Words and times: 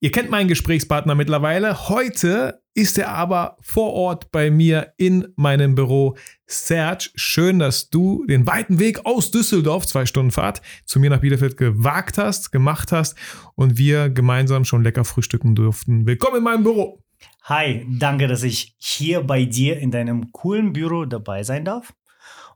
Ihr 0.00 0.12
kennt 0.12 0.30
meinen 0.30 0.46
Gesprächspartner 0.46 1.16
mittlerweile. 1.16 1.88
Heute 1.88 2.62
ist 2.72 2.98
er 2.98 3.08
aber 3.08 3.56
vor 3.60 3.94
Ort 3.94 4.30
bei 4.30 4.48
mir 4.48 4.92
in 4.96 5.32
meinem 5.34 5.74
Büro. 5.74 6.16
Serge, 6.46 7.10
schön, 7.16 7.58
dass 7.58 7.90
du 7.90 8.24
den 8.26 8.46
weiten 8.46 8.78
Weg 8.78 9.04
aus 9.04 9.32
Düsseldorf, 9.32 9.86
zwei 9.86 10.06
Stunden 10.06 10.30
Fahrt, 10.30 10.62
zu 10.84 11.00
mir 11.00 11.10
nach 11.10 11.18
Bielefeld 11.18 11.56
gewagt 11.56 12.16
hast, 12.16 12.52
gemacht 12.52 12.92
hast 12.92 13.16
und 13.56 13.76
wir 13.76 14.08
gemeinsam 14.08 14.64
schon 14.64 14.84
lecker 14.84 15.04
frühstücken 15.04 15.56
durften. 15.56 16.06
Willkommen 16.06 16.36
in 16.36 16.44
meinem 16.44 16.62
Büro. 16.62 17.02
Hi, 17.42 17.84
danke, 17.98 18.28
dass 18.28 18.44
ich 18.44 18.76
hier 18.78 19.22
bei 19.22 19.46
dir 19.46 19.80
in 19.80 19.90
deinem 19.90 20.30
coolen 20.30 20.72
Büro 20.72 21.06
dabei 21.06 21.42
sein 21.42 21.64
darf. 21.64 21.92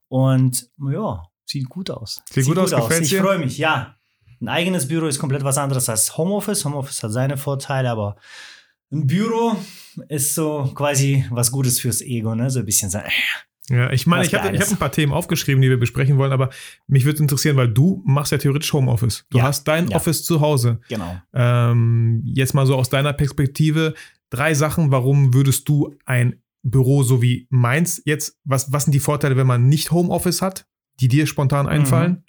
Und 0.06 0.70
ja, 0.78 1.24
sieht 1.45 1.68
gut 1.68 1.90
aus. 1.90 2.22
Sieht, 2.30 2.45
sieht 2.45 2.54
gut, 2.54 2.72
aus, 2.72 2.88
gefällt 2.88 3.02
Ich 3.02 3.16
freue 3.16 3.38
mich, 3.40 3.59
ja. 3.59 3.96
Ein 4.42 4.48
eigenes 4.48 4.88
Büro 4.88 5.06
ist 5.06 5.20
komplett 5.20 5.45
was 5.45 5.56
anderes 5.56 5.88
als 5.88 6.19
Homeoffice. 6.19 6.64
Homeoffice 6.64 7.02
hat 7.05 7.12
seine 7.12 7.37
Vorteile, 7.37 7.88
aber 7.91 8.16
ein 8.91 9.06
Büro 9.06 9.56
ist 10.09 10.34
so 10.34 10.73
quasi 10.74 11.24
was 11.30 11.52
Gutes 11.52 11.78
fürs 11.78 12.02
Ego, 12.02 12.34
ne? 12.34 12.50
So 12.50 12.59
ein 12.59 12.66
bisschen 12.66 12.91
so. 12.91 12.98
Äh, 12.98 13.10
ja, 13.70 13.92
ich 13.92 14.09
meine, 14.09 14.24
ich 14.24 14.34
habe 14.34 14.59
hab 14.59 14.69
ein 14.69 14.77
paar 14.77 14.91
Themen 14.91 15.12
aufgeschrieben, 15.12 15.62
die 15.62 15.70
wir 15.70 15.78
besprechen 15.78 16.19
wollen, 16.19 16.33
aber 16.33 16.50
mich 16.88 17.05
würde 17.05 17.20
interessieren, 17.20 17.56
weil 17.56 17.69
du 17.69 18.02
machst 18.05 18.33
ja 18.33 18.38
theoretisch 18.38 18.73
Homeoffice. 18.73 19.24
Du 19.30 19.38
ja, 19.38 19.45
hast 19.45 19.69
dein 19.69 19.86
ja. 19.88 19.97
Office 19.97 20.24
zu 20.24 20.41
Hause. 20.41 20.80
Genau. 20.88 21.16
Ähm, 21.33 22.22
jetzt 22.24 22.52
mal 22.52 22.66
so 22.66 22.74
aus 22.74 22.91
deiner 22.91 23.12
Perspektive 23.12 23.95
drei 24.28 24.55
Sachen, 24.55 24.91
warum 24.91 25.34
würdest 25.34 25.69
du 25.69 25.94
ein 26.05 26.42
Büro 26.64 27.05
so 27.05 27.22
wie 27.22 27.47
meins 27.48 28.03
jetzt, 28.05 28.41
was, 28.42 28.72
was 28.72 28.84
sind 28.84 28.92
die 28.92 29.00
Vorteile, 29.00 29.36
wenn 29.36 29.47
man 29.47 29.69
nicht 29.69 29.92
Homeoffice 29.92 30.42
hat, 30.42 30.66
die 30.98 31.06
dir 31.06 31.28
spontan 31.28 31.69
einfallen? 31.69 32.12
Mhm. 32.12 32.25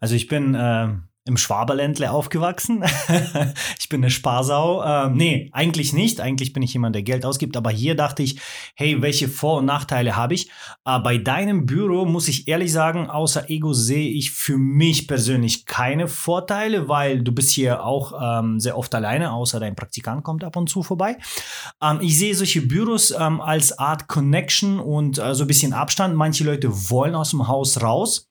Also 0.00 0.14
ich 0.14 0.28
bin 0.28 0.54
äh, 0.54 0.88
im 1.26 1.38
Schwaberländle 1.38 2.10
aufgewachsen. 2.10 2.84
ich 3.78 3.88
bin 3.88 4.02
eine 4.02 4.10
Sparsau. 4.10 4.84
Ähm, 4.84 5.14
nee, 5.14 5.48
eigentlich 5.52 5.94
nicht. 5.94 6.20
Eigentlich 6.20 6.52
bin 6.52 6.62
ich 6.62 6.74
jemand, 6.74 6.94
der 6.94 7.02
Geld 7.02 7.24
ausgibt. 7.24 7.56
Aber 7.56 7.70
hier 7.70 7.94
dachte 7.94 8.22
ich, 8.22 8.40
hey, 8.74 9.00
welche 9.00 9.28
Vor- 9.28 9.58
und 9.58 9.64
Nachteile 9.64 10.16
habe 10.16 10.34
ich? 10.34 10.50
Äh, 10.84 10.98
bei 10.98 11.16
deinem 11.16 11.64
Büro 11.64 12.04
muss 12.04 12.28
ich 12.28 12.46
ehrlich 12.46 12.72
sagen, 12.72 13.08
außer 13.08 13.48
Ego 13.48 13.72
sehe 13.72 14.10
ich 14.10 14.32
für 14.32 14.58
mich 14.58 15.08
persönlich 15.08 15.64
keine 15.64 16.08
Vorteile, 16.08 16.88
weil 16.88 17.22
du 17.22 17.32
bist 17.32 17.52
hier 17.52 17.82
auch 17.82 18.12
ähm, 18.20 18.60
sehr 18.60 18.76
oft 18.76 18.94
alleine, 18.94 19.32
außer 19.32 19.60
dein 19.60 19.76
Praktikant 19.76 20.24
kommt 20.24 20.44
ab 20.44 20.56
und 20.56 20.68
zu 20.68 20.82
vorbei. 20.82 21.16
Ähm, 21.82 22.00
ich 22.02 22.18
sehe 22.18 22.34
solche 22.34 22.60
Büros 22.60 23.12
ähm, 23.12 23.40
als 23.40 23.78
Art 23.78 24.08
Connection 24.08 24.78
und 24.78 25.18
äh, 25.18 25.34
so 25.34 25.44
ein 25.44 25.48
bisschen 25.48 25.72
Abstand. 25.72 26.16
Manche 26.16 26.44
Leute 26.44 26.68
wollen 26.90 27.14
aus 27.14 27.30
dem 27.30 27.48
Haus 27.48 27.80
raus. 27.80 28.28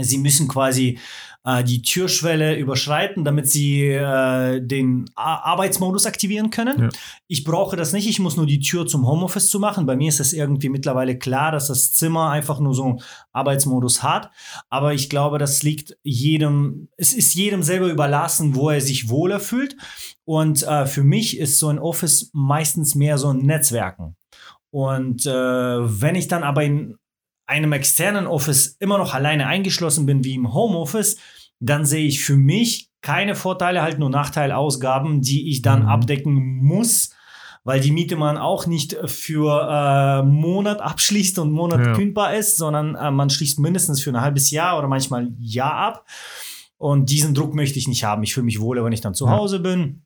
Sie 0.00 0.18
müssen 0.18 0.48
quasi 0.48 0.98
äh, 1.44 1.62
die 1.62 1.82
Türschwelle 1.82 2.56
überschreiten, 2.56 3.24
damit 3.24 3.48
sie 3.48 3.88
äh, 3.88 4.60
den 4.60 5.10
A 5.14 5.52
Arbeitsmodus 5.52 6.06
aktivieren 6.06 6.50
können. 6.50 6.80
Ja. 6.80 6.88
Ich 7.28 7.44
brauche 7.44 7.76
das 7.76 7.92
nicht, 7.92 8.08
ich 8.08 8.18
muss 8.18 8.36
nur 8.36 8.46
die 8.46 8.60
Tür 8.60 8.86
zum 8.86 9.06
Homeoffice 9.06 9.50
zu 9.50 9.60
machen. 9.60 9.86
Bei 9.86 9.94
mir 9.94 10.08
ist 10.08 10.20
es 10.20 10.32
irgendwie 10.32 10.68
mittlerweile 10.68 11.18
klar, 11.18 11.52
dass 11.52 11.68
das 11.68 11.92
Zimmer 11.92 12.30
einfach 12.30 12.60
nur 12.60 12.74
so 12.74 12.84
einen 12.84 13.02
Arbeitsmodus 13.32 14.02
hat. 14.02 14.30
Aber 14.68 14.94
ich 14.94 15.10
glaube, 15.10 15.38
das 15.38 15.62
liegt 15.62 15.96
jedem, 16.02 16.88
es 16.96 17.12
ist 17.12 17.34
jedem 17.34 17.62
selber 17.62 17.88
überlassen, 17.88 18.54
wo 18.54 18.70
er 18.70 18.80
sich 18.80 19.08
wohler 19.08 19.38
fühlt. 19.38 19.76
Und 20.24 20.62
äh, 20.62 20.86
für 20.86 21.04
mich 21.04 21.38
ist 21.38 21.58
so 21.58 21.68
ein 21.68 21.78
Office 21.78 22.30
meistens 22.32 22.94
mehr 22.94 23.18
so 23.18 23.28
ein 23.28 23.38
Netzwerken. 23.38 24.16
Und 24.70 25.24
äh, 25.26 25.30
wenn 25.30 26.16
ich 26.16 26.26
dann 26.26 26.42
aber 26.42 26.64
in 26.64 26.96
einem 27.46 27.72
externen 27.72 28.26
Office 28.26 28.76
immer 28.80 28.98
noch 28.98 29.14
alleine 29.14 29.46
eingeschlossen 29.46 30.06
bin 30.06 30.24
wie 30.24 30.34
im 30.34 30.52
Homeoffice, 30.54 31.16
dann 31.60 31.84
sehe 31.84 32.06
ich 32.06 32.24
für 32.24 32.36
mich 32.36 32.90
keine 33.00 33.34
Vorteile, 33.34 33.82
halt 33.82 33.98
nur 33.98 34.10
Nachteilausgaben, 34.10 35.20
die 35.20 35.50
ich 35.50 35.62
dann 35.62 35.82
mhm. 35.82 35.88
abdecken 35.88 36.34
muss, 36.62 37.10
weil 37.62 37.80
die 37.80 37.92
Miete 37.92 38.16
man 38.16 38.38
auch 38.38 38.66
nicht 38.66 38.96
für 39.06 39.68
äh, 39.68 40.22
Monat 40.22 40.80
abschließt 40.80 41.38
und 41.38 41.52
Monat 41.52 41.84
ja. 41.84 41.92
kündbar 41.94 42.34
ist, 42.34 42.56
sondern 42.56 42.94
äh, 42.94 43.10
man 43.10 43.30
schließt 43.30 43.58
mindestens 43.58 44.02
für 44.02 44.10
ein 44.10 44.20
halbes 44.20 44.50
Jahr 44.50 44.78
oder 44.78 44.88
manchmal 44.88 45.28
Jahr 45.38 45.74
ab. 45.74 46.06
Und 46.76 47.08
diesen 47.10 47.34
Druck 47.34 47.54
möchte 47.54 47.78
ich 47.78 47.88
nicht 47.88 48.04
haben. 48.04 48.22
Ich 48.22 48.34
fühle 48.34 48.44
mich 48.44 48.60
wohler, 48.60 48.84
wenn 48.84 48.92
ich 48.92 49.00
dann 49.00 49.14
zu 49.14 49.30
Hause 49.30 49.60
bin 49.60 50.03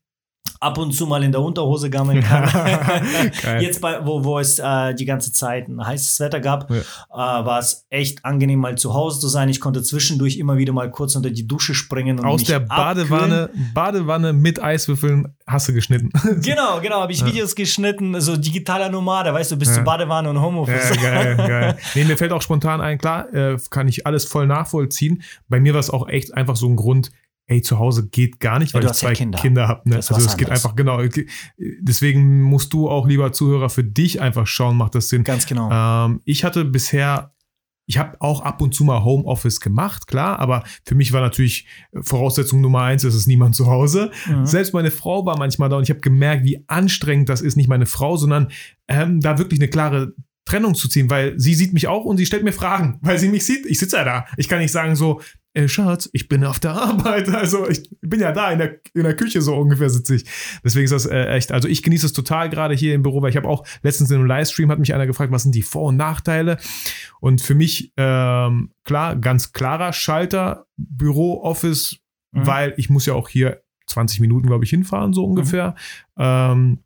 ab 0.61 0.79
und 0.79 0.93
zu 0.93 1.07
mal 1.07 1.23
in 1.23 1.33
der 1.33 1.41
Unterhose 1.41 1.91
gammeln 1.91 2.23
kann. 2.23 2.49
Jetzt, 3.61 3.81
bei, 3.81 4.05
wo, 4.05 4.25
wo 4.25 4.39
es 4.39 4.59
äh, 4.59 4.95
die 4.95 5.05
ganze 5.05 5.33
Zeit 5.33 5.69
ein 5.69 5.85
heißes 5.85 6.21
Wetter 6.21 6.41
gab, 6.41 6.71
ja. 6.71 6.77
äh, 6.77 7.47
war 7.47 7.59
es 7.59 7.87
echt 7.91 8.25
angenehm, 8.25 8.61
mal 8.61 8.77
zu 8.77 8.95
Hause 8.95 9.21
zu 9.21 9.29
sein. 9.29 9.49
Ich 9.49 9.61
konnte 9.61 9.83
zwischendurch 9.83 10.39
immer 10.39 10.57
wieder 10.57 10.73
mal 10.73 10.91
kurz 10.91 11.15
unter 11.17 11.31
die 11.31 11.47
Dusche 11.47 11.75
springen. 11.75 12.19
Und 12.19 12.27
Aus 12.27 12.45
der 12.45 12.61
Badewanne, 12.61 13.51
Badewanne 13.75 14.33
mit 14.33 14.63
Eiswürfeln 14.63 15.35
hast 15.47 15.69
du 15.69 15.73
geschnitten. 15.73 16.11
genau, 16.43 16.81
genau, 16.81 17.01
habe 17.01 17.13
ich 17.13 17.21
ja. 17.21 17.27
Videos 17.27 17.55
geschnitten, 17.55 18.21
so 18.21 18.37
digitaler 18.37 18.89
Nomade, 18.89 19.33
weißt 19.33 19.53
du, 19.53 19.57
bis 19.57 19.69
ja. 19.69 19.75
zu 19.77 19.83
Badewanne 19.83 20.31
und 20.31 20.41
Homeoffice. 20.41 20.97
Geil, 21.01 21.37
geil. 21.37 21.79
Nee, 21.95 22.05
mir 22.05 22.17
fällt 22.17 22.33
auch 22.33 22.43
spontan 22.43 22.81
ein, 22.81 22.99
klar, 22.99 23.33
äh, 23.33 23.57
kann 23.71 23.89
ich 23.89 24.07
alles 24.07 24.25
voll 24.25 24.47
nachvollziehen. 24.47 25.23
Bei 25.49 25.61
mir 25.61 25.73
war 25.73 25.81
es 25.81 25.91
auch 25.91 26.09
echt 26.09 26.35
einfach 26.35 26.57
so 26.57 26.69
ein 26.69 26.77
Grund, 26.77 27.11
ey, 27.49 27.63
zu 27.63 27.79
Hause 27.79 28.09
geht 28.09 28.41
gar 28.41 28.59
nicht, 28.59 28.75
weil 28.75 28.85
ja, 28.85 28.91
ich 28.91 28.97
zwei 28.97 29.09
ja 29.09 29.15
Kinder, 29.15 29.39
Kinder 29.39 29.69
habe. 29.69 29.89
Ne? 29.89 29.97
Also 29.97 30.15
es 30.15 30.37
geht 30.37 30.51
einfach, 30.51 30.77
genau. 30.77 31.01
Deswegen 31.57 32.43
musst 32.43 32.75
du 32.75 32.89
auch, 32.89 33.09
lieber 33.09 33.33
Zuhörer, 33.33 33.71
für 33.71 33.85
dich 33.85 34.21
einfach 34.21 34.47
schauen, 34.47 34.77
macht 34.77 34.95
das 34.95 35.09
Sinn. 35.09 35.25
Ganz 35.25 35.47
genau. 35.47 35.71
Ähm, 35.73 36.21
ich 36.27 36.45
hatte 36.45 36.67
bisher, 36.67 37.33
ich 37.87 37.97
habe 37.97 38.21
auch 38.21 38.43
ab 38.43 38.61
und 38.61 38.75
zu 38.75 38.85
mal 38.85 39.03
Homeoffice 39.03 39.61
gemacht, 39.61 40.07
klar, 40.07 40.39
aber 40.39 40.63
für 40.85 40.95
mich 40.95 41.15
war 41.15 41.23
natürlich 41.23 41.67
Voraussetzung 41.95 42.61
Nummer 42.61 42.83
eins, 42.83 43.03
es 43.03 43.15
ist 43.15 43.27
niemand 43.27 43.55
zu 43.55 43.67
Hause. 43.67 44.11
Mhm. 44.27 44.45
Selbst 44.45 44.75
meine 44.75 44.91
Frau 44.91 45.25
war 45.25 45.39
manchmal 45.39 45.71
da 45.71 45.79
und 45.79 45.85
ich 45.85 45.91
habe 45.91 46.01
gemerkt, 46.01 46.45
wie 46.45 46.63
anstrengend 46.67 47.31
das 47.31 47.41
ist, 47.41 47.57
nicht 47.57 47.69
meine 47.69 47.87
Frau, 47.87 48.19
sondern 48.19 48.49
ähm, 48.89 49.21
da 49.23 49.39
wirklich 49.39 49.59
eine 49.59 49.71
klare 49.71 50.13
Trennung 50.45 50.75
zu 50.75 50.89
ziehen, 50.89 51.11
weil 51.11 51.39
sie 51.39 51.55
sieht 51.55 51.75
mich 51.75 51.89
auch 51.89 52.05
und 52.05 52.17
sie 52.17 52.27
stellt 52.27 52.43
mir 52.43 52.53
Fragen, 52.53 52.99
weil 53.03 53.19
sie 53.19 53.29
mich 53.29 53.45
sieht. 53.45 53.67
Ich 53.67 53.79
sitze 53.79 53.97
ja 53.97 54.05
da. 54.05 54.27
Ich 54.37 54.49
kann 54.49 54.61
nicht 54.61 54.73
sagen 54.73 54.97
so, 54.97 55.21
ey 55.59 55.69
Schatz, 55.69 56.09
ich 56.13 56.29
bin 56.29 56.45
auf 56.45 56.61
der 56.61 56.73
Arbeit. 56.73 57.29
Also 57.39 57.69
ich 57.69 57.89
bin 58.01 58.21
ja 58.21 58.33
da 58.33 58.51
in 58.51 58.59
der, 58.59 58.81
in 58.95 59.03
der 59.03 59.17
Küche 59.17 59.43
so 59.43 59.55
ungefähr 59.55 59.91
sitze 59.91 60.17
ich. 60.17 60.25
Deswegen 60.65 60.85
ist 60.85 60.93
das 60.93 61.07
äh, 61.07 61.27
echt, 61.27 61.53
also 61.53 61.69
ich 61.69 61.83
genieße 61.83 62.07
es 62.07 62.13
total 62.13 62.49
gerade 62.49 62.75
hier 62.75 62.95
im 62.95 63.03
Büro, 63.03 63.23
weil 63.23 63.31
ich 63.31 63.37
habe 63.37 63.49
auch 63.49 63.67
letztens 63.83 64.11
in 64.11 64.17
einem 64.17 64.27
Livestream 64.27 64.71
hat 64.71 64.79
mich 64.79 64.95
einer 64.95 65.07
gefragt, 65.07 65.33
was 65.33 65.43
sind 65.43 65.55
die 65.55 65.63
Vor- 65.63 65.89
und 65.89 65.97
Nachteile? 65.97 66.59
Und 67.21 67.41
für 67.41 67.55
mich, 67.55 67.93
ähm, 67.97 68.71
klar, 68.85 69.17
ganz 69.17 69.53
klarer 69.53 69.93
Schalter, 69.93 70.67
Büro, 70.77 71.43
Office, 71.43 71.99
mhm. 72.33 72.47
weil 72.47 72.75
ich 72.77 72.91
muss 72.91 73.07
ja 73.07 73.15
auch 73.15 73.29
hier 73.29 73.63
20 73.87 74.21
Minuten, 74.21 74.47
glaube 74.47 74.65
ich, 74.65 74.71
hinfahren, 74.71 75.13
so 75.13 75.25
ungefähr. 75.25 75.75
Mhm. 76.17 76.23
Ähm, 76.25 76.79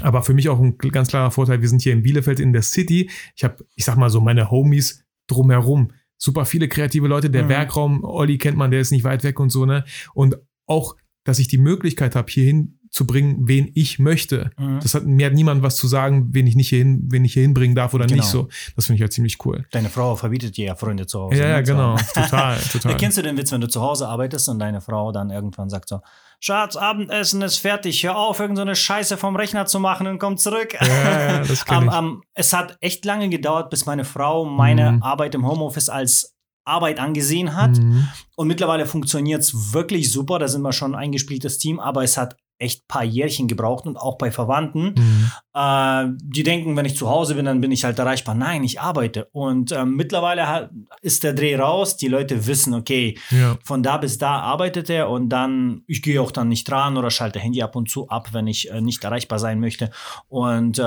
aber 0.00 0.22
für 0.22 0.34
mich 0.34 0.48
auch 0.48 0.60
ein 0.60 0.78
ganz 0.78 1.08
klarer 1.08 1.30
Vorteil, 1.30 1.60
wir 1.60 1.68
sind 1.68 1.82
hier 1.82 1.92
in 1.92 2.02
Bielefeld 2.02 2.38
in 2.40 2.52
der 2.52 2.62
City. 2.62 3.10
Ich 3.34 3.44
habe, 3.44 3.64
ich 3.74 3.84
sag 3.84 3.96
mal 3.96 4.10
so, 4.10 4.20
meine 4.20 4.50
Homies 4.50 5.04
drumherum 5.26 5.92
super 6.18 6.44
viele 6.44 6.68
kreative 6.68 7.06
Leute. 7.06 7.30
Der 7.30 7.44
mhm. 7.44 7.48
Werkraum, 7.48 8.04
Olli 8.04 8.36
kennt 8.36 8.58
man, 8.58 8.70
der 8.70 8.80
ist 8.80 8.90
nicht 8.90 9.04
weit 9.04 9.24
weg 9.24 9.40
und 9.40 9.50
so, 9.50 9.64
ne? 9.64 9.84
Und 10.12 10.36
auch, 10.66 10.96
dass 11.24 11.38
ich 11.38 11.48
die 11.48 11.58
Möglichkeit 11.58 12.14
habe, 12.14 12.30
hierhin 12.30 12.78
zu 12.90 13.06
bringen, 13.06 13.46
wen 13.46 13.70
ich 13.74 13.98
möchte. 13.98 14.50
Mhm. 14.58 14.80
Das 14.82 14.94
hat 14.94 15.04
mir 15.04 15.26
hat 15.26 15.34
niemand 15.34 15.62
was 15.62 15.76
zu 15.76 15.86
sagen, 15.86 16.28
wen 16.32 16.46
ich 16.46 16.56
nicht 16.56 16.68
hierhin, 16.68 17.06
wen 17.10 17.24
ich 17.24 17.34
hier 17.34 17.42
hinbringen 17.42 17.74
darf 17.74 17.94
oder 17.94 18.06
genau. 18.06 18.16
nicht 18.16 18.28
so. 18.28 18.48
Das 18.76 18.86
finde 18.86 18.96
ich 18.96 19.02
halt 19.02 19.12
ziemlich 19.12 19.44
cool. 19.44 19.66
Deine 19.70 19.88
Frau 19.88 20.16
verbietet 20.16 20.56
dir 20.56 20.66
ja 20.66 20.74
Freunde 20.74 21.06
zu 21.06 21.20
Hause. 21.20 21.36
Ja, 21.36 21.48
ja, 21.48 21.56
ne? 21.56 21.62
genau. 21.62 21.96
total, 22.14 22.58
total. 22.72 22.96
Kennst 22.96 23.18
du 23.18 23.22
den 23.22 23.36
Witz, 23.36 23.52
wenn 23.52 23.60
du 23.60 23.68
zu 23.68 23.80
Hause 23.80 24.08
arbeitest 24.08 24.48
und 24.48 24.58
deine 24.58 24.80
Frau 24.80 25.12
dann 25.12 25.30
irgendwann 25.30 25.68
sagt 25.68 25.88
so, 25.88 26.00
Schatz, 26.40 26.76
Abendessen 26.76 27.42
ist 27.42 27.58
fertig, 27.58 28.04
hör 28.04 28.16
auf, 28.16 28.38
irgendeine 28.38 28.74
so 28.74 28.80
Scheiße 28.80 29.16
vom 29.16 29.34
Rechner 29.34 29.66
zu 29.66 29.80
machen 29.80 30.06
und 30.06 30.18
komm 30.18 30.36
zurück. 30.36 30.74
Ja, 30.80 31.42
ja, 31.42 31.78
um, 31.78 31.88
um, 31.98 32.22
es 32.34 32.52
hat 32.52 32.76
echt 32.80 33.04
lange 33.04 33.28
gedauert, 33.28 33.70
bis 33.70 33.86
meine 33.86 34.04
Frau 34.04 34.44
meine 34.44 34.92
mhm. 34.92 35.02
Arbeit 35.02 35.34
im 35.34 35.46
Homeoffice 35.46 35.88
als 35.88 36.36
Arbeit 36.64 37.00
angesehen 37.00 37.56
hat. 37.56 37.78
Mhm. 37.78 38.08
Und 38.36 38.46
mittlerweile 38.46 38.86
funktioniert 38.86 39.40
es 39.40 39.72
wirklich 39.72 40.12
super. 40.12 40.38
Da 40.38 40.46
sind 40.46 40.62
wir 40.62 40.72
schon 40.72 40.94
ein 40.94 41.00
eingespieltes 41.00 41.58
Team, 41.58 41.80
aber 41.80 42.04
es 42.04 42.16
hat 42.16 42.36
echt 42.58 42.82
ein 42.82 42.88
paar 42.88 43.04
Jährchen 43.04 43.48
gebraucht 43.48 43.86
und 43.86 43.96
auch 43.96 44.18
bei 44.18 44.30
Verwandten. 44.30 44.94
Mhm. 44.96 45.30
Äh, 45.54 46.06
die 46.22 46.42
denken, 46.42 46.76
wenn 46.76 46.84
ich 46.84 46.96
zu 46.96 47.08
Hause 47.08 47.34
bin, 47.34 47.44
dann 47.44 47.60
bin 47.60 47.72
ich 47.72 47.84
halt 47.84 47.98
erreichbar. 47.98 48.34
Nein, 48.34 48.64
ich 48.64 48.80
arbeite. 48.80 49.28
Und 49.32 49.72
äh, 49.72 49.84
mittlerweile 49.84 50.70
ist 51.00 51.24
der 51.24 51.34
Dreh 51.34 51.56
raus. 51.56 51.96
Die 51.96 52.08
Leute 52.08 52.46
wissen, 52.46 52.74
okay, 52.74 53.18
ja. 53.30 53.56
von 53.64 53.82
da 53.82 53.96
bis 53.96 54.18
da 54.18 54.40
arbeitet 54.40 54.90
er 54.90 55.08
und 55.08 55.28
dann, 55.28 55.82
ich 55.86 56.02
gehe 56.02 56.20
auch 56.20 56.30
dann 56.30 56.48
nicht 56.48 56.68
dran 56.68 56.96
oder 56.96 57.10
schalte 57.10 57.38
Handy 57.38 57.62
ab 57.62 57.76
und 57.76 57.88
zu 57.88 58.08
ab, 58.08 58.28
wenn 58.32 58.46
ich 58.46 58.70
äh, 58.70 58.80
nicht 58.80 59.04
erreichbar 59.04 59.38
sein 59.38 59.60
möchte. 59.60 59.90
Und 60.28 60.78
äh, 60.78 60.82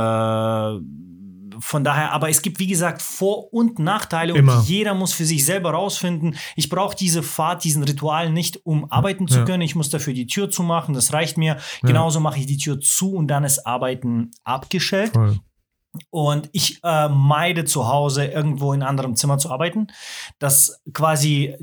von 1.62 1.84
daher, 1.84 2.12
aber 2.12 2.30
es 2.30 2.42
gibt, 2.42 2.60
wie 2.60 2.68
gesagt, 2.68 3.02
Vor- 3.02 3.54
und 3.54 3.80
Nachteile 3.80 4.34
Immer. 4.34 4.58
und 4.60 4.68
jeder 4.68 4.94
muss 4.94 5.13
für 5.13 5.25
sich 5.25 5.46
selber 5.46 5.72
rausfinden. 5.72 6.36
Ich 6.56 6.69
brauche 6.69 6.96
diese 6.96 7.24
Fahrt, 7.24 7.63
diesen 7.63 7.84
Ritual 7.84 8.31
nicht, 8.31 8.66
um 8.66 8.92
arbeiten 8.92 9.28
zu 9.28 9.40
Ja. 9.40 9.46
können. 9.46 9.62
Ich 9.62 9.75
muss 9.75 9.90
dafür 9.90 10.13
die 10.13 10.28
Tür 10.28 10.50
zumachen, 10.50 10.94
das 10.94 11.13
reicht 11.13 11.38
mir. 11.38 11.58
Genauso 11.81 12.19
mache 12.19 12.40
ich 12.40 12.46
die 12.48 12.58
Tür 12.58 12.80
zu 12.80 13.13
und 13.13 13.28
dann 13.28 13.44
ist 13.44 13.66
Arbeiten 13.66 14.31
abgestellt. 14.44 15.13
Voll. 15.13 15.40
Und 16.10 16.50
ich 16.54 16.80
äh, 16.84 17.10
meide 17.10 17.66
zu 17.66 17.88
Hause 17.88 18.25
irgendwo 18.25 18.72
in 18.74 18.81
einem 18.81 18.90
anderen 18.90 19.16
Zimmer 19.16 19.38
zu 19.38 19.50
arbeiten, 19.52 19.88
dass 20.40 20.81
quasi 20.94 21.56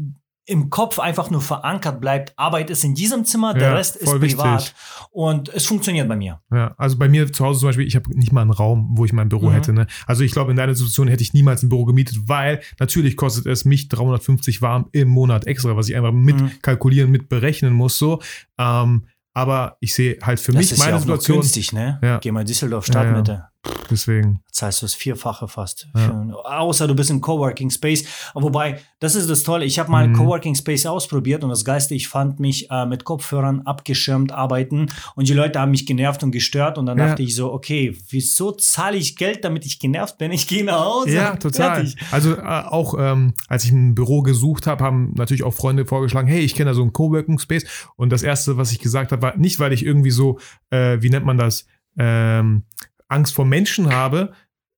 im 0.48 0.70
Kopf 0.70 0.98
einfach 0.98 1.28
nur 1.28 1.42
verankert 1.42 2.00
bleibt, 2.00 2.32
Arbeit 2.38 2.70
ist 2.70 2.82
in 2.82 2.94
diesem 2.94 3.26
Zimmer, 3.26 3.52
der 3.52 3.68
Ja, 3.68 3.74
Rest 3.74 3.96
ist 3.96 4.08
privat. 4.10 4.60
wichtig. 4.62 4.74
Und 5.10 5.50
es 5.50 5.66
funktioniert 5.66 6.08
bei 6.08 6.16
mir. 6.16 6.40
Ja, 6.50 6.74
also 6.78 6.96
bei 6.96 7.06
mir 7.08 7.30
zu 7.30 7.44
Hause 7.44 7.60
zum 7.60 7.68
Beispiel, 7.68 7.86
ich 7.86 7.94
habe 7.96 8.10
nicht 8.18 8.32
mal 8.32 8.40
einen 8.40 8.50
Raum, 8.50 8.88
wo 8.94 9.04
ich 9.04 9.12
mein 9.12 9.28
Büro 9.28 9.50
Mhm. 9.50 9.52
hätte. 9.52 9.72
Ne? 9.74 9.86
Also 10.06 10.24
ich 10.24 10.32
glaube, 10.32 10.50
in 10.50 10.56
deiner 10.56 10.74
Situation 10.74 11.06
hätte 11.06 11.22
ich 11.22 11.34
niemals 11.34 11.62
ein 11.62 11.68
Büro 11.68 11.84
gemietet, 11.84 12.16
weil 12.26 12.60
natürlich 12.80 13.16
kostet 13.16 13.44
es 13.46 13.66
mich 13.66 13.88
350 13.88 14.62
warm 14.62 14.88
im 14.92 15.08
Monat 15.08 15.46
extra, 15.46 15.76
was 15.76 15.88
ich 15.90 15.96
einfach 15.96 16.12
mit 16.12 16.40
Mhm. 16.40 16.50
kalkulieren, 16.62 17.10
mit 17.10 17.28
berechnen 17.28 17.74
muss. 17.74 17.98
So. 17.98 18.20
Ähm, 18.58 19.06
aber 19.34 19.76
ich 19.80 19.94
sehe 19.94 20.16
halt 20.22 20.40
für 20.40 20.52
Das 20.52 20.60
mich 20.62 20.72
ist 20.72 20.78
meine 20.78 20.92
ja 20.92 20.98
Situation. 20.98 21.40
günstig, 21.40 21.72
ne? 21.72 21.98
Ja. 22.02 22.18
Geh 22.18 22.32
mal 22.32 22.44
Düsseldorf 22.44 22.86
Ja, 22.88 22.92
Stadtmitte. 22.94 23.44
Deswegen. 23.90 24.40
zahlst 24.50 24.82
du 24.82 24.86
das 24.86 24.94
Vierfache 24.94 25.46
fast. 25.48 25.88
Ja. 25.94 26.00
Für, 26.00 26.44
außer 26.60 26.86
du 26.88 26.94
bist 26.94 27.10
im 27.10 27.20
Coworking 27.20 27.70
Space. 27.70 28.04
Wobei, 28.34 28.80
das 29.00 29.14
ist 29.14 29.30
das 29.30 29.42
Tolle. 29.44 29.64
Ich 29.64 29.78
habe 29.78 29.90
mal 29.90 30.08
Mhm. 30.08 30.14
Coworking 30.14 30.54
Space 30.56 30.84
ausprobiert 30.86 31.44
und 31.44 31.50
das 31.50 31.64
Geiste, 31.64 31.94
ich 31.94 32.08
fand 32.08 32.40
mich 32.40 32.70
äh, 32.70 32.84
mit 32.86 33.04
Kopfhörern 33.04 33.62
abgeschirmt 33.62 34.32
arbeiten 34.32 34.86
und 35.14 35.28
die 35.28 35.32
Leute 35.32 35.60
haben 35.60 35.70
mich 35.70 35.86
genervt 35.86 36.22
und 36.24 36.32
gestört 36.32 36.76
und 36.76 36.86
dann 36.86 36.98
Ja. 36.98 37.08
dachte 37.08 37.22
ich 37.22 37.34
so, 37.34 37.52
okay, 37.52 37.96
wieso 38.10 38.50
zahle 38.52 38.96
ich 38.96 39.16
Geld, 39.16 39.44
damit 39.44 39.64
ich 39.64 39.78
genervt 39.78 40.18
bin? 40.18 40.32
Ich 40.32 40.46
gehe 40.48 40.64
nach 40.64 40.84
Hause. 40.84 41.10
Ja, 41.10 41.36
total. 41.36 41.76
Fertig. 41.86 41.96
Also 42.10 42.34
äh, 42.34 42.40
auch 42.42 42.94
ähm, 42.98 43.34
als 43.48 43.64
ich 43.64 43.70
ein 43.70 43.94
Büro 43.94 44.22
gesucht 44.22 44.66
habe, 44.66 44.82
haben 44.84 45.12
natürlich 45.14 45.44
auch 45.44 45.54
Freunde 45.54 45.86
vorgeschlagen, 45.86 46.28
hey, 46.28 46.40
ich 46.40 46.54
kenne 46.54 46.70
da 46.70 46.74
so 46.74 46.82
einen 46.82 46.92
Coworking 46.92 47.38
Space. 47.38 47.64
Und 47.96 48.10
das 48.10 48.22
erste, 48.22 48.56
was 48.56 48.72
ich 48.72 48.80
gesagt 48.80 49.12
habe, 49.12 49.22
war 49.22 49.36
nicht, 49.36 49.60
weil 49.60 49.72
ich 49.72 49.84
irgendwie 49.86 50.10
so, 50.10 50.38
äh, 50.70 50.98
wie 51.00 51.10
nennt 51.10 51.24
man 51.24 51.36
das, 51.38 51.66
ähm, 51.96 52.64
Angst 53.08 53.34
vor 53.34 53.44
Menschen 53.44 53.92
habe, 53.92 54.32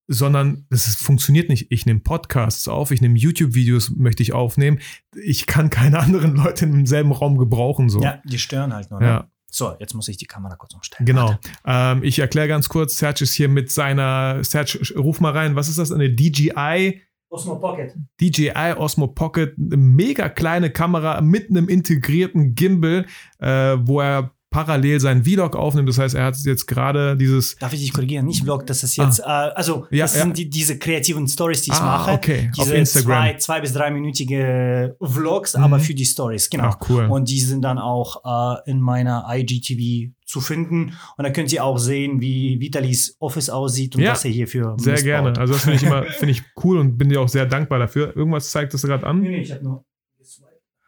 sondern 0.07 0.67
es 0.71 0.97
funktioniert 0.97 1.49
nicht. 1.49 1.71
Ich 1.71 1.87
nehme 1.87 2.01
Podcasts 2.01 2.67
auf, 2.67 2.91
ich 2.91 3.01
nehme 3.01 3.17
YouTube-Videos, 3.17 3.91
möchte 3.91 4.23
ich 4.23 4.33
aufnehmen. 4.33 4.81
Ich 5.23 5.47
kann 5.47 5.71
keine 5.71 5.99
anderen 6.01 6.35
Leute 6.35 6.65
im 6.65 6.87
selben 6.87 7.13
Raum 7.13 7.39
gebrauchen. 7.39 7.89
So. 7.89 8.03
Ja, 8.03 8.21
die 8.25 8.39
stören 8.39 8.75
halt 8.75 8.91
nur. 8.91 9.01
Ne? 9.01 9.07
Ja. 9.07 9.31
So, 9.53 9.75
jetzt 9.81 9.95
muss 9.95 10.09
ich 10.09 10.17
die 10.17 10.27
Kamera 10.27 10.57
kurz 10.57 10.75
umstellen. 10.75 11.07
Genau. 11.07 11.37
Ähm, 11.65 12.03
ich 12.05 12.21
erkläre 12.21 12.49
ganz 12.49 12.69
kurz, 12.69 12.97
Serge 12.97 13.25
ist 13.25 13.33
hier 13.33 13.49
mit 13.49 13.71
seiner, 13.71 14.43
Serge, 14.45 14.81
ruf 14.97 15.21
mal 15.21 15.33
rein, 15.33 15.57
was 15.57 15.69
ist 15.69 15.79
das, 15.79 15.91
eine 15.91 16.11
DJI 16.11 17.01
Osmo 17.31 17.57
Pocket. 17.57 17.95
DJI 18.21 18.75
Osmo 18.77 19.07
Pocket, 19.07 19.55
eine 19.57 19.77
mega 19.77 20.29
kleine 20.29 20.71
Kamera 20.71 21.21
mit 21.21 21.49
einem 21.49 21.69
integrierten 21.69 22.57
Gimbal, 22.57 23.07
äh, 23.39 23.77
wo 23.79 24.01
er 24.01 24.33
parallel 24.51 24.99
seinen 25.01 25.25
Vlog 25.25 25.55
aufnimmt. 25.57 25.89
Das 25.89 25.99
heißt, 25.99 26.15
er 26.15 26.25
hat 26.25 26.37
jetzt 26.45 26.67
gerade 26.67 27.17
dieses. 27.17 27.57
Darf 27.57 27.73
ich 27.73 27.81
dich 27.81 27.93
korrigieren? 27.93 28.27
Nicht 28.27 28.43
Vlog, 28.43 28.67
das 28.67 28.83
ist 28.83 28.97
jetzt, 28.97 29.21
äh, 29.21 29.23
also 29.23 29.87
Ja, 29.91 30.05
das 30.05 30.17
ja. 30.17 30.23
sind 30.23 30.37
die, 30.37 30.51
diese 30.51 30.77
kreativen 30.79 31.27
Stories, 31.29 31.63
die 31.63 31.71
ich 31.71 31.77
Ah, 31.79 31.99
mache. 31.99 32.13
okay, 32.13 32.51
auf 32.59 32.65
Diese 32.65 32.77
Instagram. 32.77 33.23
Zwei, 33.25 33.35
zwei 33.39 33.61
bis 33.61 33.73
dreiminütige 33.73 34.97
Vlogs, 35.01 35.57
Mhm. 35.57 35.63
aber 35.65 35.79
für 35.81 35.95
die 35.95 36.05
Stories, 36.05 36.51
genau. 36.51 36.65
Ach, 36.75 36.79
cool. 36.89 37.05
Und 37.07 37.29
die 37.31 37.41
sind 37.41 37.63
dann 37.63 37.79
auch 37.79 38.25
äh, 38.67 38.71
in 38.71 38.81
meiner 38.81 39.25
IGTV 39.31 40.13
zu 40.27 40.41
finden. 40.41 40.95
Und 41.17 41.25
da 41.25 41.31
könnt 41.31 41.53
ihr 41.53 41.65
auch 41.65 41.79
sehen, 41.79 42.21
wie 42.21 42.61
Vitalis 42.61 43.17
Office 43.19 43.51
aussieht 43.51 43.97
und 43.97 44.03
Ja, 44.03 44.13
was 44.13 44.25
er 44.25 44.31
hier 44.31 44.47
für 44.47 44.77
Sehr 44.79 44.95
gerne. 45.03 45.31
baut. 45.31 45.39
Also 45.39 45.55
das 45.55 45.63
finde 45.63 45.77
ich 45.79 45.83
immer 45.83 46.03
finde 46.19 46.33
ich 46.33 46.43
cool 46.63 46.79
und 46.79 46.97
bin 46.99 47.09
dir 47.09 47.21
auch 47.21 47.29
sehr 47.29 47.47
dankbar 47.47 47.79
dafür. 47.79 48.15
Irgendwas 48.17 48.51
zeigt 48.51 48.73
das 48.75 48.83
gerade 48.83 49.07
an. 49.07 49.21
Nee, 49.21 49.29
nee, 49.31 49.41
ich 49.43 49.53
habe 49.53 49.65
nur. 49.65 49.85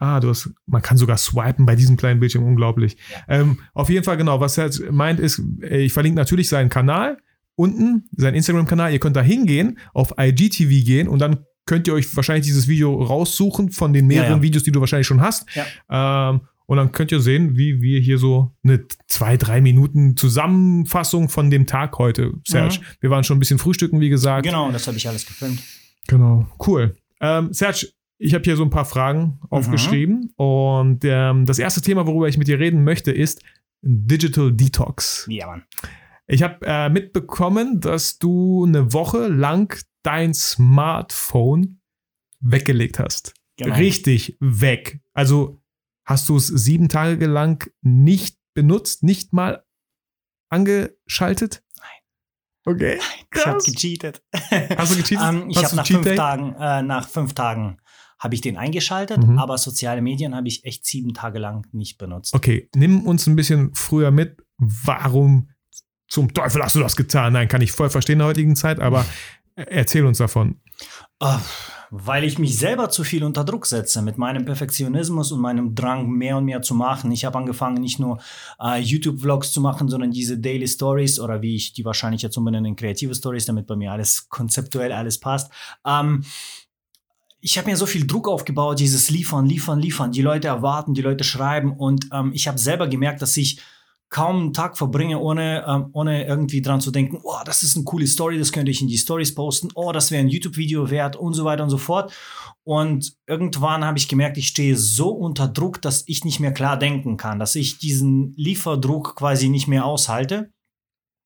Ah, 0.03 0.19
du 0.19 0.31
hast, 0.31 0.51
man 0.67 0.83
kann 0.83 0.97
sogar 0.97 1.17
swipen 1.17 1.65
bei 1.65 1.77
diesem 1.77 1.97
kleinen 1.97 2.19
Bildschirm, 2.19 2.43
unglaublich. 2.43 2.97
Ähm, 3.29 3.61
auf 3.73 3.89
jeden 3.89 4.03
Fall, 4.03 4.17
genau, 4.17 4.41
was 4.41 4.59
er 4.59 4.69
meint 4.91 5.21
ist, 5.21 5.41
äh, 5.63 5.83
ich 5.83 5.93
verlinke 5.93 6.17
natürlich 6.17 6.49
seinen 6.49 6.71
Kanal 6.71 7.19
unten, 7.55 8.09
seinen 8.17 8.35
Instagram-Kanal. 8.35 8.93
Ihr 8.93 8.99
könnt 8.99 9.15
da 9.15 9.23
hingehen, 9.23 9.79
auf 9.95 10.15
IGTV 10.19 10.85
gehen 10.85 11.07
und 11.07 11.21
dann 11.21 11.45
könnt 11.67 11.87
ihr 11.87 11.95
euch 11.95 12.17
wahrscheinlich 12.17 12.47
dieses 12.47 12.67
Video 12.67 13.01
raussuchen 13.01 13.71
von 13.71 13.93
den 13.93 14.09
mehreren 14.09 14.31
Ja, 14.31 14.37
ja. 14.39 14.43
Videos, 14.43 14.65
die 14.65 14.73
du 14.73 14.81
wahrscheinlich 14.81 15.07
schon 15.07 15.21
hast. 15.21 15.47
Ja. 15.55 16.31
Ähm, 16.31 16.41
und 16.67 16.79
dann 16.79 16.91
könnt 16.91 17.13
ihr 17.13 17.21
sehen, 17.21 17.57
wie 17.57 17.81
wir 17.81 18.01
hier 18.01 18.19
so 18.19 18.57
eine 18.65 18.85
zwei, 19.07 19.37
drei 19.37 19.61
Minuten 19.61 20.17
Zusammenfassung 20.17 21.29
von 21.29 21.49
dem 21.49 21.67
Tag 21.67 21.97
heute, 21.99 22.33
Serge. 22.45 22.79
Mhm. 22.81 22.85
Wir 22.99 23.11
waren 23.11 23.23
schon 23.23 23.37
ein 23.37 23.41
bisschen 23.41 23.59
frühstücken, 23.59 24.01
wie 24.01 24.09
gesagt. 24.09 24.47
Genau, 24.47 24.73
das 24.73 24.89
habe 24.89 24.97
ich 24.97 25.07
alles 25.07 25.27
gefilmt. 25.27 25.63
Genau, 26.09 26.49
cool. 26.67 26.97
Ähm, 27.21 27.53
Serge, 27.53 27.87
ich 28.23 28.35
habe 28.35 28.45
hier 28.45 28.57
so 28.57 28.63
ein 28.63 28.71
paar 28.71 28.85
Fragen 28.85 29.41
aufgeschrieben. 29.51 30.33
Und 30.37 31.01
ähm, 31.05 31.45
das 31.45 31.59
erste 31.59 31.81
Thema, 31.81 32.07
worüber 32.07 32.29
ich 32.29 32.39
mit 32.39 32.47
dir 32.47 32.61
reden 32.61 32.85
möchte, 32.85 33.11
ist 33.11 33.43
Digital 33.83 34.53
Detox. 34.53 35.27
Ja, 35.29 35.49
Mann. 35.49 35.65
Ich 36.29 36.45
habe 36.45 36.65
äh, 36.65 36.89
mitbekommen, 36.89 37.81
dass 37.81 38.21
du 38.21 38.65
eine 38.65 38.93
Woche 38.93 39.27
lang 39.27 39.77
dein 40.05 40.35
Smartphone 40.35 41.81
weggelegt 42.39 43.01
hast. 43.01 43.35
Genau. 43.57 43.75
Richtig 43.75 44.37
weg. 44.39 45.01
Also 45.15 45.61
hast 46.07 46.29
du 46.29 46.37
es 46.37 46.47
sieben 46.47 46.89
Tage 46.89 47.27
lang 47.27 47.69
nicht 47.83 48.39
benutzt, 48.55 49.03
nicht 49.03 49.33
mal 49.33 49.65
angeschaltet? 50.49 51.65
Nein. 51.77 52.77
Okay. 52.77 53.01
Ich 53.35 53.47
habe 53.47 53.59
gecheatet. 53.59 54.23
Hast 54.77 54.93
du 54.93 54.97
gecheatet? 54.97 55.19
Ähm, 55.29 55.51
ich 55.51 55.65
habe 55.65 55.75
nach 55.75 55.87
fünf? 55.87 56.15
Tagen, 56.15 56.55
äh, 56.55 56.83
nach 56.83 57.09
fünf 57.09 57.35
Tagen 57.35 57.79
habe 58.23 58.35
ich 58.37 58.41
den 58.41 58.57
eingeschaltet, 58.57 59.19
Mhm. 59.27 59.39
aber 59.39 59.59
soziale 59.59 60.01
Medien 60.01 60.35
habe 60.37 60.47
ich 60.49 60.65
echt 60.65 60.87
sieben 60.87 61.13
Tage 61.13 61.39
lang 61.39 61.67
nicht 61.73 61.99
benutzt. 61.99 62.35
Okay, 62.35 62.69
nimm 62.75 63.01
uns 63.07 63.27
ein 63.27 63.35
bisschen 63.37 63.75
früher 63.75 64.11
mit. 64.11 64.43
Warum 64.59 65.49
zum 66.09 66.33
Teufel 66.33 66.63
hast 66.63 66.77
du 66.77 66.81
das 66.81 66.95
getan? 66.95 67.33
Nein, 67.33 67.49
kann 67.49 67.63
ich 67.63 67.73
voll 67.73 67.91
verstehen 67.91 68.15
in 68.15 68.19
der 68.21 68.29
heutigen 68.29 68.55
Zeit, 68.55 68.79
aber 68.81 69.05
erzähl 69.57 70.07
uns 70.07 70.19
davon. 70.19 70.61
Ah, 71.19 71.41
Weil 71.95 72.25
ich 72.25 72.39
mich 72.39 72.57
selber 72.59 72.89
zu 72.89 73.05
viel 73.05 73.23
unter 73.23 73.45
Druck 73.45 73.67
setze 73.67 74.01
mit 74.03 74.17
meinem 74.19 74.45
Perfektionismus 74.47 75.31
und 75.31 75.41
meinem 75.41 75.75
Drang, 75.75 76.09
mehr 76.11 76.39
und 76.39 76.47
mehr 76.47 76.63
zu 76.63 76.75
machen. 76.75 77.13
Ich 77.13 77.25
habe 77.27 77.37
angefangen, 77.37 77.81
nicht 77.83 77.99
nur 77.99 78.19
äh, 78.61 78.81
YouTube-Vlogs 78.81 79.53
zu 79.53 79.61
machen, 79.61 79.89
sondern 79.89 80.11
diese 80.11 80.39
Daily 80.39 80.67
Stories 80.67 81.21
oder 81.21 81.43
wie 81.43 81.55
ich 81.55 81.75
die 81.75 81.85
wahrscheinlich 81.85 82.23
jetzt 82.23 82.37
umbenenne 82.39 82.75
kreative 82.77 83.15
Stories, 83.15 83.45
damit 83.45 83.67
bei 83.67 83.77
mir 83.77 83.93
alles 83.93 84.29
konzeptuell 84.31 84.91
alles 84.91 85.19
passt. 85.21 85.53
Ähm, 85.87 86.25
ich 87.45 87.59
habe 87.59 87.69
mir 87.69 87.77
so 87.77 87.87
viel 87.87 88.07
Druck 88.07 88.29
aufgebaut, 88.29 88.79
dieses 88.79 89.11
Liefern, 89.11 89.47
Liefern, 89.47 89.81
Liefern. 89.81 90.13
Die 90.13 90.23
Leute 90.23 90.47
erwarten, 90.47 90.95
die 90.95 91.03
Leute 91.03 91.25
schreiben 91.25 91.77
und 91.77 92.09
ähm, 92.13 92.31
ich 92.33 92.47
habe 92.47 92.57
selber 92.57 92.87
gemerkt, 92.87 93.21
dass 93.21 93.37
ich 93.37 93.61
kaum 94.11 94.37
einen 94.37 94.53
Tag 94.53 94.79
verbringe, 94.79 95.19
ohne, 95.19 95.65
ähm, 95.67 95.87
ohne 95.93 96.25
irgendwie 96.25 96.63
dran 96.63 96.81
zu 96.81 96.93
denken, 96.93 97.19
oh, 97.25 97.41
das 97.45 97.65
ist 97.65 97.75
eine 97.75 97.85
coole 97.85 98.07
Story, 98.07 98.39
das 98.39 98.53
könnte 98.53 98.71
ich 98.71 98.81
in 98.81 98.87
die 98.87 98.99
Stories 98.99 99.35
posten, 99.35 99.71
oh, 99.75 99.91
das 99.91 100.13
wäre 100.13 100.21
ein 100.21 100.29
YouTube-Video 100.29 100.91
wert 100.91 101.17
und 101.17 101.35
so 101.35 101.45
weiter 101.45 101.65
und 101.65 101.71
so 101.71 101.79
fort. 101.79 102.13
Und 102.63 103.17
irgendwann 103.27 103.85
habe 103.85 103.99
ich 103.99 104.09
gemerkt, 104.09 104.37
ich 104.37 104.47
stehe 104.47 104.77
so 104.77 105.09
unter 105.09 105.49
Druck, 105.49 105.83
dass 105.83 106.05
ich 106.07 106.25
nicht 106.25 106.39
mehr 106.39 106.53
klar 106.53 106.79
denken 106.79 107.17
kann, 107.17 107.41
dass 107.41 107.57
ich 107.57 107.79
diesen 107.79 108.35
Lieferdruck 108.37 109.17
quasi 109.17 109.49
nicht 109.49 109.67
mehr 109.67 109.85
aushalte. 109.85 110.53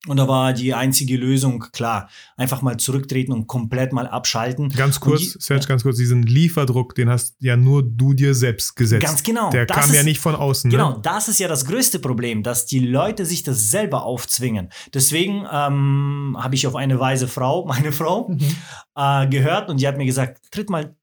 Und 0.05 0.17
da 0.17 0.27
war 0.27 0.53
die 0.53 0.73
einzige 0.73 1.17
Lösung, 1.17 1.65
klar, 1.73 2.07
einfach 2.37 2.61
mal 2.61 2.77
zurücktreten 2.77 3.33
und 3.33 3.47
komplett 3.47 3.91
mal 3.91 4.07
abschalten. 4.07 4.69
Ganz 4.69 4.99
kurz, 4.99 5.19
die- 5.33 5.39
Serge, 5.39 5.65
ganz 5.67 5.83
kurz, 5.83 5.97
diesen 5.97 6.21
Lieferdruck, 6.23 6.93
den 6.95 7.09
hast 7.09 7.35
ja 7.39 7.57
nur 7.57 7.83
du 7.83 8.13
dir 8.13 8.33
selbst 8.35 8.75
gesetzt. 8.75 9.05
Ganz 9.05 9.23
genau. 9.23 9.49
Der 9.49 9.65
kam 9.65 9.91
ja 9.91 9.99
ist- 9.99 10.05
nicht 10.05 10.19
von 10.21 10.35
außen. 10.35 10.69
Genau, 10.69 10.91
Ne? 10.93 10.99
das 11.01 11.27
ist 11.27 11.39
ja 11.39 11.47
das 11.49 11.65
größte 11.65 11.99
Problem, 11.99 12.43
dass 12.43 12.65
die 12.67 12.79
Leute 12.79 13.25
sich 13.25 13.43
das 13.43 13.69
selber 13.71 14.03
aufzwingen. 14.03 14.69
Deswegen 14.93 15.45
ähm, 15.51 16.37
habe 16.39 16.55
ich 16.55 16.67
auf 16.67 16.75
eine 16.75 16.99
weise 16.99 17.27
Frau, 17.27 17.65
meine 17.67 17.91
Frau, 17.91 18.29
Mhm. 18.29 18.55
äh, 18.95 19.27
gehört 19.27 19.69
und 19.69 19.81
die 19.81 19.87
hat 19.87 19.97
mir 19.97 20.05
gesagt, 20.05 20.51
tritt 20.51 20.69
mal 20.69 20.95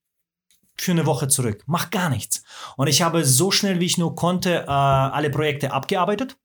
für 0.77 0.91
eine 0.91 1.05
Woche 1.05 1.27
zurück, 1.27 1.63
mach 1.67 1.89
gar 1.91 2.09
nichts. 2.09 2.43
Und 2.75 2.87
ich 2.87 3.01
habe 3.01 3.23
so 3.23 3.51
schnell 3.51 3.79
wie 3.79 3.85
ich 3.85 3.97
nur 3.97 4.15
konnte 4.15 4.63
äh, 4.63 4.67
alle 4.69 5.29
Projekte 5.29 5.71
abgearbeitet. 5.73 6.37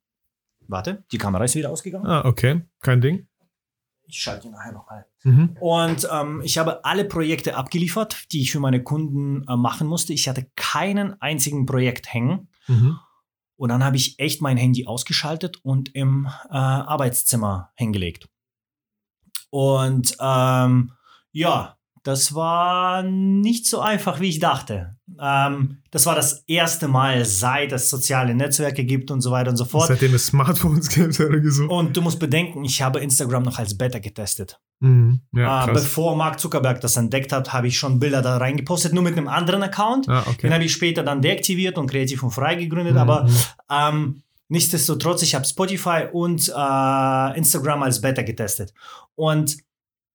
Warte, 0.70 1.04
die 1.10 1.18
Kamera 1.18 1.44
ist 1.44 1.54
wieder 1.54 1.70
ausgegangen. 1.70 2.06
Ah, 2.06 2.24
okay, 2.24 2.62
kein 2.80 3.00
Ding. 3.00 3.26
Ich 4.06 4.20
schalte 4.20 4.48
die 4.48 4.52
nachher 4.52 4.72
nochmal. 4.72 5.06
Mhm. 5.22 5.56
Und 5.60 6.08
ähm, 6.10 6.42
ich 6.44 6.58
habe 6.58 6.84
alle 6.84 7.04
Projekte 7.04 7.56
abgeliefert, 7.56 8.32
die 8.32 8.42
ich 8.42 8.52
für 8.52 8.60
meine 8.60 8.82
Kunden 8.82 9.44
äh, 9.48 9.56
machen 9.56 9.86
musste. 9.86 10.12
Ich 10.12 10.28
hatte 10.28 10.50
keinen 10.56 11.20
einzigen 11.20 11.66
Projekt 11.66 12.12
hängen. 12.12 12.48
Mhm. 12.66 12.98
Und 13.56 13.68
dann 13.68 13.84
habe 13.84 13.96
ich 13.96 14.18
echt 14.18 14.40
mein 14.40 14.56
Handy 14.56 14.86
ausgeschaltet 14.86 15.58
und 15.62 15.94
im 15.94 16.26
äh, 16.48 16.56
Arbeitszimmer 16.56 17.72
hingelegt. 17.76 18.28
Und 19.50 20.16
ähm, 20.18 20.92
ja, 21.32 21.76
das 22.02 22.34
war 22.34 23.02
nicht 23.02 23.66
so 23.66 23.80
einfach, 23.80 24.20
wie 24.20 24.28
ich 24.28 24.38
dachte. 24.38 24.96
Ähm, 25.20 25.78
das 25.90 26.06
war 26.06 26.14
das 26.14 26.44
erste 26.46 26.88
Mal, 26.88 27.24
seit 27.24 27.72
es 27.72 27.90
soziale 27.90 28.34
Netzwerke 28.34 28.84
gibt 28.84 29.10
und 29.10 29.20
so 29.20 29.30
weiter 29.30 29.50
und 29.50 29.56
so 29.56 29.64
fort. 29.64 29.88
Seitdem 29.88 30.14
es 30.14 30.26
Smartphones 30.26 30.88
gibt, 30.94 31.14
so. 31.14 31.64
Und 31.64 31.96
du 31.96 32.02
musst 32.02 32.18
bedenken, 32.18 32.64
ich 32.64 32.82
habe 32.82 33.00
Instagram 33.00 33.42
noch 33.42 33.58
als 33.58 33.76
Beta 33.76 33.98
getestet. 33.98 34.60
Mhm. 34.80 35.20
Ja, 35.32 35.68
äh, 35.68 35.72
bevor 35.72 36.16
Mark 36.16 36.40
Zuckerberg 36.40 36.80
das 36.80 36.96
entdeckt 36.96 37.32
hat, 37.32 37.52
habe 37.52 37.68
ich 37.68 37.78
schon 37.78 37.98
Bilder 37.98 38.22
da 38.22 38.36
reingepostet, 38.38 38.92
nur 38.92 39.02
mit 39.02 39.16
einem 39.16 39.28
anderen 39.28 39.62
Account. 39.62 40.08
Ah, 40.08 40.22
Den 40.22 40.32
okay. 40.32 40.52
habe 40.52 40.64
ich 40.64 40.72
später 40.72 41.02
dann 41.02 41.22
deaktiviert 41.22 41.78
und 41.78 41.90
kreativ 41.90 42.22
und 42.22 42.30
frei 42.30 42.54
gegründet. 42.54 42.94
Mhm. 42.94 43.00
Aber 43.00 43.28
ähm, 43.70 44.22
nichtsdestotrotz, 44.48 45.22
ich 45.22 45.34
habe 45.34 45.44
Spotify 45.44 46.04
und 46.10 46.48
äh, 46.48 47.38
Instagram 47.38 47.82
als 47.82 48.00
Beta 48.00 48.22
getestet. 48.22 48.72
Und 49.14 49.58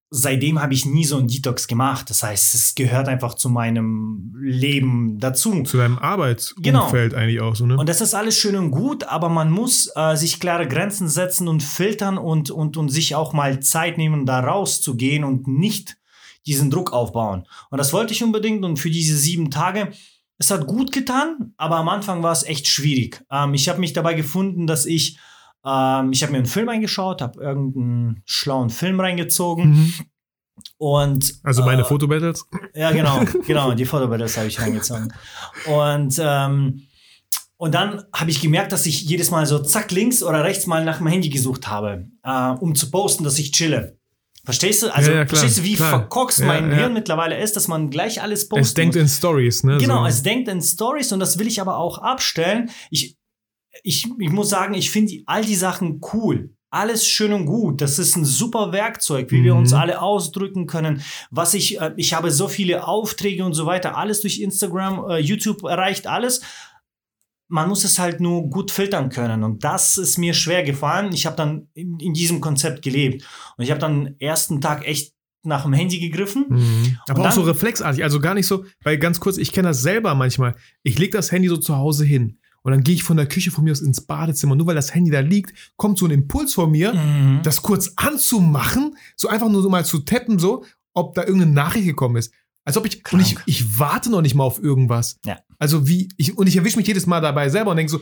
seitdem 0.09 0.61
habe 0.61 0.73
ich 0.73 0.85
nie 0.85 1.05
so 1.05 1.17
einen 1.17 1.27
Detox 1.27 1.67
gemacht. 1.67 2.09
Das 2.09 2.23
heißt, 2.23 2.53
es 2.53 2.75
gehört 2.75 3.07
einfach 3.07 3.33
zu 3.33 3.49
meinem 3.49 4.33
Leben 4.39 5.19
dazu. 5.19 5.63
Zu 5.63 5.77
deinem 5.77 5.97
Arbeitsumfeld 5.97 7.13
eigentlich 7.13 7.41
auch 7.41 7.55
so, 7.55 7.65
ne? 7.65 7.73
Genau. 7.73 7.81
Und 7.81 7.89
das 7.89 8.01
ist 8.01 8.13
alles 8.13 8.37
schön 8.37 8.55
und 8.55 8.71
gut, 8.71 9.03
aber 9.05 9.29
man 9.29 9.51
muss 9.51 9.91
äh, 9.95 10.15
sich 10.15 10.39
klare 10.39 10.67
Grenzen 10.67 11.09
setzen 11.09 11.47
und 11.47 11.63
filtern 11.63 12.17
und, 12.17 12.51
und, 12.51 12.77
und 12.77 12.89
sich 12.89 13.15
auch 13.15 13.33
mal 13.33 13.59
Zeit 13.59 13.97
nehmen, 13.97 14.25
da 14.25 14.39
rauszugehen 14.39 15.23
und 15.23 15.47
nicht 15.47 15.97
diesen 16.45 16.69
Druck 16.69 16.93
aufbauen. 16.93 17.47
Und 17.71 17.77
das 17.77 17.91
wollte 17.91 18.13
ich 18.13 18.23
unbedingt 18.23 18.63
und 18.63 18.77
für 18.77 18.91
diese 18.91 19.17
sieben 19.17 19.49
Tage, 19.49 19.91
es 20.37 20.51
hat 20.51 20.67
gut 20.67 20.91
getan, 20.91 21.53
aber 21.57 21.77
am 21.77 21.89
Anfang 21.89 22.21
war 22.21 22.31
es 22.31 22.43
echt 22.43 22.67
schwierig. 22.67 23.23
Ähm, 23.31 23.53
ich 23.53 23.69
habe 23.69 23.79
mich 23.79 23.93
dabei 23.93 24.13
gefunden, 24.13 24.67
dass 24.67 24.85
ich, 24.85 25.17
ähm, 25.65 26.11
ich 26.11 26.21
habe 26.23 26.31
mir 26.31 26.37
einen 26.39 26.45
Film 26.47 26.69
eingeschaut, 26.69 27.21
habe 27.21 27.41
irgendeinen 27.41 28.21
schlauen 28.25 28.69
Film 28.69 28.99
reingezogen 28.99 29.69
Mhm. 29.71 29.93
und 30.77 31.33
Also 31.43 31.63
meine 31.63 31.81
äh, 31.81 31.85
Fotobattles? 31.85 32.45
ja, 32.73 32.91
genau, 32.91 33.23
genau, 33.47 33.73
die 33.73 33.85
Fotobattles 33.85 34.37
habe 34.37 34.47
ich 34.47 34.59
reingezogen. 34.61 35.13
Und, 35.67 36.19
ähm, 36.21 36.83
und 37.57 37.73
dann 37.73 38.03
habe 38.13 38.31
ich 38.31 38.41
gemerkt, 38.41 38.71
dass 38.73 38.85
ich 38.85 39.03
jedes 39.03 39.31
Mal 39.31 39.45
so 39.45 39.59
zack 39.59 39.91
links 39.91 40.21
oder 40.21 40.43
rechts 40.43 40.67
mal 40.67 40.83
nach 40.83 40.97
dem 40.97 41.07
Handy 41.07 41.29
gesucht 41.29 41.67
habe, 41.67 42.07
äh, 42.23 42.49
um 42.59 42.75
zu 42.75 42.91
posten, 42.91 43.23
dass 43.23 43.39
ich 43.39 43.51
chille. 43.51 43.97
Verstehst 44.43 44.83
du? 44.83 44.93
Also 44.93 45.09
Ja, 45.09 45.17
ja, 45.17 45.25
klar, 45.25 45.39
verstehst 45.39 45.57
du, 45.59 45.63
wie 45.63 45.75
klar. 45.75 45.89
verkorkst 45.89 46.39
Ja, 46.39 46.45
mein. 46.45 46.71
Hirn 46.71 46.93
mittlerweile 46.93 47.39
ist, 47.39 47.55
dass 47.55 47.67
man 47.67 47.89
gleich 47.89 48.21
alles 48.21 48.47
posten 48.47 48.61
Es 48.63 48.73
denkt 48.75 48.95
muss. 48.95 49.01
in 49.01 49.07
Stories, 49.09 49.63
ne? 49.63 49.77
Genau, 49.79 50.01
so. 50.01 50.05
es 50.05 50.21
denkt 50.21 50.47
in 50.49 50.61
Stories 50.61 51.11
und 51.13 51.19
das 51.19 51.39
will 51.39 51.47
ich 51.47 51.59
aber 51.61 51.77
auch 51.77 51.97
abstellen. 51.97 52.69
Ich, 52.91 53.17
ich, 53.83 54.07
ich 54.19 54.29
muss 54.31 54.49
sagen, 54.49 54.73
ich 54.73 54.89
finde 54.91 55.13
all 55.25 55.43
die 55.43 55.55
Sachen 55.55 56.01
cool. 56.13 56.51
Alles 56.71 57.07
schön 57.07 57.31
und 57.31 57.45
gut. 57.45 57.79
Das 57.81 57.99
ist 57.99 58.17
ein 58.17 58.25
super 58.25 58.71
Werkzeug, 58.73 59.31
wie 59.31 59.43
wir 59.43 59.53
Mhm. 59.53 59.59
uns 59.61 59.73
alle 59.73 60.01
ausdrücken 60.01 60.67
können. 60.67 61.01
Was 61.31 61.53
ich, 61.53 61.79
äh, 61.79 61.93
ich 61.95 62.13
habe 62.13 62.31
so 62.31 62.47
viele 62.49 62.85
Aufträge 62.87 63.45
und 63.45 63.53
so 63.53 63.65
weiter. 63.65 63.95
Alles 63.97 64.21
durch 64.21 64.39
Instagram, 64.41 65.09
äh, 65.09 65.17
YouTube 65.19 65.63
erreicht 65.63 66.05
alles. 66.07 66.41
Man 67.47 67.69
muss 67.69 67.83
es 67.83 67.99
halt 67.99 68.19
nur 68.19 68.49
gut 68.49 68.71
filtern 68.71 69.09
können. 69.09 69.43
Und 69.43 69.63
das 69.63 69.97
ist 69.97 70.17
mir 70.17 70.33
schwer 70.33 70.63
gefallen. 70.63 71.13
Ich 71.13 71.25
habe 71.25 71.35
dann 71.35 71.67
in, 71.75 71.99
in 71.99 72.13
diesem 72.13 72.41
Konzept 72.41 72.81
gelebt. 72.81 73.23
Und 73.55 73.63
ich 73.63 73.69
habe 73.71 73.79
dann 73.79 74.15
ersten 74.19 74.59
Tag 74.61 74.85
echt 74.85 75.13
nach 75.43 75.61
dem 75.63 75.73
Handy 75.73 75.99
gegriffen. 75.99 76.45
Mhm. 76.49 76.97
Aber 77.07 77.21
Und 77.21 77.27
auch 77.27 77.31
so 77.31 77.41
dann- 77.41 77.51
reflexartig, 77.51 78.03
also 78.03 78.19
gar 78.19 78.33
nicht 78.33 78.47
so, 78.47 78.65
weil 78.83 78.97
ganz 78.97 79.19
kurz, 79.19 79.37
ich 79.37 79.51
kenne 79.51 79.67
das 79.69 79.83
selber 79.83 80.15
manchmal. 80.15 80.55
Ich 80.81 80.97
lege 80.97 81.11
das 81.15 81.31
Handy 81.31 81.47
so 81.47 81.57
zu 81.57 81.75
Hause 81.77 82.03
hin 82.03 82.39
und 82.65 82.71
dann 82.71 82.83
gehe 82.83 82.95
ich 82.95 83.03
von 83.03 83.15
der 83.15 83.27
Küche 83.27 83.51
von 83.51 83.63
mir 83.63 83.71
aus 83.71 83.79
ins 83.81 84.01
Badezimmer. 84.01 84.55
Nur 84.55 84.65
weil 84.67 84.75
das 84.75 84.93
Handy 84.93 85.11
da 85.11 85.19
liegt, 85.21 85.53
kommt 85.77 85.97
so 85.99 86.05
ein 86.05 86.11
Impuls 86.11 86.53
von 86.55 86.71
mir, 86.71 86.93
Mhm. 86.93 87.39
das 87.43 87.61
kurz 87.61 87.93
anzumachen, 87.95 88.97
so 89.15 89.27
einfach 89.29 89.49
nur 89.49 89.61
so 89.61 89.69
mal 89.69 89.85
zu 89.85 89.99
tappen, 89.99 90.39
so, 90.39 90.65
ob 90.93 91.13
da 91.15 91.21
irgendeine 91.23 91.51
Nachricht 91.53 91.85
gekommen 91.85 92.15
ist. 92.17 92.33
Als 92.65 92.75
ob 92.77 92.85
ich, 92.87 93.03
und 93.13 93.19
ich, 93.19 93.35
Krank. 93.35 93.43
ich 93.45 93.79
warte 93.79 94.09
noch 94.09 94.21
nicht 94.21 94.33
mal 94.33 94.43
auf 94.43 94.61
irgendwas. 94.61 95.19
Ja. 95.25 95.37
Also 95.59 95.87
wie, 95.87 96.09
ich, 96.17 96.37
und 96.37 96.47
ich 96.47 96.57
erwische 96.57 96.77
mich 96.77 96.87
jedes 96.87 97.05
Mal 97.05 97.21
dabei 97.21 97.49
selber 97.49 97.71
und 97.71 97.77
denke 97.77 97.91
so, 97.91 97.99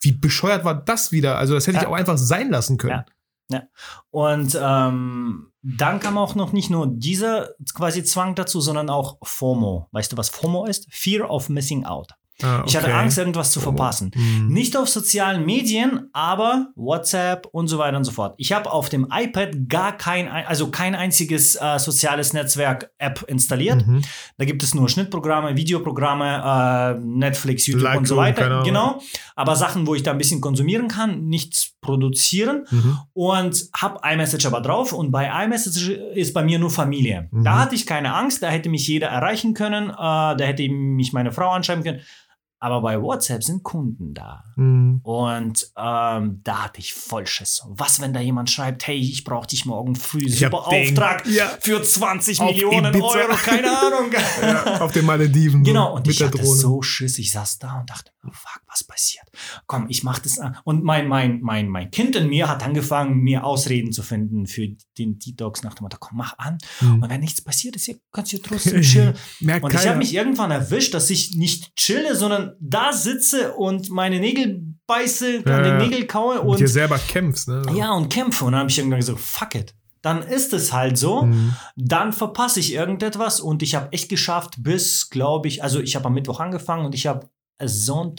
wie 0.00 0.12
bescheuert 0.12 0.64
war 0.64 0.74
das 0.74 1.12
wieder? 1.12 1.36
Also 1.36 1.52
das 1.54 1.66
hätte 1.66 1.76
ich 1.78 1.82
Ja. 1.82 1.88
auch 1.90 1.94
einfach 1.94 2.16
sein 2.16 2.50
lassen 2.50 2.78
können. 2.78 3.02
Ja. 3.50 3.62
Und 4.10 4.58
ähm, 4.60 5.52
dann 5.62 6.00
kam 6.00 6.18
auch 6.18 6.34
noch 6.34 6.52
nicht 6.52 6.70
nur 6.70 6.86
dieser 6.88 7.50
quasi 7.74 8.02
Zwang 8.04 8.34
dazu, 8.34 8.60
sondern 8.60 8.88
auch 8.90 9.18
FOMO. 9.22 9.88
Weißt 9.92 10.12
du, 10.12 10.16
was 10.16 10.30
FOMO 10.30 10.64
ist? 10.66 10.86
Fear 10.90 11.30
of 11.30 11.48
Missing 11.48 11.84
Out. 11.84 12.12
Ah, 12.42 12.62
Ich 12.66 12.76
hatte 12.76 12.88
okay. 12.88 12.94
Angst, 12.96 13.16
irgendwas 13.16 13.50
zu 13.50 13.60
verpassen. 13.60 14.10
Mhm. 14.14 14.48
Nicht 14.48 14.76
auf 14.76 14.88
sozialen 14.88 15.46
Medien, 15.46 16.10
aber 16.12 16.68
WhatsApp 16.76 17.46
und 17.50 17.68
so 17.68 17.78
weiter 17.78 17.96
und 17.96 18.04
so 18.04 18.12
fort. 18.12 18.34
Ich 18.36 18.52
habe 18.52 18.70
auf 18.70 18.88
dem 18.90 19.06
iPad 19.10 19.68
gar 19.68 19.96
kein, 19.96 20.28
ein- 20.28 20.46
also 20.46 20.70
kein 20.70 20.94
einziges 20.94 21.54
äh, 21.56 21.78
soziales 21.78 22.34
Netzwerk-App 22.34 23.24
installiert. 23.28 23.86
Mhm. 23.86 24.02
Da 24.36 24.44
gibt 24.44 24.62
es 24.62 24.74
nur 24.74 24.88
Schnittprogramme, 24.88 25.56
Videoprogramme, 25.56 26.96
äh, 26.96 27.00
Netflix, 27.04 27.66
YouTube 27.66 27.96
und 27.96 28.06
so 28.06 28.16
weiter. 28.16 28.62
Genau. 28.64 29.00
Aber 29.34 29.56
Sachen, 29.56 29.86
wo 29.86 29.94
ich 29.94 30.02
da 30.02 30.10
ein 30.12 30.18
bisschen 30.18 30.40
konsumieren 30.40 30.88
kann, 30.88 31.26
nichts 31.28 31.72
produzieren 31.80 32.64
Mhm. 32.70 32.98
und 33.14 33.64
habe 33.74 34.00
iMessage 34.02 34.44
aber 34.46 34.60
drauf 34.60 34.92
und 34.92 35.10
bei 35.10 35.30
iMessage 35.44 35.88
ist 36.14 36.34
bei 36.34 36.42
mir 36.44 36.58
nur 36.58 36.70
Familie. 36.70 37.28
Mhm. 37.30 37.44
Da 37.44 37.60
hatte 37.60 37.74
ich 37.74 37.86
keine 37.86 38.14
Angst, 38.14 38.42
da 38.42 38.48
hätte 38.48 38.68
mich 38.68 38.86
jeder 38.88 39.08
erreichen 39.08 39.54
können, 39.54 39.90
äh, 39.90 39.94
da 39.96 40.36
hätte 40.38 40.68
mich 40.68 41.12
meine 41.12 41.32
Frau 41.32 41.50
anschreiben 41.50 41.84
können. 41.84 42.00
Aber 42.58 42.80
bei 42.80 43.00
WhatsApp 43.02 43.44
sind 43.44 43.62
Kunden 43.62 44.14
da. 44.14 44.42
Mhm. 44.56 45.00
Und 45.02 45.70
ähm, 45.76 46.40
da 46.42 46.64
hatte 46.64 46.80
ich 46.80 46.94
voll 46.94 47.26
Schiss. 47.26 47.62
Was, 47.68 48.00
wenn 48.00 48.14
da 48.14 48.20
jemand 48.20 48.50
schreibt, 48.50 48.86
hey, 48.86 48.96
ich 48.96 49.24
brauche 49.24 49.46
dich 49.46 49.66
morgen 49.66 49.94
früh, 49.94 50.24
Ich 50.24 50.38
super 50.38 50.66
den- 50.70 50.88
Auftrag 50.96 51.26
Ja. 51.26 51.50
für 51.60 51.82
20 51.82 52.40
Auf 52.40 52.50
Millionen 52.50 52.86
Ibiza. 52.94 53.04
Euro, 53.06 53.34
keine 53.36 53.68
Ahnung. 53.78 54.10
Ja, 54.42 54.80
auf 54.80 54.92
den 54.92 55.04
Malediven. 55.04 55.62
Genau, 55.64 55.94
und 55.96 56.08
ich 56.08 56.22
hatte 56.22 56.38
Drohne. 56.38 56.58
so 56.60 56.80
Schiss. 56.82 57.18
Ich 57.18 57.30
saß 57.32 57.58
da 57.58 57.80
und 57.80 57.90
dachte, 57.90 58.10
oh 58.26 58.30
fuck, 58.32 58.62
was 58.66 58.84
passiert? 58.84 59.24
Komm, 59.66 59.86
ich 59.88 60.02
mach 60.02 60.18
das. 60.18 60.38
an. 60.38 60.56
Und 60.64 60.82
mein, 60.84 61.08
mein, 61.08 61.40
mein, 61.42 61.68
mein 61.68 61.90
Kind 61.90 62.16
in 62.16 62.28
mir 62.28 62.48
hat 62.48 62.62
angefangen, 62.64 63.18
mir 63.18 63.44
Ausreden 63.44 63.92
zu 63.92 64.02
finden 64.02 64.46
für 64.46 64.66
den 64.98 65.18
Detox 65.18 65.62
nach 65.62 65.74
dem 65.74 65.84
Motto, 65.84 65.96
komm, 66.00 66.18
mach 66.18 66.36
an. 66.38 66.58
Mhm. 66.80 67.02
Und 67.02 67.10
wenn 67.10 67.20
nichts 67.20 67.40
passiert 67.42 67.76
ist, 67.76 67.90
kannst 68.12 68.32
du 68.32 68.38
trotzdem 68.42 68.80
chillen. 68.82 69.14
Und 69.40 69.48
ich 69.50 69.60
keiner. 69.60 69.88
habe 69.90 69.98
mich 69.98 70.14
irgendwann 70.14 70.50
erwischt, 70.50 70.94
dass 70.94 71.10
ich 71.10 71.34
nicht 71.36 71.74
chille, 71.76 72.14
sondern 72.16 72.45
da 72.60 72.92
sitze 72.92 73.52
und 73.54 73.90
meine 73.90 74.20
Nägel 74.20 74.62
beiße, 74.86 75.42
Ja, 75.46 75.56
an 75.56 75.62
den. 75.64 75.78
Nägel 75.78 76.06
kaue 76.06 76.40
und 76.40 76.58
dir 76.58 76.64
und, 76.64 76.70
selber 76.70 76.98
kämpfst, 76.98 77.48
ne? 77.48 77.62
ja, 77.74 77.92
und 77.92 78.08
kämpfe. 78.12 78.44
Und 78.44 78.52
dann 78.52 78.60
habe 78.60 78.70
ich 78.70 78.78
irgendwann 78.78 79.00
gesagt, 79.00 79.20
fuck 79.20 79.54
it. 79.54 79.74
Dann 80.02 80.22
ist 80.22 80.52
es 80.52 80.72
halt 80.72 80.96
so 80.98 81.22
Mhm. 81.22 81.54
dann 81.74 82.12
verpasse 82.12 82.60
ich 82.60 82.72
irgendetwas 82.72 83.40
und 83.40 83.62
ich 83.64 83.74
habe 83.74 83.92
echt 83.92 84.08
geschafft 84.08 84.54
bis, 84.58 85.10
glaube 85.10 85.48
ich, 85.48 85.62
also 85.64 85.80
ich 85.80 85.96
habe 85.96 86.06
am 86.06 86.14
Mittwoch 86.14 86.38
angefangen 86.38 86.86
und 86.86 86.94
ich 86.94 87.06
habe 87.08 87.28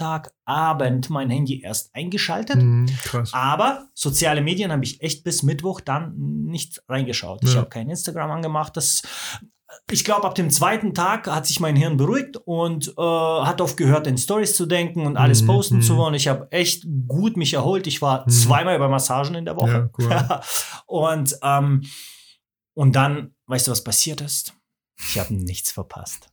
Sonntagabend 0.02 1.10
mein 1.10 1.30
Handy 1.30 1.62
erst 1.62 1.94
eingeschaltet. 1.94 2.58
Mhm, 2.62 2.88
krass. 3.04 3.30
Aber 3.34 3.88
soziale 3.94 4.42
Medien 4.42 4.72
habe 4.72 4.84
ich 4.84 5.02
echt 5.02 5.24
bis 5.24 5.44
Mittwoch 5.44 5.80
dann 5.82 6.16
nicht 6.46 6.82
reingeschaut. 6.90 7.42
Ich 7.44 7.54
Ja. 7.54 7.60
habe 7.60 7.70
kein 7.70 7.90
Instagram 7.90 8.32
angemacht. 8.32 8.76
Das, 8.76 9.04
ich 9.92 10.04
glaube, 10.04 10.26
ab 10.26 10.36
dem 10.36 10.50
zweiten 10.50 10.94
Tag 10.94 11.28
hat 11.28 11.46
sich 11.46 11.60
mein 11.60 11.76
Hirn 11.76 11.98
beruhigt 11.98 12.38
und 12.46 12.90
äh, 12.98 13.02
hat 13.02 13.62
aufgehört, 13.62 14.08
in 14.08 14.18
Stories 14.18 14.56
zu 14.56 14.66
denken 14.66 15.06
und 15.06 15.18
alles 15.18 15.42
Mhm, 15.44 15.48
posten 15.48 15.82
zu 15.82 15.94
mhm. 15.94 15.98
wollen. 15.98 16.14
Ich 16.16 16.28
habe 16.28 16.48
echt 16.52 16.86
gut 17.08 17.38
mich 17.38 17.54
erholt. 17.54 17.88
Ich 17.88 18.02
war 18.02 18.24
Mhm. 18.26 18.32
zweimal 18.32 18.80
bei 18.80 18.88
Massagen 18.88 19.36
in 19.36 19.46
der 19.46 19.56
Woche. 19.56 19.90
Ja, 19.90 19.90
cool. 19.98 20.40
und, 20.88 21.38
ähm, 21.44 21.84
und 22.74 22.96
dann, 22.96 23.34
weißt 23.48 23.68
du, 23.68 23.72
was 23.72 23.84
passiert 23.84 24.22
ist? 24.22 24.54
Ich 25.00 25.18
habe 25.20 25.34
nichts 25.34 25.72
verpasst. 25.72 26.30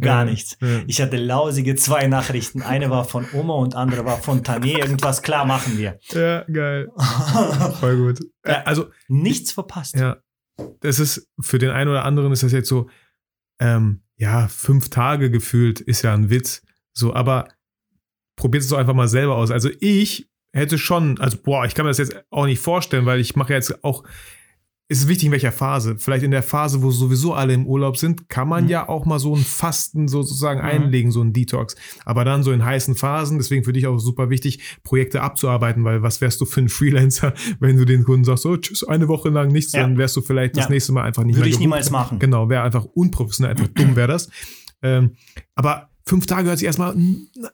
Gar 0.00 0.24
Ja, 0.26 0.30
nichts. 0.30 0.58
ja. 0.60 0.82
Ich 0.86 1.00
hatte 1.00 1.16
lausige 1.16 1.76
zwei 1.76 2.08
Nachrichten. 2.08 2.60
Eine 2.60 2.90
war 2.90 3.04
von 3.04 3.26
Oma 3.32 3.54
und 3.54 3.74
andere 3.74 4.04
war 4.04 4.18
von 4.18 4.42
Tané. 4.42 4.78
Irgendwas 4.78 5.22
klar 5.22 5.44
machen 5.46 5.78
wir. 5.78 5.98
Ja, 6.10 6.42
geil. 6.44 6.88
Voll 7.80 7.96
gut. 7.96 8.20
Also, 8.42 8.86
Nichts 9.08 9.52
verpasst. 9.52 9.96
ja, 9.96 10.16
das 10.80 10.98
ist 10.98 11.28
für 11.40 11.58
den 11.58 11.70
einen 11.70 11.90
oder 11.90 12.04
anderen 12.04 12.32
ist 12.32 12.42
das 12.42 12.52
jetzt 12.52 12.68
so, 12.68 12.88
ähm, 13.60 14.02
ja, 14.16 14.48
fünf 14.48 14.88
Tage 14.88 15.30
gefühlt 15.30 15.80
ist 15.80 16.02
ja 16.02 16.14
ein 16.14 16.30
Witz. 16.30 16.62
So, 16.92 17.14
aber 17.14 17.48
probiert 18.36 18.62
es 18.62 18.70
doch 18.70 18.78
einfach 18.78 18.94
mal 18.94 19.08
selber 19.08 19.36
aus. 19.36 19.50
Also 19.50 19.70
ich 19.80 20.28
hätte 20.52 20.78
schon, 20.78 21.20
also 21.20 21.38
boah, 21.42 21.66
ich 21.66 21.74
kann 21.74 21.84
mir 21.84 21.90
das 21.90 21.98
jetzt 21.98 22.24
auch 22.30 22.46
nicht 22.46 22.60
vorstellen, 22.60 23.06
weil 23.06 23.20
ich 23.20 23.36
mache 23.36 23.52
jetzt 23.52 23.84
auch, 23.84 24.04
ist 24.88 25.00
es 25.00 25.08
wichtig, 25.08 25.26
in 25.26 25.32
welcher 25.32 25.50
Phase. 25.50 25.96
Vielleicht 25.98 26.24
in 26.24 26.30
der 26.30 26.44
Phase, 26.44 26.80
wo 26.80 26.92
sowieso 26.92 27.34
alle 27.34 27.52
im 27.54 27.66
Urlaub 27.66 27.96
sind, 27.96 28.28
kann 28.28 28.48
man 28.48 28.64
Mhm. 28.64 28.70
ja 28.70 28.88
auch 28.88 29.04
mal 29.04 29.18
so 29.18 29.34
ein 29.34 29.42
Fasten 29.42 30.06
sozusagen 30.06 30.60
Mhm. 30.60 30.64
einlegen, 30.66 31.10
so 31.10 31.20
ein 31.22 31.32
Detox. 31.32 31.74
Aber 32.04 32.24
dann 32.24 32.44
so 32.44 32.52
in 32.52 32.64
heißen 32.64 32.94
Phasen, 32.94 33.38
deswegen 33.38 33.64
für 33.64 33.72
dich 33.72 33.86
auch 33.88 33.98
super 33.98 34.30
wichtig, 34.30 34.60
Projekte 34.84 35.22
abzuarbeiten, 35.22 35.82
weil 35.82 36.02
was 36.02 36.20
wärst 36.20 36.40
du 36.40 36.44
für 36.44 36.60
ein 36.60 36.68
Freelancer, 36.68 37.34
wenn 37.58 37.76
du 37.76 37.84
den 37.84 38.04
Kunden 38.04 38.24
sagst, 38.24 38.44
so 38.44 38.56
tschüss, 38.56 38.84
eine 38.84 39.08
Woche 39.08 39.28
lang 39.28 39.48
nichts, 39.48 39.72
Ja. 39.72 39.80
dann 39.80 39.98
wärst 39.98 40.16
du 40.16 40.20
vielleicht 40.20 40.56
das 40.56 40.66
Ja. 40.66 40.70
nächste 40.70 40.92
Mal 40.92 41.02
einfach 41.02 41.24
nicht 41.24 41.34
Würde 41.34 41.40
mehr 41.40 41.48
ich 41.48 41.54
gebucht. 41.54 41.60
niemals 41.62 41.90
machen. 41.90 42.18
Genau, 42.20 42.48
wäre 42.48 42.62
einfach 42.62 42.84
unprofessionell, 42.84 43.52
einfach 43.52 43.68
dumm 43.68 43.96
wäre 43.96 44.08
das. 44.08 44.28
Ähm, 44.82 45.16
aber 45.56 45.90
fünf 46.04 46.26
Tage 46.26 46.46
hört 46.48 46.58
sich 46.58 46.66
erstmal, 46.66 46.94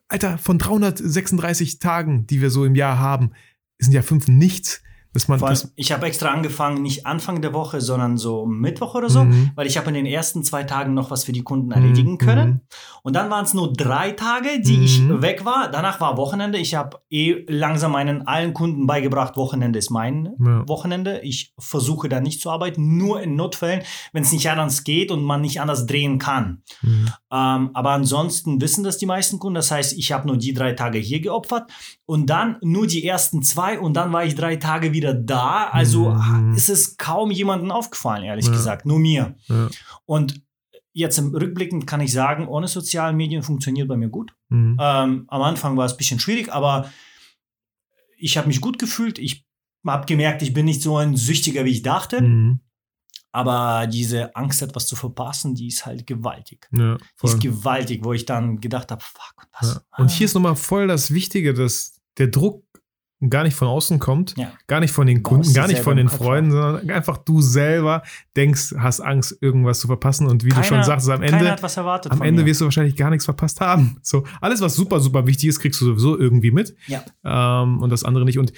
Alter, 0.09 0.37
von 0.37 0.59
336 0.59 1.79
Tagen, 1.79 2.27
die 2.27 2.43
wir 2.43 2.51
so 2.51 2.67
im 2.67 2.75
Jahr 2.75 2.99
haben, 2.99 3.31
sind 3.79 3.95
ja 3.95 4.03
fünf 4.03 4.29
nichts. 4.29 4.83
Dass 5.15 5.29
man, 5.29 5.39
Vor 5.39 5.49
allem, 5.49 5.59
ich 5.77 5.93
habe 5.93 6.07
extra 6.07 6.29
angefangen, 6.31 6.81
nicht 6.83 7.05
Anfang 7.07 7.43
der 7.43 7.53
Woche, 7.53 7.81
sondern 7.83 8.17
so 8.17 8.47
Mittwoch 8.47 8.95
oder 8.95 9.11
so, 9.11 9.25
Mhm. 9.25 9.51
weil 9.55 9.67
ich 9.67 9.77
habe 9.77 9.89
in 9.89 9.95
den 9.95 10.07
ersten 10.07 10.43
zwei 10.43 10.65
Tagen 10.65 10.95
noch 10.95 11.11
was 11.11 11.25
für 11.25 11.33
die 11.33 11.43
Kunden 11.43 11.71
erledigen 11.71 12.13
Mhm, 12.13 12.19
können. 12.19 12.49
mhm. 12.51 12.61
Und 13.03 13.15
dann 13.17 13.29
waren 13.31 13.45
es 13.45 13.53
nur 13.53 13.73
drei 13.73 14.13
Tage, 14.13 14.49
die 14.65 14.85
ich 14.85 15.01
Mhm. 15.01 15.21
weg 15.21 15.45
war. 15.45 15.71
Danach 15.71 16.01
war 16.01 16.17
Wochenende. 16.17 16.57
Ich 16.59 16.75
habe 16.75 16.99
eh 17.11 17.45
langsam 17.47 17.93
meinen 17.93 18.27
allen 18.27 18.55
Kunden 18.55 18.87
beigebracht, 18.87 19.37
Wochenende 19.37 19.79
ist 19.79 19.91
mein 19.91 20.31
Ja. 20.39 20.67
Wochenende. 20.69 21.21
Ich 21.21 21.53
versuche 21.59 22.09
da 22.09 22.21
nicht 22.21 22.41
zu 22.41 22.51
arbeiten, 22.51 22.97
nur 22.97 23.21
in 23.21 23.37
Notfällen, 23.37 23.83
wenn 24.15 24.23
es 24.23 24.33
nicht 24.33 24.49
anders 24.49 24.83
geht 24.85 25.11
und 25.11 25.23
man 25.23 25.43
nicht 25.43 25.61
anders 25.61 25.85
drehen 25.87 26.19
kann. 26.19 26.63
Mhm. 26.81 27.09
Ähm, 27.31 27.71
aber 27.75 27.91
ansonsten 27.91 28.61
wissen 28.61 28.83
das 28.85 28.97
die 28.99 29.07
meisten 29.07 29.39
Kunden. 29.39 29.57
Das 29.57 29.71
heißt, 29.71 29.97
ich 29.99 30.11
habe 30.13 30.27
nur 30.27 30.37
die 30.39 30.55
drei 30.55 30.73
Tage 30.73 30.99
hier 30.99 31.21
geopfert 31.21 31.71
und 32.13 32.27
dann 32.27 32.57
nur 32.63 32.87
die 32.87 33.05
ersten 33.07 33.43
zwei 33.43 33.79
und 33.79 33.95
dann 33.95 34.13
war 34.13 34.25
ich 34.25 34.35
drei 34.35 34.57
Tage 34.57 34.93
wieder 34.93 35.15
da. 35.15 35.69
Also 35.71 36.11
Mhm. 36.11 36.55
ist 36.55 36.69
es 36.69 36.97
kaum 36.97 37.31
jemandem 37.31 37.71
aufgefallen, 37.71 38.25
ehrlich 38.25 38.47
Ja. 38.47 38.53
gesagt. 38.53 38.87
Nur 38.87 38.99
mir. 38.99 39.35
Ja. 39.49 39.69
Und 40.05 40.43
jetzt 40.93 41.17
im 41.19 41.35
Rückblickend 41.35 41.87
kann 41.87 42.01
ich 42.01 42.13
sagen, 42.13 42.47
ohne 42.49 42.69
soziale 42.69 43.15
Medien 43.15 43.43
funktioniert 43.43 43.89
bei 43.89 43.97
mir 43.97 44.11
gut. 44.11 44.35
Mhm. 44.51 44.77
Ähm, 44.81 45.25
am 45.29 45.43
Anfang 45.43 45.77
war 45.77 45.87
es 45.87 45.93
ein 45.93 45.97
bisschen 45.99 46.21
schwierig, 46.21 46.53
aber 46.53 46.91
ich 48.19 48.37
habe 48.37 48.49
mich 48.49 48.61
gut 48.61 48.79
gefühlt. 48.79 49.19
Ich 49.19 49.45
habe 49.87 50.07
gemerkt, 50.07 50.43
ich 50.43 50.53
bin 50.53 50.67
nicht 50.67 50.83
so 50.83 50.97
ein 50.99 51.17
Süchtiger, 51.17 51.65
wie 51.65 51.71
ich 51.71 51.83
dachte. 51.83 52.21
Mhm. 52.21 52.61
Aber 53.35 53.87
diese 53.87 54.37
Angst, 54.37 54.61
etwas 54.61 54.87
zu 54.87 54.95
verpassen, 54.95 55.55
die 55.55 55.69
ist 55.69 55.87
halt 55.87 56.07
gewaltig. 56.07 56.69
Ja, 56.71 56.99
Die 56.99 57.27
ist 57.27 57.41
gewaltig, 57.41 58.05
wo 58.05 58.13
ich 58.13 58.27
dann 58.27 58.61
gedacht 58.61 58.91
habe, 58.91 59.03
fuck, 59.03 59.33
und 59.39 59.49
was? 59.59 59.75
Ja. 59.77 59.81
Und 59.97 60.11
hier 60.11 60.27
ist 60.27 60.35
nochmal 60.35 60.55
voll 60.57 60.87
das 60.87 61.15
Wichtige, 61.15 61.55
dass 61.55 61.92
der 62.19 62.29
Druck 62.29 62.65
gar 63.31 63.45
nicht 63.45 63.55
von 63.55 63.69
außen 63.69 64.01
kommt, 64.01 64.35
Ja. 64.37 64.51
gar 64.67 64.81
nicht 64.81 64.91
von 64.93 65.07
den 65.07 65.23
Kunden, 65.23 65.53
gar 65.55 65.69
nicht 65.69 65.79
von 65.81 65.97
den 65.97 66.09
Freunden, 66.09 66.51
sondern 66.51 66.91
einfach 66.91 67.19
du 67.19 67.41
selber 67.41 68.03
denkst, 68.37 68.75
hast 68.77 68.99
Angst, 69.01 69.39
irgendwas 69.41 69.79
zu 69.79 69.87
verpassen. 69.87 70.27
Und 70.27 70.45
wie 70.45 70.49
du 70.49 70.63
schon 70.65 70.83
sagst, 70.83 71.09
am 71.09 71.21
keiner 71.21 71.37
Ende, 71.37 71.51
hat 71.53 71.63
was 71.63 71.77
erwartet 71.77 72.11
am 72.11 72.21
Ende 72.23 72.43
mir. 72.43 72.49
wirst 72.49 72.61
du 72.63 72.65
wahrscheinlich 72.65 72.97
gar 72.97 73.11
nichts 73.11 73.25
verpasst 73.25 73.61
haben. 73.61 73.97
So, 74.03 74.25
alles, 74.41 74.61
was 74.61 74.75
super, 74.75 74.99
super 74.99 75.25
wichtig 75.29 75.49
ist, 75.51 75.61
kriegst 75.61 75.81
du 75.81 75.85
sowieso 75.85 76.19
irgendwie 76.19 76.51
mit. 76.51 76.75
Ja. 76.89 77.05
Ähm, 77.25 77.81
und 77.81 77.91
das 77.91 78.03
andere 78.03 78.25
nicht. 78.25 78.39
Und 78.41 78.53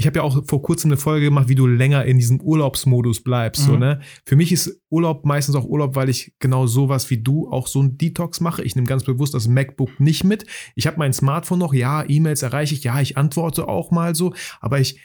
ich 0.00 0.06
habe 0.06 0.18
ja 0.18 0.22
auch 0.24 0.44
vor 0.46 0.62
kurzem 0.62 0.90
eine 0.90 0.96
Folge 0.96 1.26
gemacht, 1.26 1.48
wie 1.48 1.54
du 1.54 1.66
länger 1.66 2.04
in 2.04 2.18
diesem 2.18 2.40
Urlaubsmodus 2.40 3.22
bleibst. 3.22 3.62
So, 3.64 3.74
Mhm. 3.74 3.78
ne? 3.78 4.00
Für 4.26 4.34
mich 4.34 4.50
ist 4.50 4.80
Urlaub 4.90 5.24
meistens 5.24 5.54
auch 5.54 5.64
Urlaub, 5.64 5.94
weil 5.94 6.08
ich 6.08 6.34
genau 6.40 6.66
sowas 6.66 7.08
wie 7.10 7.22
du 7.22 7.48
auch 7.48 7.66
so 7.68 7.82
ein 7.82 7.96
Detox 7.98 8.40
mache. 8.40 8.62
Ich 8.64 8.74
nehme 8.74 8.86
ganz 8.88 9.04
bewusst 9.04 9.34
das 9.34 9.46
MacBook 9.46 10.00
nicht 10.00 10.24
mit. 10.24 10.46
Ich 10.74 10.86
habe 10.88 10.98
mein 10.98 11.12
Smartphone 11.12 11.58
noch, 11.60 11.72
ja, 11.74 12.04
E-Mails 12.08 12.42
erreiche 12.42 12.74
ich, 12.74 12.82
ja, 12.82 13.00
ich 13.00 13.16
antworte 13.16 13.68
auch 13.68 13.90
mal 13.90 14.14
so, 14.14 14.34
aber 14.60 14.80
ich 14.80 14.98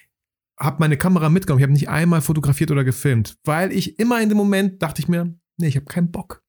habe 0.57 0.77
meine 0.79 0.97
Kamera 0.97 1.29
mitgenommen. 1.29 1.59
Ich 1.59 1.63
habe 1.63 1.73
nicht 1.73 1.89
einmal 1.89 2.21
fotografiert 2.21 2.71
oder 2.71 2.83
gefilmt, 2.83 3.37
weil 3.43 3.71
ich 3.71 3.99
immer 3.99 4.21
in 4.21 4.29
dem 4.29 4.37
Moment 4.37 4.81
dachte 4.81 5.01
ich 5.01 5.07
mir, 5.07 5.35
nee, 5.57 5.67
ich 5.67 5.75
habe 5.75 5.85
keinen 5.85 6.11
Bock. 6.11 6.41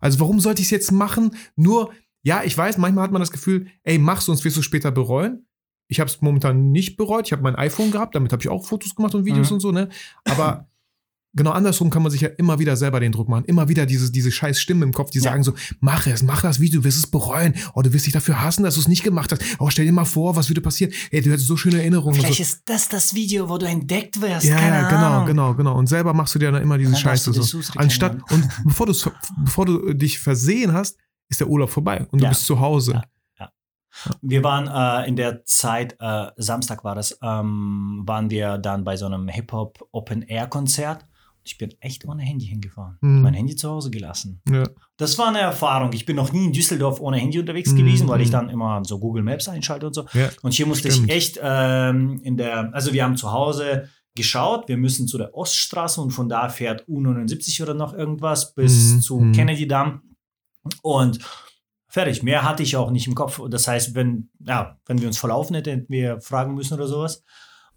Also 0.00 0.18
warum 0.18 0.40
sollte 0.40 0.60
ich 0.60 0.66
es 0.66 0.70
jetzt 0.72 0.90
machen? 0.92 1.36
Nur, 1.54 1.92
ja, 2.24 2.42
ich 2.44 2.58
weiß, 2.58 2.78
manchmal 2.78 3.04
hat 3.04 3.12
man 3.12 3.22
das 3.22 3.30
Gefühl, 3.30 3.68
ey, 3.84 3.98
mach 3.98 4.20
sonst 4.20 4.44
wirst 4.44 4.56
du 4.56 4.62
später 4.62 4.90
bereuen. 4.90 5.46
Ich 5.92 6.00
habe 6.00 6.10
es 6.10 6.20
momentan 6.22 6.70
nicht 6.72 6.96
bereut. 6.96 7.26
Ich 7.26 7.32
habe 7.32 7.42
mein 7.42 7.54
iPhone 7.56 7.90
gehabt, 7.90 8.14
damit 8.14 8.32
habe 8.32 8.42
ich 8.42 8.48
auch 8.48 8.64
Fotos 8.66 8.94
gemacht 8.94 9.14
und 9.14 9.24
Videos 9.26 9.50
Mhm. 9.50 9.54
und 9.54 9.60
so, 9.60 9.70
ne? 9.72 9.88
Aber 10.24 10.66
genau 11.34 11.50
andersrum 11.52 11.88
kann 11.90 12.02
man 12.02 12.10
sich 12.12 12.20
ja 12.22 12.28
immer 12.28 12.58
wieder 12.58 12.76
selber 12.76 13.00
den 13.00 13.12
Druck 13.12 13.28
machen. 13.28 13.44
Immer 13.46 13.68
wieder 13.68 13.86
diese, 13.86 14.10
diese 14.12 14.30
scheiß 14.30 14.60
Stimmen 14.60 14.82
im 14.82 14.92
Kopf, 14.92 15.10
die 15.10 15.18
Ja. 15.18 15.24
sagen 15.24 15.42
so, 15.44 15.54
mach 15.80 16.06
es, 16.06 16.22
mach 16.22 16.42
das 16.42 16.60
Video, 16.60 16.80
du 16.80 16.84
wirst 16.84 16.98
es 16.98 17.06
bereuen. 17.06 17.54
Oh, 17.74 17.82
du 17.82 17.92
wirst 17.92 18.04
dich 18.06 18.12
dafür 18.12 18.42
hassen, 18.42 18.62
dass 18.64 18.74
du 18.74 18.80
es 18.80 18.88
nicht 18.88 19.02
gemacht 19.02 19.32
hast. 19.32 19.42
Oh, 19.58 19.70
stell 19.70 19.86
dir 19.86 19.92
mal 19.92 20.04
vor, 20.04 20.36
was 20.36 20.48
würde 20.50 20.60
passieren. 20.60 20.92
Ey, 21.10 21.20
du 21.22 21.30
hättest 21.30 21.46
so 21.46 21.56
schöne 21.56 21.78
Erinnerungen. 21.78 22.14
Vielleicht 22.18 22.36
so. 22.36 22.42
ist 22.42 22.62
das 22.66 22.88
das 22.88 23.14
Video, 23.14 23.48
wo 23.48 23.56
du 23.58 23.66
entdeckt 23.66 24.20
wirst. 24.20 24.44
Ja, 24.44 24.56
Keine 24.56 24.88
genau, 24.88 25.06
Ahnung. 25.12 25.26
genau, 25.26 25.54
genau. 25.54 25.78
Und 25.78 25.86
selber 25.88 26.12
machst 26.14 26.34
du 26.34 26.38
dir 26.38 26.52
dann 26.52 26.62
immer 26.62 26.76
diese 26.78 26.92
Dann 26.92 27.02
darfst 27.02 27.24
Scheiße 27.26 27.32
du 27.32 27.40
die 27.40 27.46
so. 27.46 27.60
Anstatt, 27.76 28.16
und 28.30 28.48
bevor, 28.64 28.86
bevor 29.44 29.66
du 29.66 29.92
dich 29.94 30.18
versehen 30.18 30.72
hast, 30.72 30.98
ist 31.30 31.40
der 31.40 31.48
Urlaub 31.48 31.70
vorbei 31.70 32.06
und 32.10 32.20
du 32.20 32.24
Ja. 32.24 32.28
bist 32.30 32.44
zu 32.44 32.60
Hause. 32.60 32.92
Ja. 32.92 33.02
Wir 34.20 34.42
waren 34.42 34.68
äh, 34.68 35.08
in 35.08 35.16
der 35.16 35.44
Zeit, 35.44 35.96
äh, 36.00 36.26
Samstag 36.36 36.84
war 36.84 36.94
das, 36.94 37.18
ähm, 37.22 38.02
waren 38.06 38.30
wir 38.30 38.58
dann 38.58 38.84
bei 38.84 38.96
so 38.96 39.06
einem 39.06 39.28
Hip-Hop 39.28 39.86
Open-Air-Konzert. 39.92 41.04
Ich 41.44 41.58
bin 41.58 41.74
echt 41.80 42.06
ohne 42.06 42.22
Handy 42.22 42.46
hingefahren. 42.46 42.98
Mhm. 43.00 43.22
Mein 43.22 43.34
Handy 43.34 43.56
zu 43.56 43.68
Hause 43.68 43.90
gelassen. 43.90 44.40
Ja. 44.48 44.62
Das 44.96 45.18
war 45.18 45.28
eine 45.28 45.40
Erfahrung. 45.40 45.92
Ich 45.92 46.06
bin 46.06 46.14
noch 46.14 46.32
nie 46.32 46.44
in 46.44 46.52
Düsseldorf 46.52 47.00
ohne 47.00 47.16
Handy 47.16 47.40
unterwegs 47.40 47.72
Mhm. 47.72 47.76
gewesen, 47.78 48.08
weil 48.08 48.20
ich 48.20 48.30
dann 48.30 48.48
immer 48.48 48.82
so 48.84 48.98
Google 49.00 49.24
Maps 49.24 49.48
einschalte 49.48 49.88
und 49.88 49.94
so. 49.94 50.06
Ja. 50.14 50.30
Und 50.42 50.54
hier 50.54 50.66
musste 50.66 50.90
Stimmt. 50.92 51.08
ich 51.08 51.14
echt 51.16 51.40
ähm, 51.42 52.20
in 52.22 52.36
der, 52.36 52.72
also 52.72 52.92
wir 52.92 53.02
haben 53.02 53.16
zu 53.16 53.32
Hause 53.32 53.88
geschaut, 54.14 54.68
wir 54.68 54.76
müssen 54.76 55.08
zu 55.08 55.18
der 55.18 55.34
Oststraße 55.34 56.00
und 56.00 56.10
von 56.12 56.28
da 56.28 56.48
fährt 56.48 56.84
U79 56.86 57.60
oder 57.62 57.74
noch 57.74 57.92
irgendwas 57.92 58.54
bis 58.54 58.92
Mhm, 58.94 59.00
zu 59.00 59.18
mhm. 59.18 59.32
Kennedy 59.32 59.66
Damm. 59.66 60.02
Und 60.82 61.18
fertig. 61.92 62.22
Mehr 62.22 62.42
hatte 62.42 62.62
ich 62.62 62.74
auch 62.76 62.90
nicht 62.90 63.06
im 63.06 63.14
Kopf. 63.14 63.40
Das 63.50 63.68
heißt, 63.68 63.94
wenn, 63.94 64.30
ja, 64.40 64.78
wenn 64.86 65.00
wir 65.00 65.06
uns 65.08 65.18
verlaufen 65.18 65.54
hätten, 65.54 65.70
hätten 65.70 65.92
wir 65.92 66.20
fragen 66.22 66.54
müssen 66.54 66.74
oder 66.74 66.88
sowas. 66.88 67.22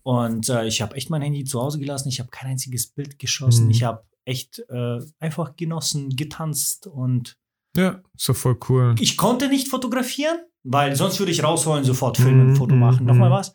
Und 0.04 0.48
äh, 0.50 0.66
ich 0.66 0.82
habe 0.82 0.96
echt 0.96 1.10
mein 1.10 1.22
Handy 1.22 1.44
zu 1.44 1.62
Hause 1.62 1.80
gelassen. 1.80 2.08
Ich 2.08 2.20
habe 2.20 2.30
kein 2.30 2.52
einziges 2.52 2.88
Bild 2.88 3.20
geschossen. 3.20 3.66
Mhm. 3.66 3.72
Ich 3.72 3.84
habe 3.84 4.04
echt 4.24 4.64
äh, 4.70 5.00
einfach 5.20 5.56
genossen, 5.58 6.10
getanzt 6.16 6.88
und 6.88 7.38
Ja, 7.76 8.02
doch 8.26 8.36
voll 8.36 8.58
cool. 8.70 8.96
ich 9.00 9.18
konnte 9.18 9.50
nicht 9.50 9.68
fotografieren, 9.68 10.38
weil 10.64 10.96
sonst 10.96 11.20
würde 11.20 11.32
ich 11.34 11.44
rausholen, 11.44 11.84
sofort 11.84 12.18
filmen, 12.18 12.52
Mhm, 12.52 12.56
Foto 12.56 12.76
machen, 12.76 13.02
mhm, 13.02 13.08
nochmal 13.08 13.30
mhm. 13.30 13.34
was. 13.34 13.54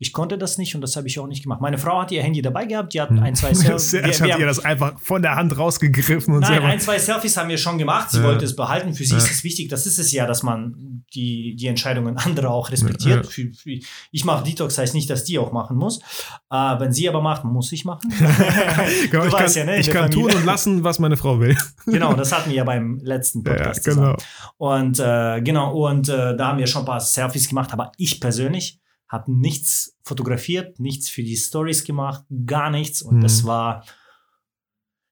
Ich 0.00 0.12
konnte 0.12 0.38
das 0.38 0.58
nicht 0.58 0.74
und 0.76 0.80
das 0.80 0.94
habe 0.94 1.08
ich 1.08 1.18
auch 1.18 1.26
nicht 1.26 1.42
gemacht. 1.42 1.60
Meine 1.60 1.76
Frau 1.76 2.00
hat 2.02 2.12
ihr 2.12 2.22
Handy 2.22 2.40
dabei 2.40 2.66
gehabt, 2.66 2.94
die 2.94 3.00
hat 3.00 3.10
Hm. 3.10 3.18
ein, 3.20 3.34
zwei 3.34 3.52
Selfies. 3.52 3.90
Serge 3.90 4.32
hat 4.32 4.38
ihr 4.38 4.46
das 4.46 4.64
einfach 4.64 4.98
von 5.00 5.22
der 5.22 5.34
Hand 5.34 5.58
rausgegriffen 5.58 6.34
und 6.34 6.40
Nein, 6.42 6.62
ein, 6.62 6.78
zwei 6.80 6.98
Selfies 6.98 7.36
haben 7.36 7.48
wir 7.48 7.58
schon 7.58 7.78
gemacht. 7.78 8.10
Sie 8.10 8.18
Ja. 8.18 8.24
wollte 8.24 8.44
es 8.44 8.54
behalten. 8.54 8.94
Für 8.94 9.04
sie 9.04 9.12
Ja. 9.12 9.18
ist 9.18 9.30
es 9.30 9.42
wichtig. 9.42 9.68
Das 9.70 9.86
ist 9.86 9.98
es 9.98 10.12
ja, 10.12 10.26
dass 10.26 10.44
man 10.44 11.04
die, 11.14 11.56
die 11.56 11.66
Entscheidungen 11.66 12.16
anderer 12.16 12.50
auch 12.50 12.70
respektiert. 12.70 13.24
Ja. 13.24 13.30
Für, 13.30 13.50
für, 13.52 13.78
ich 14.12 14.24
mache 14.24 14.44
Detox, 14.44 14.78
heißt 14.78 14.94
nicht, 14.94 15.10
dass 15.10 15.24
die 15.24 15.38
auch 15.38 15.50
machen 15.52 15.76
muss. 15.76 15.98
Äh, 16.50 16.54
wenn 16.78 16.92
sie 16.92 17.08
aber 17.08 17.20
macht, 17.20 17.42
muss 17.44 17.72
ich 17.72 17.84
machen. 17.84 18.12
Genau, 19.10 19.22
du 19.22 19.28
ich 19.28 19.32
weißt 19.34 19.56
kann, 19.56 19.66
ja, 19.66 19.72
ne? 19.74 19.80
ich 19.80 19.90
kann 19.90 20.10
tun 20.10 20.32
und 20.32 20.44
lassen, 20.44 20.84
was 20.84 20.98
meine 20.98 21.16
Frau 21.16 21.40
will. 21.40 21.56
Genau, 21.86 22.12
das 22.12 22.32
hatten 22.32 22.50
wir 22.50 22.56
ja 22.58 22.64
beim 22.64 23.00
letzten 23.02 23.42
Ja, 23.44 23.52
Podcast. 23.54 23.84
genau. 23.84 24.14
zusammen. 24.14 24.16
Und 24.58 25.00
äh, 25.00 25.40
genau, 25.42 25.72
und 25.88 26.08
äh, 26.08 26.36
da 26.36 26.48
haben 26.48 26.58
wir 26.58 26.66
schon 26.66 26.82
ein 26.82 26.86
paar 26.86 27.00
Selfies 27.00 27.48
gemacht, 27.48 27.72
aber 27.72 27.92
ich 27.96 28.20
persönlich 28.20 28.78
habe 29.08 29.32
nichts 29.32 29.96
fotografiert, 30.04 30.78
nichts 30.80 31.08
für 31.08 31.22
die 31.22 31.36
Stories 31.36 31.84
gemacht, 31.84 32.24
gar 32.46 32.70
nichts. 32.70 33.00
Und 33.02 33.16
Mhm. 33.16 33.20
das 33.22 33.44
war, 33.44 33.84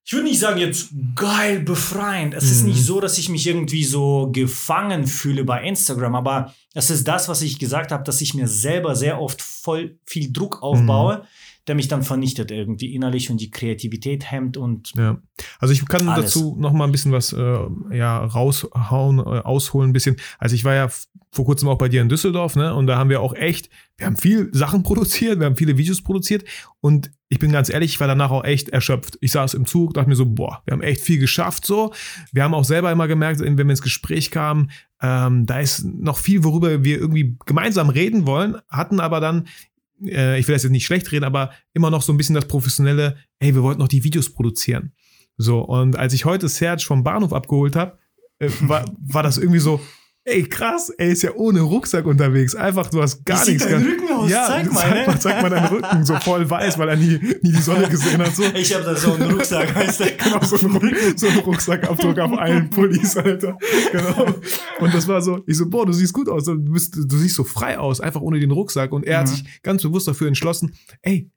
ich 0.04 0.12
würde 0.12 0.28
nicht 0.28 0.38
sagen 0.38 0.60
jetzt 0.60 0.90
geil, 1.16 1.60
befreiend. 1.60 2.34
Es 2.34 2.50
ist 2.50 2.62
Mhm. 2.62 2.68
nicht 2.68 2.84
so, 2.84 3.00
dass 3.00 3.18
ich 3.18 3.28
mich 3.28 3.46
irgendwie 3.46 3.84
so 3.84 4.30
gefangen 4.30 5.06
fühle 5.06 5.44
bei 5.44 5.62
Instagram, 5.64 6.14
aber 6.14 6.54
es 6.74 6.90
ist 6.90 7.08
das, 7.08 7.28
was 7.28 7.42
ich 7.42 7.58
gesagt 7.58 7.90
habe, 7.90 8.04
dass 8.04 8.20
ich 8.20 8.34
mir 8.34 8.46
selber 8.46 8.94
sehr 8.94 9.20
oft 9.20 9.42
voll 9.42 9.98
viel 10.04 10.32
Druck 10.32 10.62
aufbaue, 10.62 11.26
der 11.66 11.74
mich 11.74 11.88
dann 11.88 12.02
vernichtet 12.02 12.50
irgendwie 12.50 12.94
innerlich 12.94 13.30
und 13.30 13.40
die 13.40 13.50
Kreativität 13.50 14.30
hemmt 14.30 14.56
und 14.56 14.92
Ja. 14.96 15.20
Also 15.58 15.72
ich 15.72 15.84
kann 15.86 16.08
Alles. 16.08 16.26
dazu 16.26 16.56
noch 16.58 16.72
mal 16.72 16.84
ein 16.84 16.92
bisschen 16.92 17.12
was 17.12 17.32
äh, 17.32 17.58
ja, 17.92 18.24
raushauen, 18.24 19.18
äh, 19.18 19.22
ausholen 19.22 19.90
ein 19.90 19.92
bisschen. 19.92 20.16
Also 20.38 20.54
ich 20.54 20.64
war 20.64 20.74
ja 20.74 20.88
vor 21.32 21.44
kurzem 21.44 21.68
auch 21.68 21.76
bei 21.76 21.88
dir 21.88 22.02
in 22.02 22.08
Düsseldorf, 22.08 22.56
ne? 22.56 22.74
Und 22.74 22.86
da 22.86 22.96
haben 22.96 23.10
wir 23.10 23.20
auch 23.20 23.34
echt, 23.34 23.68
wir 23.98 24.06
haben 24.06 24.16
viel 24.16 24.48
Sachen 24.52 24.82
produziert, 24.84 25.38
wir 25.38 25.46
haben 25.46 25.56
viele 25.56 25.76
Videos 25.76 26.02
produziert 26.02 26.44
und 26.80 27.10
ich 27.28 27.40
bin 27.40 27.50
ganz 27.50 27.68
ehrlich, 27.68 27.92
ich 27.94 28.00
war 28.00 28.06
danach 28.06 28.30
auch 28.30 28.44
echt 28.44 28.68
erschöpft. 28.68 29.18
Ich 29.20 29.32
saß 29.32 29.54
im 29.54 29.66
Zug, 29.66 29.94
dachte 29.94 30.08
mir 30.08 30.14
so, 30.14 30.26
boah, 30.26 30.62
wir 30.64 30.72
haben 30.72 30.82
echt 30.82 31.00
viel 31.00 31.18
geschafft 31.18 31.66
so. 31.66 31.92
Wir 32.32 32.44
haben 32.44 32.54
auch 32.54 32.64
selber 32.64 32.92
immer 32.92 33.08
gemerkt, 33.08 33.40
wenn 33.40 33.58
wir 33.58 33.68
ins 33.68 33.82
Gespräch 33.82 34.30
kamen, 34.30 34.70
ähm, 35.02 35.44
da 35.44 35.60
ist 35.60 35.84
noch 35.84 36.18
viel, 36.18 36.44
worüber 36.44 36.84
wir 36.84 36.98
irgendwie 36.98 37.36
gemeinsam 37.44 37.90
reden 37.90 38.26
wollen, 38.26 38.56
hatten 38.68 39.00
aber 39.00 39.20
dann 39.20 39.46
äh, 40.04 40.38
ich 40.38 40.48
will 40.48 40.54
das 40.54 40.62
jetzt 40.62 40.72
nicht 40.72 40.86
schlecht 40.86 41.10
reden, 41.12 41.24
aber 41.24 41.50
immer 41.72 41.90
noch 41.90 42.02
so 42.02 42.12
ein 42.12 42.16
bisschen 42.16 42.34
das 42.34 42.46
professionelle, 42.46 43.16
ey, 43.38 43.54
wir 43.54 43.62
wollten 43.62 43.80
noch 43.80 43.88
die 43.88 44.04
Videos 44.04 44.32
produzieren. 44.32 44.92
So, 45.36 45.60
und 45.60 45.96
als 45.96 46.14
ich 46.14 46.24
heute 46.24 46.48
Serge 46.48 46.84
vom 46.84 47.04
Bahnhof 47.04 47.32
abgeholt 47.32 47.76
habe, 47.76 47.98
äh, 48.38 48.50
war, 48.62 48.84
war 49.00 49.22
das 49.22 49.38
irgendwie 49.38 49.60
so, 49.60 49.80
ey, 50.26 50.42
krass, 50.44 50.90
er 50.98 51.08
ist 51.08 51.22
ja 51.22 51.32
ohne 51.34 51.60
Rucksack 51.60 52.04
unterwegs. 52.04 52.54
Einfach, 52.54 52.90
du 52.90 53.00
hast 53.00 53.24
gar 53.24 53.40
Wie 53.40 53.44
sieht 53.44 53.54
nichts. 53.54 53.68
dein 53.68 53.82
gar- 53.82 53.92
Rücken 53.92 54.12
aus? 54.12 54.30
Ja, 54.30 54.46
Zeig 54.46 54.72
mal, 54.72 54.80
zeig 54.80 54.94
ne? 54.94 55.06
mal, 55.06 55.20
zeig 55.20 55.42
mal 55.42 55.48
deinen 55.50 55.66
Rücken, 55.68 56.04
so 56.04 56.14
voll 56.16 56.50
weiß, 56.50 56.78
weil 56.78 56.88
er 56.88 56.96
nie, 56.96 57.18
nie 57.42 57.52
die 57.52 57.60
Sonne 57.62 57.88
gesehen 57.88 58.18
hat. 58.18 58.34
So. 58.34 58.42
Ich 58.54 58.74
habe 58.74 58.84
da 58.84 58.94
so 58.96 59.14
einen 59.14 59.30
Rucksack, 59.30 59.74
weißt 59.74 60.00
du? 60.00 60.04
Genau, 60.24 60.42
so 60.44 60.56
ein, 60.56 60.72
Ruck- 60.76 61.18
so 61.18 61.26
ein 61.28 61.38
Rucksackabdruck 61.38 62.18
auf 62.18 62.32
allen 62.38 62.68
Pullis, 62.70 63.16
Alter. 63.16 63.56
Genau. 63.92 64.26
Und 64.80 64.92
das 64.94 65.06
war 65.08 65.22
so, 65.22 65.42
ich 65.46 65.56
so, 65.56 65.68
boah, 65.68 65.86
du 65.86 65.92
siehst 65.92 66.12
gut 66.12 66.28
aus, 66.28 66.44
du, 66.44 66.56
bist, 66.58 66.96
du 66.96 67.16
siehst 67.16 67.36
so 67.36 67.44
frei 67.44 67.78
aus, 67.78 68.00
einfach 68.00 68.20
ohne 68.20 68.40
den 68.40 68.50
Rucksack. 68.50 68.92
Und 68.92 69.04
er 69.06 69.18
hat 69.18 69.26
Mhm. 69.28 69.30
sich 69.30 69.62
ganz 69.62 69.82
bewusst 69.82 70.08
dafür 70.08 70.28
entschlossen, 70.28 70.74
ey, 71.02 71.30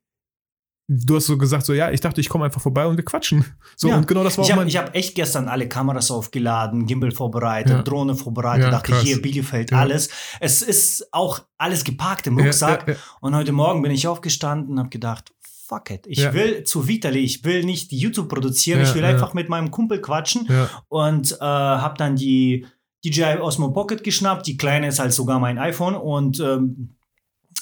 du 0.91 1.15
hast 1.15 1.27
so 1.27 1.37
gesagt, 1.37 1.65
so, 1.65 1.73
ja, 1.73 1.91
ich 1.91 2.01
dachte, 2.01 2.19
ich 2.19 2.27
komme 2.29 2.45
einfach 2.45 2.59
vorbei 2.61 2.85
und 2.87 2.97
wir 2.97 3.05
quatschen. 3.05 3.45
So, 3.77 3.89
Ja. 3.89 3.97
und 3.97 4.07
genau 4.07 4.23
das 4.23 4.37
war 4.37 4.43
Ich 4.45 4.51
auch 4.51 4.57
mein. 4.57 4.67
hab 4.69 4.95
echt 4.95 5.13
gestern 5.15 5.47
alle 5.47 5.69
Kameras 5.69 6.09
aufgeladen, 6.09 6.87
Gimbal 6.87 7.11
vorbereitet, 7.11 7.71
Ja. 7.71 7.81
Drohne 7.83 8.15
vorbereitet, 8.15 8.65
Ja, 8.65 8.71
dachte 8.71 8.91
krass. 8.93 9.03
hier 9.03 9.21
Bielefeld, 9.21 9.71
alles. 9.71 10.09
Es 10.39 10.61
ist 10.63 11.07
auch 11.13 11.41
alles 11.57 11.83
geparkt 11.83 12.25
im 12.27 12.37
Rucksack. 12.39 12.97
Und 13.21 13.35
heute 13.35 13.51
Morgen 13.51 13.81
bin 13.83 13.91
ich 13.91 14.07
aufgestanden 14.07 14.73
und 14.73 14.79
habe 14.79 14.89
gedacht, 14.89 15.31
fuck 15.67 15.91
it. 15.91 16.07
Ich 16.07 16.17
Ja. 16.19 16.33
will 16.33 16.63
zu 16.63 16.87
Vitali, 16.87 17.19
ich 17.19 17.43
will 17.45 17.63
nicht 17.63 17.91
YouTube 17.91 18.27
produzieren, 18.27 18.79
Ja, 18.81 18.87
ich 18.87 18.95
will 18.95 19.03
ja. 19.03 19.09
einfach 19.09 19.35
mit 19.35 19.47
meinem 19.49 19.69
Kumpel 19.69 20.01
quatschen 20.01 20.49
und 20.87 21.33
äh, 21.33 21.43
habe 21.45 21.95
dann 21.99 22.15
die 22.15 22.65
DJI 23.05 23.37
Osmo 23.39 23.69
Pocket 23.71 24.03
geschnappt. 24.03 24.47
Die 24.47 24.57
kleine 24.57 24.87
ist 24.87 24.97
halt 24.99 25.13
sogar 25.13 25.39
mein 25.39 25.59
iPhone 25.59 25.93
und 25.95 26.39
ähm, 26.39 26.95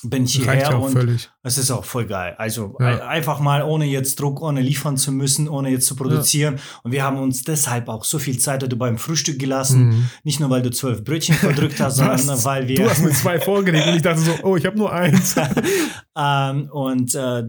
bin 0.03 0.23
Reicht 0.23 0.35
ja 0.45 0.51
hierher 0.53 0.79
und 0.79 0.91
völlig. 0.91 1.29
es 1.43 1.57
ist 1.57 1.71
auch 1.71 1.83
voll 1.83 2.05
geil. 2.05 2.35
Also 2.37 2.75
Ja. 2.79 2.85
ein- 2.87 3.01
einfach 3.01 3.39
mal 3.39 3.63
ohne 3.63 3.85
jetzt 3.85 4.19
Druck, 4.19 4.41
ohne 4.41 4.61
liefern 4.61 4.95
zu 4.97 5.11
müssen, 5.11 5.49
ohne 5.49 5.69
jetzt 5.69 5.87
zu 5.87 5.95
produzieren. 5.95 6.59
Und 6.83 6.91
wir 6.91 7.03
haben 7.03 7.17
uns 7.17 7.41
deshalb 7.43 7.89
auch 7.89 8.03
so 8.03 8.19
viel 8.19 8.37
Zeit 8.37 8.61
heute 8.63 8.75
beim 8.75 8.97
Frühstück 8.97 9.39
gelassen. 9.39 9.87
Mhm. 9.89 10.09
Nicht 10.23 10.39
nur, 10.39 10.49
weil 10.49 10.61
du 10.61 10.69
zwölf 10.71 11.03
Brötchen 11.03 11.35
verdrückt 11.35 11.79
hast, 11.79 11.95
sondern 11.97 12.43
weil 12.45 12.67
wir. 12.67 12.75
Du 12.75 12.89
hast 12.89 13.01
mir 13.03 13.11
zwei 13.11 13.39
vorgelegt 13.39 13.87
und 13.87 13.95
ich 13.95 14.01
dachte 14.03 14.19
so, 14.21 14.31
oh, 14.43 14.55
ich 14.55 14.65
habe 14.65 14.77
nur 14.77 14.91
eins. 14.93 15.35
ähm, 16.17 16.69
und 16.71 17.15
äh, 17.15 17.39
ja, 17.39 17.47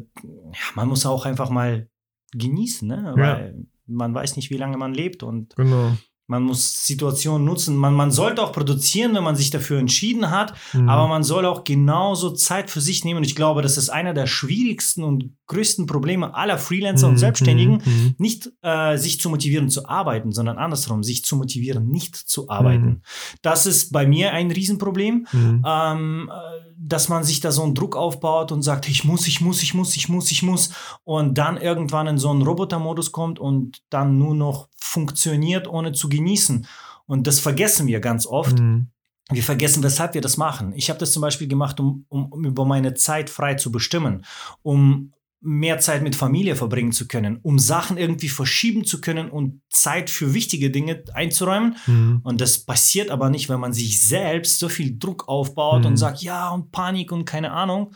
man 0.74 0.88
muss 0.88 1.04
auch 1.06 1.26
einfach 1.26 1.50
mal 1.50 1.88
genießen, 2.32 2.86
ne? 2.88 3.14
Ja. 3.16 3.22
Weil 3.22 3.64
man 3.86 4.14
weiß 4.14 4.36
nicht, 4.36 4.50
wie 4.50 4.56
lange 4.58 4.76
man 4.76 4.92
lebt 4.94 5.22
und 5.22 5.54
genau. 5.56 5.92
Man 6.30 6.42
muss 6.42 6.86
Situationen 6.86 7.46
nutzen. 7.46 7.74
Man, 7.74 7.94
man 7.94 8.10
sollte 8.10 8.42
auch 8.42 8.52
produzieren, 8.52 9.14
wenn 9.14 9.24
man 9.24 9.34
sich 9.34 9.48
dafür 9.50 9.78
entschieden 9.78 10.30
hat, 10.30 10.54
Mhm. 10.74 10.88
aber 10.88 11.08
man 11.08 11.24
soll 11.24 11.46
auch 11.46 11.64
genauso 11.64 12.30
Zeit 12.30 12.70
für 12.70 12.82
sich 12.82 13.02
nehmen. 13.04 13.16
Und 13.18 13.24
ich 13.24 13.34
glaube, 13.34 13.62
das 13.62 13.78
ist 13.78 13.88
einer 13.88 14.12
der 14.12 14.26
schwierigsten 14.26 15.02
und 15.04 15.30
größten 15.46 15.86
Probleme 15.86 16.34
aller 16.34 16.58
Freelancer 16.58 17.06
und 17.06 17.14
Mhm, 17.14 17.18
Selbstständigen, 17.18 17.82
mhm, 17.82 18.14
nicht 18.18 18.50
äh, 18.60 18.98
sich 18.98 19.18
zu 19.20 19.30
motivieren 19.30 19.70
zu 19.70 19.88
arbeiten, 19.88 20.30
sondern 20.30 20.58
andersrum, 20.58 21.02
sich 21.02 21.24
zu 21.24 21.36
motivieren, 21.36 21.88
nicht 21.88 22.14
zu 22.14 22.50
arbeiten. 22.50 22.84
Mhm. 22.86 23.02
Das 23.40 23.64
ist 23.64 23.90
bei 23.92 24.06
mir 24.06 24.32
ein 24.34 24.50
Riesenproblem, 24.50 25.26
mhm. 25.32 25.64
ähm, 25.66 26.30
äh, 26.30 26.67
dass 26.80 27.08
man 27.08 27.24
sich 27.24 27.40
da 27.40 27.50
so 27.50 27.64
einen 27.64 27.74
Druck 27.74 27.96
aufbaut 27.96 28.52
und 28.52 28.62
sagt, 28.62 28.88
ich 28.88 29.04
muss, 29.04 29.26
ich 29.26 29.40
muss, 29.40 29.62
ich 29.62 29.74
muss, 29.74 29.96
ich 29.96 30.08
muss, 30.08 30.30
ich 30.30 30.42
muss 30.42 30.70
und 31.04 31.36
dann 31.36 31.56
irgendwann 31.56 32.06
in 32.06 32.18
so 32.18 32.30
einen 32.30 32.42
Robotermodus 32.42 33.10
kommt 33.10 33.40
und 33.40 33.82
dann 33.90 34.18
nur 34.18 34.34
noch 34.34 34.68
funktioniert, 34.76 35.66
ohne 35.66 35.92
zu 35.92 36.08
genießen. 36.08 36.66
Und 37.06 37.26
das 37.26 37.40
vergessen 37.40 37.86
wir 37.88 38.00
ganz 38.00 38.26
oft. 38.26 38.58
Mhm. 38.58 38.88
Wir 39.30 39.42
vergessen, 39.42 39.82
weshalb 39.82 40.14
wir 40.14 40.20
das 40.20 40.36
machen. 40.36 40.72
Ich 40.74 40.88
habe 40.88 40.98
das 40.98 41.12
zum 41.12 41.20
Beispiel 41.20 41.48
gemacht, 41.48 41.80
um, 41.80 42.06
um, 42.08 42.32
um 42.32 42.44
über 42.44 42.64
meine 42.64 42.94
Zeit 42.94 43.28
frei 43.28 43.54
zu 43.54 43.70
bestimmen, 43.70 44.24
um 44.62 45.12
mehr 45.40 45.78
Zeit 45.78 46.02
mit 46.02 46.16
Familie 46.16 46.56
verbringen 46.56 46.90
zu 46.92 47.06
können, 47.06 47.38
um 47.42 47.58
Sachen 47.58 47.96
irgendwie 47.96 48.28
verschieben 48.28 48.84
zu 48.84 49.00
können 49.00 49.30
und 49.30 49.60
Zeit 49.70 50.10
für 50.10 50.34
wichtige 50.34 50.70
Dinge 50.70 51.04
einzuräumen. 51.14 51.76
Mhm. 51.86 52.20
Und 52.24 52.40
das 52.40 52.58
passiert 52.64 53.10
aber 53.10 53.30
nicht, 53.30 53.48
wenn 53.48 53.60
man 53.60 53.72
sich 53.72 54.04
selbst 54.06 54.58
so 54.58 54.68
viel 54.68 54.98
Druck 54.98 55.28
aufbaut 55.28 55.80
Mhm. 55.82 55.86
und 55.86 55.96
sagt, 55.96 56.22
ja, 56.22 56.48
und 56.50 56.72
Panik 56.72 57.12
und 57.12 57.24
keine 57.24 57.52
Ahnung. 57.52 57.92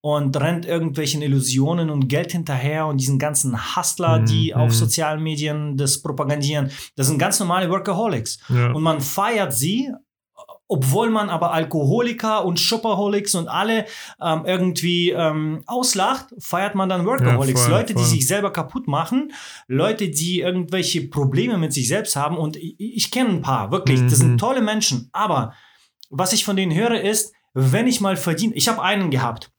Und 0.00 0.36
rennt 0.36 0.64
irgendwelchen 0.66 1.20
Illusionen 1.22 1.90
und 1.90 2.06
Geld 2.06 2.30
hinterher 2.30 2.86
und 2.86 2.98
diesen 3.00 3.18
ganzen 3.18 3.74
Hustler, 3.74 4.20
Mhm. 4.20 4.26
die 4.26 4.54
auf 4.54 4.68
Mhm. 4.68 4.74
sozialen 4.74 5.22
Medien 5.22 5.76
das 5.76 6.00
propagandieren. 6.00 6.70
Das 6.94 7.08
sind 7.08 7.18
ganz 7.18 7.40
normale 7.40 7.68
Workaholics. 7.70 8.38
Ja. 8.48 8.70
Und 8.70 8.84
man 8.84 9.00
feiert 9.00 9.52
sie, 9.52 9.90
obwohl 10.68 11.10
man 11.10 11.28
aber 11.30 11.52
Alkoholiker 11.52 12.44
und 12.44 12.58
Shopaholics 12.58 13.34
und 13.34 13.48
alle 13.48 13.86
ähm, 14.20 14.42
irgendwie 14.46 15.10
ähm, 15.10 15.62
auslacht, 15.66 16.26
feiert 16.38 16.74
man 16.74 16.88
dann 16.88 17.06
Workaholics. 17.06 17.62
voll, 17.62 17.70
Leute, 17.70 17.92
voll. 17.92 18.02
die 18.02 18.08
sich 18.08 18.26
selber 18.26 18.52
kaputt 18.52 18.88
machen, 18.88 19.32
Leute, 19.68 20.08
die 20.08 20.40
irgendwelche 20.40 21.08
Probleme 21.08 21.56
mit 21.58 21.72
sich 21.72 21.88
selbst 21.88 22.16
haben. 22.16 22.36
Und 22.36 22.56
ich, 22.56 22.74
ich 22.78 23.10
kenne 23.10 23.30
ein 23.30 23.42
paar, 23.42 23.70
wirklich. 23.70 24.00
Das 24.02 24.12
Mhm. 24.18 24.22
sind 24.22 24.38
tolle 24.38 24.62
Menschen. 24.62 25.08
Aber 25.12 25.52
was 26.10 26.32
ich 26.32 26.44
von 26.44 26.56
denen 26.56 26.74
höre, 26.74 27.00
ist, 27.00 27.32
wenn 27.54 27.86
ich 27.86 28.00
mal 28.00 28.16
verdiene, 28.16 28.54
ich 28.54 28.68
habe 28.68 28.82
einen 28.82 29.10
gehabt. 29.10 29.50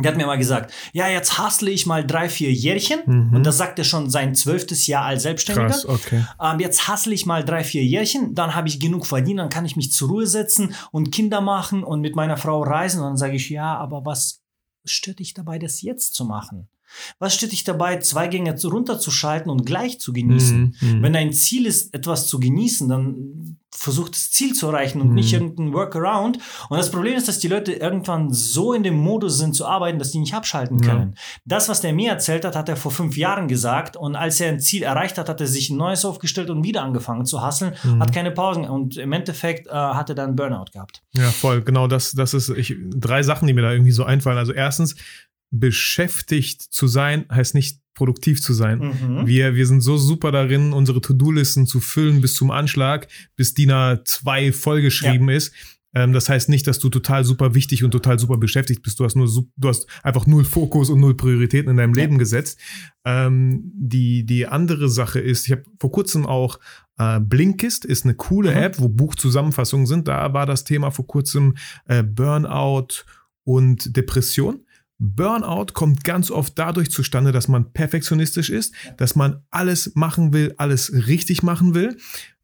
Der 0.00 0.10
hat 0.10 0.16
mir 0.16 0.26
mal 0.26 0.38
gesagt, 0.38 0.72
ja, 0.92 1.08
jetzt 1.08 1.38
hustle 1.38 1.70
ich 1.70 1.86
mal 1.86 2.04
drei, 2.04 2.28
vier 2.28 2.52
Jährchen. 2.52 3.00
Mhm. 3.06 3.36
Und 3.36 3.44
das 3.44 3.58
sagt 3.58 3.78
er 3.78 3.84
schon 3.84 4.10
sein 4.10 4.34
zwölftes 4.34 4.88
Jahr 4.88 5.04
als 5.04 5.22
Selbstständiger 5.22 5.68
Krass, 5.68 5.86
okay. 5.86 6.24
ähm, 6.42 6.58
jetzt 6.58 6.88
hassle 6.88 7.14
ich 7.14 7.26
mal 7.26 7.44
drei, 7.44 7.62
vier 7.62 7.84
Jährchen, 7.84 8.34
dann 8.34 8.56
habe 8.56 8.66
ich 8.66 8.80
genug 8.80 9.06
verdient, 9.06 9.38
dann 9.38 9.50
kann 9.50 9.64
ich 9.64 9.76
mich 9.76 9.92
zur 9.92 10.08
Ruhe 10.08 10.26
setzen 10.26 10.74
und 10.90 11.12
Kinder 11.12 11.40
machen 11.40 11.84
und 11.84 12.00
mit 12.00 12.16
meiner 12.16 12.36
Frau 12.36 12.62
reisen. 12.62 13.00
Und 13.00 13.10
dann 13.10 13.16
sage 13.16 13.36
ich, 13.36 13.48
ja, 13.50 13.76
aber 13.76 14.04
was 14.04 14.42
stört 14.84 15.20
dich 15.20 15.32
dabei, 15.32 15.60
das 15.60 15.80
jetzt 15.80 16.14
zu 16.14 16.24
machen? 16.24 16.68
Was 17.18 17.34
stört 17.34 17.52
dich 17.52 17.64
dabei, 17.64 17.98
zwei 17.98 18.28
Gänge 18.28 18.56
zu- 18.56 18.68
runterzuschalten 18.68 19.50
und 19.50 19.64
gleich 19.66 20.00
zu 20.00 20.12
genießen? 20.12 20.76
Mhm. 20.80 20.88
Mhm. 20.98 21.02
Wenn 21.02 21.12
dein 21.12 21.32
Ziel 21.32 21.66
ist, 21.66 21.94
etwas 21.94 22.26
zu 22.26 22.38
genießen, 22.40 22.88
dann 22.88 23.56
versuch 23.76 24.08
das 24.08 24.30
Ziel 24.30 24.54
zu 24.54 24.68
erreichen 24.68 25.00
und 25.00 25.08
Mhm. 25.08 25.14
nicht 25.14 25.32
irgendein 25.32 25.72
Workaround. 25.72 26.38
Und 26.68 26.76
das 26.78 26.92
Problem 26.92 27.16
ist, 27.16 27.26
dass 27.26 27.40
die 27.40 27.48
Leute 27.48 27.72
irgendwann 27.72 28.32
so 28.32 28.72
in 28.72 28.84
dem 28.84 28.94
Modus 28.94 29.38
sind 29.38 29.56
zu 29.56 29.66
arbeiten, 29.66 29.98
dass 29.98 30.12
die 30.12 30.20
nicht 30.20 30.32
abschalten 30.32 30.78
Ja. 30.78 30.88
können. 30.90 31.14
Das, 31.44 31.68
was 31.68 31.80
der 31.80 31.92
mir 31.92 32.10
erzählt 32.12 32.44
hat, 32.44 32.54
hat 32.54 32.68
er 32.68 32.76
vor 32.76 32.92
fünf 32.92 33.16
Jahren 33.16 33.48
gesagt. 33.48 33.96
Und 33.96 34.14
als 34.14 34.40
er 34.40 34.50
ein 34.50 34.60
Ziel 34.60 34.84
erreicht 34.84 35.18
hat, 35.18 35.28
hat 35.28 35.40
er 35.40 35.48
sich 35.48 35.70
ein 35.70 35.76
neues 35.76 36.04
aufgestellt 36.04 36.50
und 36.50 36.62
wieder 36.62 36.82
angefangen 36.82 37.26
zu 37.26 37.42
hasseln, 37.42 37.74
Mhm. 37.82 38.00
hat 38.00 38.12
keine 38.14 38.30
Pausen. 38.30 38.64
Und 38.64 38.96
im 38.96 39.12
Endeffekt 39.12 39.66
äh, 39.66 39.70
hat 39.72 40.08
er 40.08 40.14
dann 40.14 40.36
Burnout 40.36 40.66
gehabt. 40.72 41.02
Ja, 41.16 41.28
voll. 41.30 41.60
Genau, 41.62 41.88
das, 41.88 42.12
das 42.12 42.32
ist 42.32 42.50
ich, 42.50 42.76
drei 42.94 43.24
Sachen, 43.24 43.48
die 43.48 43.54
mir 43.54 43.62
da 43.62 43.72
irgendwie 43.72 43.90
so 43.90 44.04
einfallen. 44.04 44.38
Also 44.38 44.52
erstens, 44.52 44.94
beschäftigt 45.60 46.62
zu 46.62 46.86
sein, 46.86 47.24
heißt 47.30 47.54
nicht 47.54 47.80
produktiv 47.94 48.42
zu 48.42 48.52
sein. 48.52 48.78
Mhm. 48.78 49.26
Wir, 49.26 49.54
wir 49.54 49.66
sind 49.66 49.80
so 49.80 49.96
super 49.96 50.32
darin, 50.32 50.72
unsere 50.72 51.00
To-Do-Listen 51.00 51.66
zu 51.66 51.78
füllen 51.80 52.20
bis 52.20 52.34
zum 52.34 52.50
Anschlag, 52.50 53.06
bis 53.36 53.54
DIN 53.54 53.70
A2 53.70 54.52
vollgeschrieben 54.52 55.28
ist. 55.28 55.52
Ähm, 55.94 56.12
das 56.12 56.28
heißt 56.28 56.48
nicht, 56.48 56.66
dass 56.66 56.80
du 56.80 56.88
total 56.88 57.24
super 57.24 57.54
wichtig 57.54 57.84
und 57.84 57.92
total 57.92 58.18
super 58.18 58.36
beschäftigt 58.36 58.82
bist. 58.82 58.98
Du 58.98 59.04
hast 59.04 59.14
nur, 59.14 59.28
du 59.56 59.68
hast 59.68 59.86
einfach 60.02 60.26
null 60.26 60.44
Fokus 60.44 60.90
und 60.90 60.98
null 60.98 61.16
Prioritäten 61.16 61.70
in 61.70 61.76
deinem 61.76 61.94
Ja. 61.94 62.02
Leben 62.02 62.18
gesetzt. 62.18 62.58
Ähm, 63.04 63.70
die, 63.76 64.26
die 64.26 64.46
andere 64.48 64.88
Sache 64.88 65.20
ist, 65.20 65.46
ich 65.46 65.52
habe 65.52 65.62
vor 65.78 65.92
kurzem 65.92 66.26
auch 66.26 66.58
äh, 66.98 67.20
Blinkist 67.20 67.84
ist 67.84 68.04
eine 68.04 68.14
coole 68.14 68.50
Mhm. 68.50 68.56
App, 68.56 68.80
wo 68.80 68.88
Buchzusammenfassungen 68.88 69.86
sind. 69.86 70.08
Da 70.08 70.32
war 70.32 70.46
das 70.46 70.64
Thema 70.64 70.90
vor 70.90 71.06
kurzem 71.06 71.54
äh, 71.86 72.02
Burnout 72.02 73.04
und 73.44 73.96
Depression. 73.96 74.63
Burnout 74.98 75.66
kommt 75.72 76.04
ganz 76.04 76.30
oft 76.30 76.58
dadurch 76.58 76.90
zustande, 76.90 77.32
dass 77.32 77.48
man 77.48 77.72
perfektionistisch 77.72 78.50
ist, 78.50 78.74
dass 78.96 79.16
man 79.16 79.42
alles 79.50 79.92
machen 79.94 80.32
will, 80.32 80.54
alles 80.56 80.92
richtig 80.92 81.42
machen 81.42 81.74
will 81.74 81.96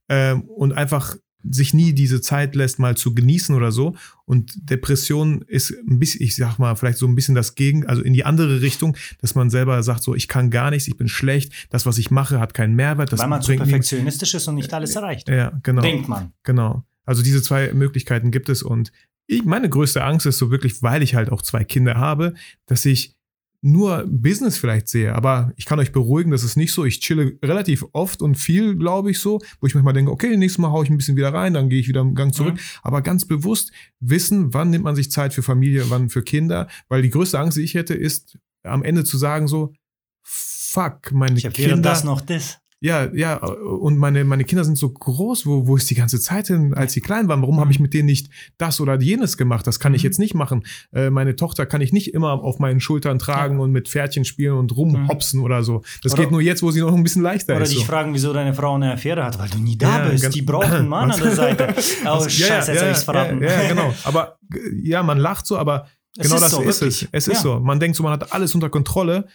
ähm, 0.08 0.42
und 0.42 0.72
einfach 0.72 1.16
sich 1.48 1.72
nie 1.72 1.94
diese 1.94 2.20
Zeit 2.20 2.54
lässt, 2.54 2.78
mal 2.78 2.96
zu 2.96 3.14
genießen 3.14 3.54
oder 3.54 3.72
so. 3.72 3.94
Und 4.26 4.52
Depression 4.70 5.42
ist 5.46 5.70
ein 5.88 5.98
bisschen, 5.98 6.22
ich 6.22 6.36
sag 6.36 6.58
mal, 6.58 6.74
vielleicht 6.76 6.98
so 6.98 7.06
ein 7.06 7.14
bisschen 7.14 7.34
das 7.34 7.54
Gegen, 7.54 7.86
also 7.86 8.02
in 8.02 8.12
die 8.12 8.24
andere 8.24 8.60
Richtung, 8.60 8.96
dass 9.20 9.34
man 9.34 9.48
selber 9.48 9.82
sagt, 9.82 10.02
so, 10.02 10.14
ich 10.14 10.28
kann 10.28 10.50
gar 10.50 10.70
nichts, 10.70 10.86
ich 10.88 10.96
bin 10.96 11.08
schlecht, 11.08 11.52
das, 11.70 11.86
was 11.86 11.98
ich 11.98 12.10
mache, 12.10 12.40
hat 12.40 12.52
keinen 12.54 12.74
Mehrwert. 12.74 13.12
Das 13.12 13.20
Weil 13.20 13.28
man 13.28 13.42
zu 13.42 13.54
perfektionistisch 13.56 14.34
ist 14.34 14.48
und 14.48 14.56
nicht 14.56 14.72
alles 14.74 14.94
erreicht. 14.96 15.28
Ja, 15.28 15.58
genau. 15.62 15.82
Denkt 15.82 16.08
man. 16.08 16.32
Genau. 16.42 16.84
Also 17.06 17.22
diese 17.22 17.42
zwei 17.42 17.72
Möglichkeiten 17.72 18.30
gibt 18.30 18.48
es 18.48 18.62
und 18.62 18.92
ich, 19.30 19.44
meine 19.44 19.68
größte 19.68 20.02
Angst 20.02 20.26
ist 20.26 20.38
so 20.38 20.50
wirklich, 20.50 20.82
weil 20.82 21.02
ich 21.02 21.14
halt 21.14 21.30
auch 21.30 21.42
zwei 21.42 21.62
Kinder 21.64 21.94
habe, 21.94 22.34
dass 22.66 22.84
ich 22.84 23.16
nur 23.62 24.04
Business 24.08 24.56
vielleicht 24.58 24.88
sehe. 24.88 25.14
Aber 25.14 25.52
ich 25.56 25.66
kann 25.66 25.78
euch 25.78 25.92
beruhigen, 25.92 26.30
das 26.30 26.42
ist 26.42 26.56
nicht 26.56 26.72
so. 26.72 26.84
Ich 26.84 27.00
chille 27.00 27.38
relativ 27.44 27.84
oft 27.92 28.22
und 28.22 28.36
viel, 28.36 28.74
glaube 28.76 29.10
ich, 29.10 29.18
so, 29.18 29.38
wo 29.60 29.66
ich 29.66 29.74
manchmal 29.74 29.92
denke, 29.94 30.10
okay, 30.10 30.36
nächstes 30.36 30.58
Mal 30.58 30.70
haue 30.70 30.84
ich 30.84 30.90
ein 30.90 30.96
bisschen 30.96 31.16
wieder 31.16 31.32
rein, 31.32 31.54
dann 31.54 31.68
gehe 31.68 31.78
ich 31.78 31.86
wieder 31.86 32.00
einen 32.00 32.14
Gang 32.14 32.34
zurück. 32.34 32.54
Mhm. 32.54 32.60
Aber 32.82 33.02
ganz 33.02 33.26
bewusst 33.26 33.70
wissen, 34.00 34.54
wann 34.54 34.70
nimmt 34.70 34.84
man 34.84 34.96
sich 34.96 35.10
Zeit 35.10 35.34
für 35.34 35.42
Familie, 35.42 35.90
wann 35.90 36.08
für 36.08 36.22
Kinder. 36.22 36.68
Weil 36.88 37.02
die 37.02 37.10
größte 37.10 37.38
Angst, 37.38 37.58
die 37.58 37.62
ich 37.62 37.74
hätte, 37.74 37.94
ist 37.94 38.38
am 38.62 38.82
Ende 38.82 39.04
zu 39.04 39.18
sagen 39.18 39.46
so, 39.46 39.74
fuck, 40.22 41.12
meine 41.12 41.38
Ich 41.38 41.48
Kinder. 41.52 41.76
das 41.82 42.02
noch 42.02 42.22
das. 42.22 42.59
Ja, 42.82 43.12
ja, 43.12 43.36
und 43.36 43.98
meine, 43.98 44.24
meine 44.24 44.44
Kinder 44.44 44.64
sind 44.64 44.78
so 44.78 44.88
groß, 44.88 45.44
wo, 45.44 45.66
wo 45.66 45.76
ist 45.76 45.90
die 45.90 45.94
ganze 45.94 46.18
Zeit 46.18 46.46
hin, 46.46 46.72
als 46.72 46.94
sie 46.94 47.02
klein 47.02 47.28
waren? 47.28 47.42
Warum 47.42 47.60
habe 47.60 47.70
ich 47.70 47.78
mit 47.78 47.92
denen 47.92 48.06
nicht 48.06 48.30
das 48.56 48.80
oder 48.80 48.98
jenes 48.98 49.36
gemacht? 49.36 49.66
Das 49.66 49.80
kann 49.80 49.92
ich 49.92 50.02
Mhm. 50.02 50.06
jetzt 50.06 50.18
nicht 50.18 50.32
machen. 50.34 50.64
Äh, 50.94 51.10
meine 51.10 51.36
Tochter 51.36 51.66
kann 51.66 51.82
ich 51.82 51.92
nicht 51.92 52.14
immer 52.14 52.42
auf 52.42 52.58
meinen 52.58 52.80
Schultern 52.80 53.18
tragen 53.18 53.60
und 53.60 53.70
mit 53.70 53.86
Pferdchen 53.90 54.24
spielen 54.24 54.54
und 54.54 54.74
rumhopsen 54.74 55.40
oder 55.42 55.62
so. 55.62 55.82
Das 56.02 56.14
Oder- 56.14 56.22
geht 56.22 56.30
nur 56.32 56.40
jetzt, 56.40 56.62
wo 56.62 56.70
sie 56.70 56.80
noch 56.80 56.94
ein 56.94 57.02
bisschen 57.02 57.20
leichter 57.20 57.54
Oder 57.56 57.64
ist. 57.64 57.72
dich 57.72 57.80
So. 57.80 57.84
fragen, 57.84 58.14
wieso 58.14 58.32
deine 58.32 58.54
Frau 58.54 58.74
eine 58.76 58.94
Affäre 58.94 59.24
hat, 59.26 59.38
weil 59.38 59.50
du 59.50 59.58
nie 59.58 59.76
da 59.76 59.98
Ja, 60.04 60.08
bist. 60.08 60.34
Die 60.34 60.40
braucht 60.40 60.72
einen 60.72 60.88
Mann 60.88 61.10
an 61.12 61.20
der 61.20 61.34
Seite. 61.36 61.74
Oh, 62.06 62.26
scheiße, 62.26 62.72
jetzt 62.72 62.80
habe 62.80 62.90
ich's 62.92 63.04
verraten. 63.04 63.42
Ja, 63.42 63.62
ja, 63.62 63.68
genau. 63.68 63.92
Aber 64.04 64.38
ja, 64.82 65.02
man 65.02 65.18
lacht 65.18 65.46
so, 65.46 65.58
aber 65.58 65.86
Es 66.16 66.22
genau 66.24 66.36
ist 66.36 66.42
das 66.44 66.50
so, 66.50 66.62
ist 66.62 66.80
wirklich. 66.80 67.02
es. 67.02 67.08
Es 67.12 67.28
ist 67.28 67.34
Ja. 67.44 67.56
so. 67.56 67.60
Man 67.60 67.78
denkt 67.78 67.96
so, 67.98 68.02
man 68.02 68.12
hat 68.12 68.32
alles 68.32 68.54
unter 68.54 68.70
Kontrolle 68.70 69.28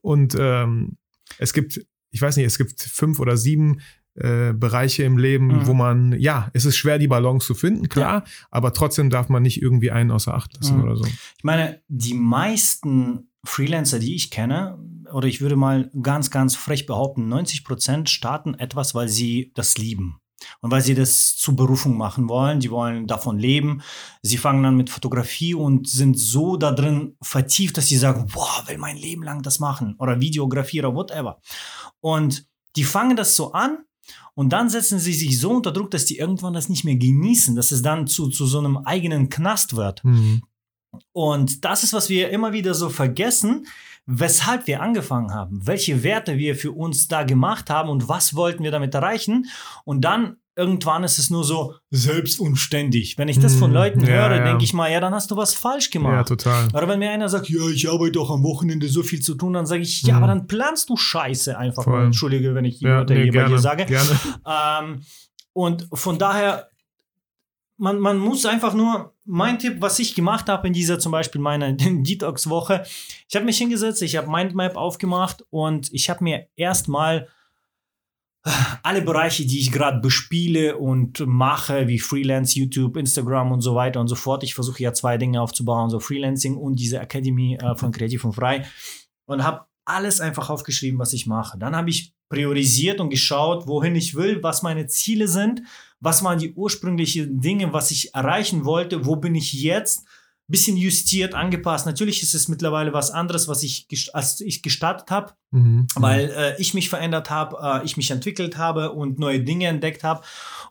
und 0.00 0.34
ähm, 0.40 0.96
es 1.38 1.52
gibt, 1.52 1.84
ich 2.16 2.22
weiß 2.22 2.36
nicht, 2.38 2.46
es 2.46 2.56
gibt 2.56 2.80
fünf 2.80 3.20
oder 3.20 3.36
sieben 3.36 3.80
äh, 4.14 4.54
Bereiche 4.54 5.02
im 5.02 5.18
Leben, 5.18 5.48
Mhm. 5.48 5.66
wo 5.66 5.74
man, 5.74 6.18
ja, 6.18 6.48
es 6.54 6.64
ist 6.64 6.78
schwer, 6.78 6.98
die 6.98 7.06
Balance 7.08 7.46
zu 7.46 7.52
finden, 7.54 7.90
klar, 7.90 8.24
aber 8.50 8.72
trotzdem 8.72 9.10
darf 9.10 9.28
man 9.28 9.42
nicht 9.42 9.60
irgendwie 9.60 9.90
einen 9.90 10.10
außer 10.10 10.32
Acht 10.32 10.56
lassen 10.56 10.78
Mhm. 10.78 10.84
oder 10.84 10.96
so. 10.96 11.04
Ich 11.04 11.44
meine, 11.44 11.82
die 11.88 12.14
meisten 12.14 13.28
Freelancer, 13.44 13.98
die 13.98 14.14
ich 14.14 14.30
kenne, 14.30 14.78
oder 15.12 15.28
ich 15.28 15.42
würde 15.42 15.56
mal 15.56 15.90
ganz, 16.02 16.30
ganz 16.30 16.56
frech 16.56 16.86
behaupten, 16.86 17.28
90 17.28 17.62
Prozent 17.64 18.08
starten 18.08 18.54
etwas, 18.54 18.94
weil 18.94 19.08
sie 19.08 19.52
das 19.54 19.76
lieben. 19.76 20.16
Und 20.60 20.70
weil 20.70 20.82
sie 20.82 20.94
das 20.94 21.36
zur 21.36 21.56
Berufung 21.56 21.96
machen 21.96 22.28
wollen, 22.28 22.60
die 22.60 22.70
wollen 22.70 23.06
davon 23.06 23.38
leben. 23.38 23.82
Sie 24.22 24.36
fangen 24.36 24.62
dann 24.62 24.76
mit 24.76 24.90
Fotografie 24.90 25.54
und 25.54 25.88
sind 25.88 26.18
so 26.18 26.56
da 26.56 26.72
drin 26.72 27.16
vertieft, 27.22 27.76
dass 27.76 27.86
sie 27.86 27.96
sagen, 27.96 28.26
boah, 28.32 28.64
will 28.66 28.78
mein 28.78 28.96
Leben 28.96 29.22
lang 29.22 29.42
das 29.42 29.58
machen 29.58 29.96
oder 29.98 30.20
Videografie 30.20 30.80
oder 30.80 30.94
whatever. 30.94 31.40
Und 32.00 32.46
die 32.76 32.84
fangen 32.84 33.16
das 33.16 33.36
so 33.36 33.52
an 33.52 33.78
und 34.34 34.52
dann 34.52 34.68
setzen 34.68 34.98
sie 34.98 35.14
sich 35.14 35.40
so 35.40 35.50
unter 35.50 35.72
Druck, 35.72 35.90
dass 35.90 36.04
die 36.04 36.18
irgendwann 36.18 36.52
das 36.52 36.68
nicht 36.68 36.84
mehr 36.84 36.96
genießen, 36.96 37.56
dass 37.56 37.72
es 37.72 37.82
dann 37.82 38.06
zu, 38.06 38.28
zu 38.28 38.46
so 38.46 38.58
einem 38.58 38.76
eigenen 38.78 39.30
Knast 39.30 39.76
wird. 39.76 40.04
Mhm. 40.04 40.42
Und 41.12 41.64
das 41.64 41.82
ist, 41.82 41.92
was 41.92 42.08
wir 42.08 42.30
immer 42.30 42.52
wieder 42.52 42.74
so 42.74 42.88
vergessen, 42.88 43.66
weshalb 44.06 44.66
wir 44.66 44.80
angefangen 44.82 45.32
haben, 45.34 45.66
welche 45.66 46.02
Werte 46.04 46.38
wir 46.38 46.54
für 46.56 46.72
uns 46.72 47.08
da 47.08 47.24
gemacht 47.24 47.70
haben 47.70 47.88
und 47.88 48.08
was 48.08 48.34
wollten 48.36 48.62
wir 48.64 48.70
damit 48.70 48.94
erreichen. 48.94 49.46
Und 49.84 50.02
dann 50.02 50.36
irgendwann 50.58 51.04
ist 51.04 51.18
es 51.18 51.28
nur 51.28 51.44
so 51.44 51.74
selbstunständig. 51.90 53.18
Wenn 53.18 53.28
ich 53.28 53.38
das 53.38 53.54
von 53.56 53.68
Hm, 53.70 53.74
Leuten 53.74 54.00
ja, 54.00 54.06
höre, 54.06 54.36
ja. 54.36 54.44
denke 54.44 54.64
ich 54.64 54.72
mal, 54.72 54.90
ja, 54.90 55.00
dann 55.00 55.12
hast 55.14 55.30
du 55.30 55.36
was 55.36 55.54
falsch 55.54 55.86
Ja, 55.86 55.90
gemacht. 55.92 56.28
total. 56.28 56.68
Oder 56.72 56.88
wenn 56.88 56.98
mir 56.98 57.10
einer 57.10 57.28
sagt, 57.28 57.48
ja, 57.50 57.66
ich 57.68 57.88
arbeite 57.90 58.12
doch 58.12 58.30
am 58.30 58.42
Wochenende 58.42 58.88
so 58.88 59.02
viel 59.02 59.20
zu 59.20 59.34
tun, 59.34 59.52
dann 59.52 59.66
sage 59.66 59.82
ich, 59.82 60.02
ja, 60.02 60.14
Mhm. 60.16 60.22
aber 60.22 60.26
dann 60.32 60.46
planst 60.46 60.88
du 60.88 60.96
Scheiße 60.96 61.58
einfach. 61.58 61.84
Voll. 61.84 62.04
Entschuldige, 62.04 62.54
wenn 62.54 62.64
ich 62.64 62.80
Ja, 62.80 63.04
nee, 63.04 63.24
hier 63.24 63.32
bei 63.32 63.44
dir 63.48 63.58
sage. 63.58 63.84
gerne. 63.86 64.10
Ähm, 64.46 65.02
und 65.52 65.88
von 65.92 66.18
daher, 66.18 66.68
man, 67.76 67.98
man 67.98 68.18
muss 68.18 68.46
einfach 68.46 68.72
nur, 68.74 69.12
mein 69.26 69.58
Tipp, 69.58 69.76
was 69.80 69.98
ich 69.98 70.14
gemacht 70.14 70.48
habe 70.48 70.66
in 70.66 70.72
dieser 70.72 70.98
zum 70.98 71.12
Beispiel 71.12 71.40
meiner 71.40 71.72
Detox-Woche, 71.72 72.84
ich 73.28 73.36
habe 73.36 73.44
mich 73.44 73.58
hingesetzt, 73.58 74.02
ich 74.02 74.16
habe 74.16 74.30
Mindmap 74.30 74.76
aufgemacht 74.76 75.44
und 75.50 75.92
ich 75.92 76.08
habe 76.08 76.24
mir 76.24 76.46
erstmal 76.56 77.28
alle 78.84 79.02
Bereiche, 79.02 79.44
die 79.44 79.58
ich 79.58 79.72
gerade 79.72 80.00
bespiele 80.00 80.76
und 80.78 81.26
mache, 81.26 81.88
wie 81.88 81.98
Freelance, 81.98 82.56
YouTube, 82.56 82.96
Instagram 82.96 83.50
und 83.50 83.60
so 83.60 83.74
weiter 83.74 84.00
und 84.00 84.06
so 84.06 84.14
fort. 84.14 84.44
Ich 84.44 84.54
versuche 84.54 84.82
ja 84.82 84.92
zwei 84.92 85.18
Dinge 85.18 85.40
aufzubauen, 85.40 85.90
so 85.90 85.98
Freelancing 85.98 86.56
und 86.56 86.76
diese 86.78 87.00
Academy 87.00 87.58
äh, 87.60 87.74
von 87.74 87.90
Kreativ 87.90 88.24
und 88.24 88.34
Frei 88.34 88.64
und 89.26 89.42
habe 89.42 89.66
alles 89.84 90.20
einfach 90.20 90.48
aufgeschrieben, 90.48 90.98
was 90.98 91.12
ich 91.12 91.26
mache. 91.26 91.58
Dann 91.58 91.74
habe 91.74 91.90
ich 91.90 92.14
priorisiert 92.28 93.00
und 93.00 93.10
geschaut, 93.10 93.66
wohin 93.66 93.96
ich 93.96 94.14
will, 94.14 94.42
was 94.42 94.62
meine 94.62 94.86
Ziele 94.86 95.28
sind, 95.28 95.62
was 96.00 96.22
waren 96.22 96.38
die 96.38 96.52
ursprünglichen 96.52 97.40
Dinge, 97.40 97.72
was 97.72 97.90
ich 97.90 98.14
erreichen 98.14 98.64
wollte, 98.64 99.06
wo 99.06 99.16
bin 99.16 99.34
ich 99.34 99.52
jetzt, 99.52 100.04
bisschen 100.48 100.76
justiert, 100.76 101.34
angepasst. 101.34 101.86
Natürlich 101.86 102.22
ist 102.22 102.34
es 102.34 102.46
mittlerweile 102.46 102.92
was 102.92 103.10
anderes, 103.10 103.48
was 103.48 103.64
ich 103.64 103.88
als 104.12 104.40
ich 104.40 104.62
gestartet 104.62 105.10
habe, 105.10 105.32
Mhm. 105.50 105.86
weil 105.96 106.30
äh, 106.30 106.60
ich 106.60 106.72
mich 106.74 106.88
verändert 106.88 107.30
habe, 107.30 107.56
äh, 107.60 107.84
ich 107.84 107.96
mich 107.96 108.10
entwickelt 108.10 108.56
habe 108.56 108.92
und 108.92 109.18
neue 109.18 109.40
Dinge 109.40 109.66
entdeckt 109.66 110.04
habe. 110.04 110.22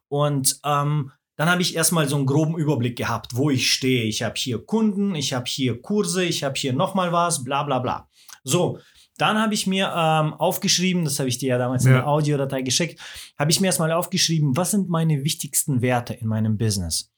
Und 0.07 0.59
ähm, 0.63 1.11
dann 1.35 1.49
habe 1.49 1.61
ich 1.61 1.75
erstmal 1.75 2.07
so 2.07 2.15
einen 2.15 2.25
groben 2.25 2.57
Überblick 2.57 2.95
gehabt, 2.97 3.35
wo 3.35 3.49
ich 3.49 3.69
stehe. 3.69 4.03
Ich 4.05 4.23
habe 4.23 4.35
hier 4.37 4.59
Kunden, 4.65 5.15
ich 5.15 5.33
habe 5.33 5.45
hier 5.47 5.81
Kurse, 5.81 6.23
ich 6.23 6.45
habe 6.45 6.55
hier 6.55 6.71
nochmal 6.71 7.11
was, 7.11 7.43
bla 7.43 7.63
bla 7.63 7.79
bla. 7.79 8.07
So, 8.45 8.79
dann 9.17 9.37
habe 9.39 9.53
ich 9.53 9.67
mir 9.67 9.93
ähm, 9.95 10.33
aufgeschrieben, 10.33 11.03
das 11.05 11.19
habe 11.19 11.29
ich 11.29 11.37
dir 11.37 11.49
ja 11.49 11.57
damals 11.57 11.85
in 11.85 11.91
Ja. 11.91 11.97
der 11.99 12.07
Audiodatei 12.07 12.61
geschickt, 12.61 12.99
habe 13.37 13.51
ich 13.51 13.59
mir 13.61 13.67
erstmal 13.67 13.91
aufgeschrieben, 13.91 14.55
was 14.57 14.71
sind 14.71 14.89
meine 14.89 15.23
wichtigsten 15.23 15.81
Werte 15.81 16.13
in 16.13 16.27
meinem 16.27 16.57
Business. 16.57 17.11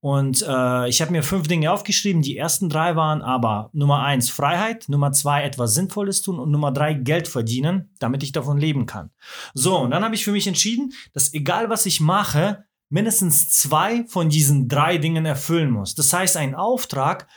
Und 0.00 0.42
äh, 0.42 0.88
ich 0.88 1.00
habe 1.00 1.12
mir 1.12 1.22
fünf 1.22 1.46
Dinge 1.46 1.70
aufgeschrieben. 1.70 2.22
Die 2.22 2.36
ersten 2.36 2.68
drei 2.68 2.96
waren 2.96 3.22
aber 3.22 3.70
Nummer 3.72 4.02
eins 4.02 4.30
Freiheit, 4.30 4.88
Nummer 4.88 5.12
zwei 5.12 5.44
etwas 5.44 5.74
Sinnvolles 5.74 6.22
tun 6.22 6.40
und 6.40 6.50
Nummer 6.50 6.72
drei 6.72 6.92
Geld 6.94 7.28
verdienen, 7.28 7.90
damit 8.00 8.24
ich 8.24 8.32
davon 8.32 8.58
leben 8.58 8.86
kann. 8.86 9.10
So, 9.54 9.78
und 9.78 9.92
dann 9.92 10.02
habe 10.02 10.16
ich 10.16 10.24
für 10.24 10.32
mich 10.32 10.48
entschieden, 10.48 10.92
dass 11.12 11.32
egal 11.34 11.70
was 11.70 11.86
ich 11.86 12.00
mache, 12.00 12.64
mindestens 12.88 13.50
zwei 13.50 14.04
von 14.08 14.28
diesen 14.28 14.66
drei 14.68 14.98
Dingen 14.98 15.24
erfüllen 15.24 15.70
muss. 15.70 15.94
Das 15.94 16.12
heißt, 16.12 16.36
ein 16.36 16.56
Auftrag 16.56 17.28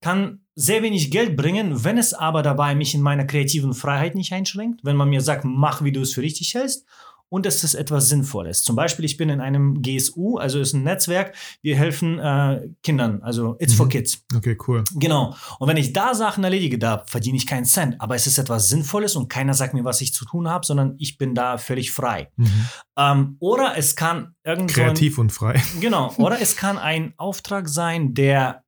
kann 0.00 0.40
sehr 0.54 0.82
wenig 0.82 1.10
Geld 1.10 1.36
bringen, 1.36 1.84
wenn 1.84 1.98
es 1.98 2.12
aber 2.14 2.42
dabei 2.42 2.74
mich 2.74 2.94
in 2.94 3.00
meiner 3.02 3.24
kreativen 3.24 3.74
Freiheit 3.74 4.14
nicht 4.14 4.32
einschränkt, 4.32 4.80
wenn 4.84 4.96
man 4.96 5.08
mir 5.08 5.20
sagt, 5.20 5.44
mach, 5.44 5.82
wie 5.82 5.92
du 5.92 6.00
es 6.00 6.12
für 6.12 6.22
richtig 6.22 6.54
hältst 6.54 6.84
und 7.32 7.46
es 7.46 7.62
ist 7.62 7.74
etwas 7.74 8.08
Sinnvolles. 8.08 8.64
Zum 8.64 8.74
Beispiel, 8.74 9.04
ich 9.04 9.16
bin 9.16 9.28
in 9.28 9.40
einem 9.40 9.82
GSU, 9.82 10.38
also 10.38 10.58
ist 10.58 10.72
ein 10.74 10.82
Netzwerk, 10.82 11.34
wir 11.62 11.76
helfen 11.76 12.18
äh, 12.18 12.68
Kindern, 12.82 13.22
also 13.22 13.54
It's 13.60 13.72
for 13.74 13.86
Mhm. 13.86 13.90
Kids. 13.90 14.24
Okay, 14.34 14.58
cool. 14.66 14.82
Genau. 14.96 15.36
Und 15.60 15.68
wenn 15.68 15.76
ich 15.76 15.92
da 15.92 16.14
Sachen 16.14 16.42
erledige, 16.42 16.76
da 16.78 17.04
verdiene 17.06 17.36
ich 17.36 17.46
keinen 17.46 17.66
Cent, 17.66 18.00
aber 18.00 18.16
es 18.16 18.26
ist 18.26 18.36
etwas 18.38 18.68
Sinnvolles 18.68 19.14
und 19.14 19.28
keiner 19.28 19.54
sagt 19.54 19.74
mir, 19.74 19.84
was 19.84 20.00
ich 20.00 20.12
zu 20.12 20.24
tun 20.24 20.48
habe, 20.48 20.66
sondern 20.66 20.96
ich 20.98 21.18
bin 21.18 21.34
da 21.36 21.56
völlig 21.56 21.92
frei. 21.92 22.30
Mhm. 22.36 22.66
Ähm, 22.98 23.36
oder 23.38 23.74
es 23.76 23.94
kann 23.94 24.34
irgend 24.44 24.72
so 24.72 24.80
ein- 24.80 24.86
Kreativ 24.88 25.18
und 25.18 25.30
frei. 25.32 25.62
Genau. 25.80 26.12
Oder 26.16 26.40
es 26.40 26.56
kann 26.56 26.78
ein 26.78 27.14
Auftrag 27.16 27.68
sein, 27.68 28.12
der 28.12 28.64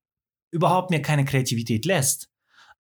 überhaupt 0.53 0.91
mir 0.91 1.03
keine 1.03 1.25
Kreativität 1.25 1.85
lässt. 1.85 2.29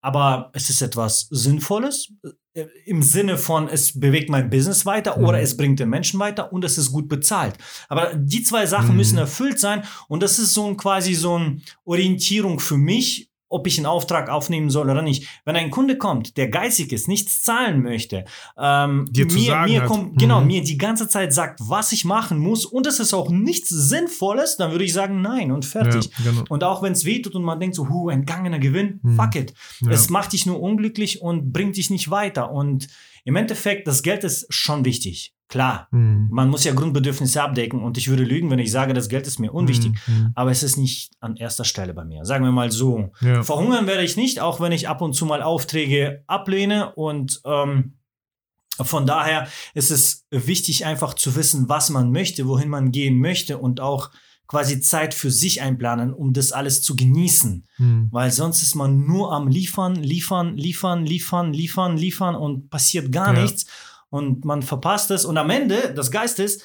Aber 0.03 0.49
es 0.53 0.69
ist 0.69 0.81
etwas 0.81 1.27
Sinnvolles 1.29 2.11
äh, 2.53 2.65
im 2.85 3.01
Sinne 3.01 3.37
von, 3.37 3.69
es 3.69 3.97
bewegt 3.99 4.29
mein 4.29 4.49
Business 4.49 4.85
weiter 4.85 5.17
Mhm. 5.17 5.25
oder 5.25 5.41
es 5.41 5.55
bringt 5.55 5.79
den 5.79 5.89
Menschen 5.89 6.19
weiter 6.19 6.51
und 6.51 6.63
es 6.65 6.77
ist 6.77 6.91
gut 6.91 7.07
bezahlt. 7.07 7.55
Aber 7.87 8.13
die 8.15 8.43
zwei 8.43 8.65
Sachen 8.65 8.91
Mhm. 8.91 8.97
müssen 8.97 9.17
erfüllt 9.17 9.59
sein 9.59 9.83
und 10.07 10.21
das 10.21 10.37
ist 10.37 10.53
so 10.53 10.67
ein 10.67 10.75
quasi 10.75 11.13
so 11.13 11.35
eine 11.35 11.61
Orientierung 11.85 12.59
für 12.59 12.77
mich, 12.77 13.30
ob 13.51 13.67
ich 13.67 13.77
einen 13.77 13.85
Auftrag 13.85 14.29
aufnehmen 14.29 14.69
soll 14.69 14.89
oder 14.89 15.01
nicht. 15.01 15.27
Wenn 15.45 15.55
ein 15.55 15.69
Kunde 15.69 15.97
kommt, 15.97 16.37
der 16.37 16.47
geizig 16.49 16.91
ist, 16.91 17.07
nichts 17.07 17.43
zahlen 17.43 17.83
möchte, 17.83 18.25
ähm, 18.57 19.07
Dir 19.11 19.27
zu 19.27 19.37
mir, 19.37 19.45
sagen 19.45 19.71
mir 19.71 19.81
kommt, 19.85 20.17
genau, 20.19 20.41
Mhm. 20.41 20.47
mir 20.47 20.63
die 20.63 20.77
ganze 20.77 21.07
Zeit 21.07 21.33
sagt, 21.33 21.59
was 21.61 21.91
ich 21.91 22.05
machen 22.05 22.39
muss 22.39 22.65
und 22.65 22.87
es 22.87 22.99
ist 22.99 23.13
auch 23.13 23.29
nichts 23.29 23.69
Sinnvolles, 23.69 24.57
dann 24.57 24.71
würde 24.71 24.85
ich 24.85 24.93
sagen, 24.93 25.21
nein 25.21 25.51
und 25.51 25.65
fertig. 25.65 26.09
Ja, 26.23 26.31
genau. 26.31 26.43
Und 26.49 26.63
auch 26.63 26.81
wenn 26.81 26.93
es 26.93 27.05
wehtut 27.05 27.35
und 27.35 27.43
man 27.43 27.59
denkt 27.59 27.75
so, 27.75 27.89
hu, 27.89 28.09
entgangener 28.09 28.59
Gewinn, 28.59 28.99
Mhm. 29.03 29.15
fuck 29.15 29.35
it. 29.35 29.53
Ja. 29.81 29.91
Es 29.91 30.09
macht 30.09 30.33
dich 30.33 30.45
nur 30.45 30.61
unglücklich 30.61 31.21
und 31.21 31.51
bringt 31.51 31.77
dich 31.77 31.89
nicht 31.89 32.09
weiter. 32.09 32.51
Und 32.51 32.87
im 33.25 33.35
Endeffekt, 33.35 33.87
das 33.87 34.01
Geld 34.01 34.23
ist 34.23 34.45
schon 34.53 34.85
wichtig. 34.85 35.33
Klar, 35.51 35.89
Mhm. 35.91 36.29
man 36.31 36.49
muss 36.49 36.63
ja 36.63 36.73
Grundbedürfnisse 36.73 37.43
abdecken 37.43 37.83
und 37.83 37.97
ich 37.97 38.07
würde 38.07 38.23
lügen, 38.23 38.49
wenn 38.49 38.57
ich 38.59 38.71
sage, 38.71 38.93
das 38.93 39.09
Geld 39.09 39.27
ist 39.27 39.37
mir 39.37 39.51
unwichtig. 39.51 39.91
Mhm. 40.07 40.31
Aber 40.33 40.49
es 40.49 40.63
ist 40.63 40.77
nicht 40.77 41.11
an 41.19 41.35
erster 41.35 41.65
Stelle 41.65 41.93
bei 41.93 42.05
mir. 42.05 42.23
Sagen 42.23 42.45
wir 42.45 42.53
mal 42.53 42.71
so. 42.71 43.11
Ja. 43.19 43.43
Verhungern 43.43 43.85
werde 43.85 44.03
ich 44.03 44.15
nicht, 44.15 44.39
auch 44.39 44.61
wenn 44.61 44.71
ich 44.71 44.87
ab 44.87 45.01
und 45.01 45.13
zu 45.13 45.25
mal 45.25 45.41
Aufträge 45.43 46.23
ablehne. 46.25 46.93
Und 46.95 47.41
ähm, 47.43 47.95
von 48.81 49.05
daher 49.05 49.47
ist 49.73 49.91
es 49.91 50.25
wichtig, 50.31 50.85
einfach 50.85 51.15
zu 51.15 51.35
wissen, 51.35 51.67
was 51.67 51.89
man 51.89 52.11
möchte, 52.13 52.47
wohin 52.47 52.69
man 52.69 52.91
gehen 52.93 53.19
möchte 53.19 53.57
und 53.57 53.81
auch 53.81 54.09
quasi 54.47 54.79
Zeit 54.79 55.13
für 55.13 55.31
sich 55.31 55.61
einplanen, 55.61 56.13
um 56.13 56.31
das 56.31 56.53
alles 56.53 56.81
zu 56.81 56.95
genießen. 56.95 57.67
Mhm. 57.77 58.07
Weil 58.11 58.31
sonst 58.31 58.61
ist 58.63 58.75
man 58.75 59.05
nur 59.05 59.33
am 59.33 59.49
Liefern, 59.49 59.95
Liefern, 59.95 60.55
Liefern, 60.55 61.05
Liefern, 61.05 61.53
Liefern, 61.53 61.97
Liefern 61.97 62.35
und 62.35 62.69
passiert 62.69 63.11
gar 63.11 63.33
Ja. 63.35 63.41
nichts. 63.41 63.65
Und 64.11 64.45
man 64.45 64.61
verpasst 64.61 65.09
es. 65.11 65.25
Und 65.25 65.37
am 65.37 65.49
Ende, 65.49 65.93
das 65.95 66.11
Geist 66.11 66.39
ist, 66.39 66.63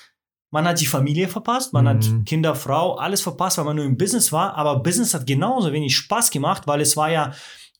man 0.51 0.67
hat 0.67 0.81
die 0.81 0.87
Familie 0.87 1.29
verpasst, 1.29 1.73
man 1.73 1.85
Mhm. 1.85 1.89
hat 1.89 2.27
Kinder, 2.27 2.55
Frau, 2.55 2.97
alles 2.97 3.21
verpasst, 3.23 3.59
weil 3.59 3.65
man 3.65 3.77
nur 3.77 3.85
im 3.85 3.97
Business 3.97 4.33
war. 4.33 4.55
Aber 4.57 4.81
Business 4.83 5.15
hat 5.15 5.27
genauso 5.27 5.73
wenig 5.73 5.97
Spaß 5.97 6.31
gemacht, 6.31 6.67
weil 6.67 6.81
es 6.81 6.97
war 6.97 7.11
ja, 7.11 7.33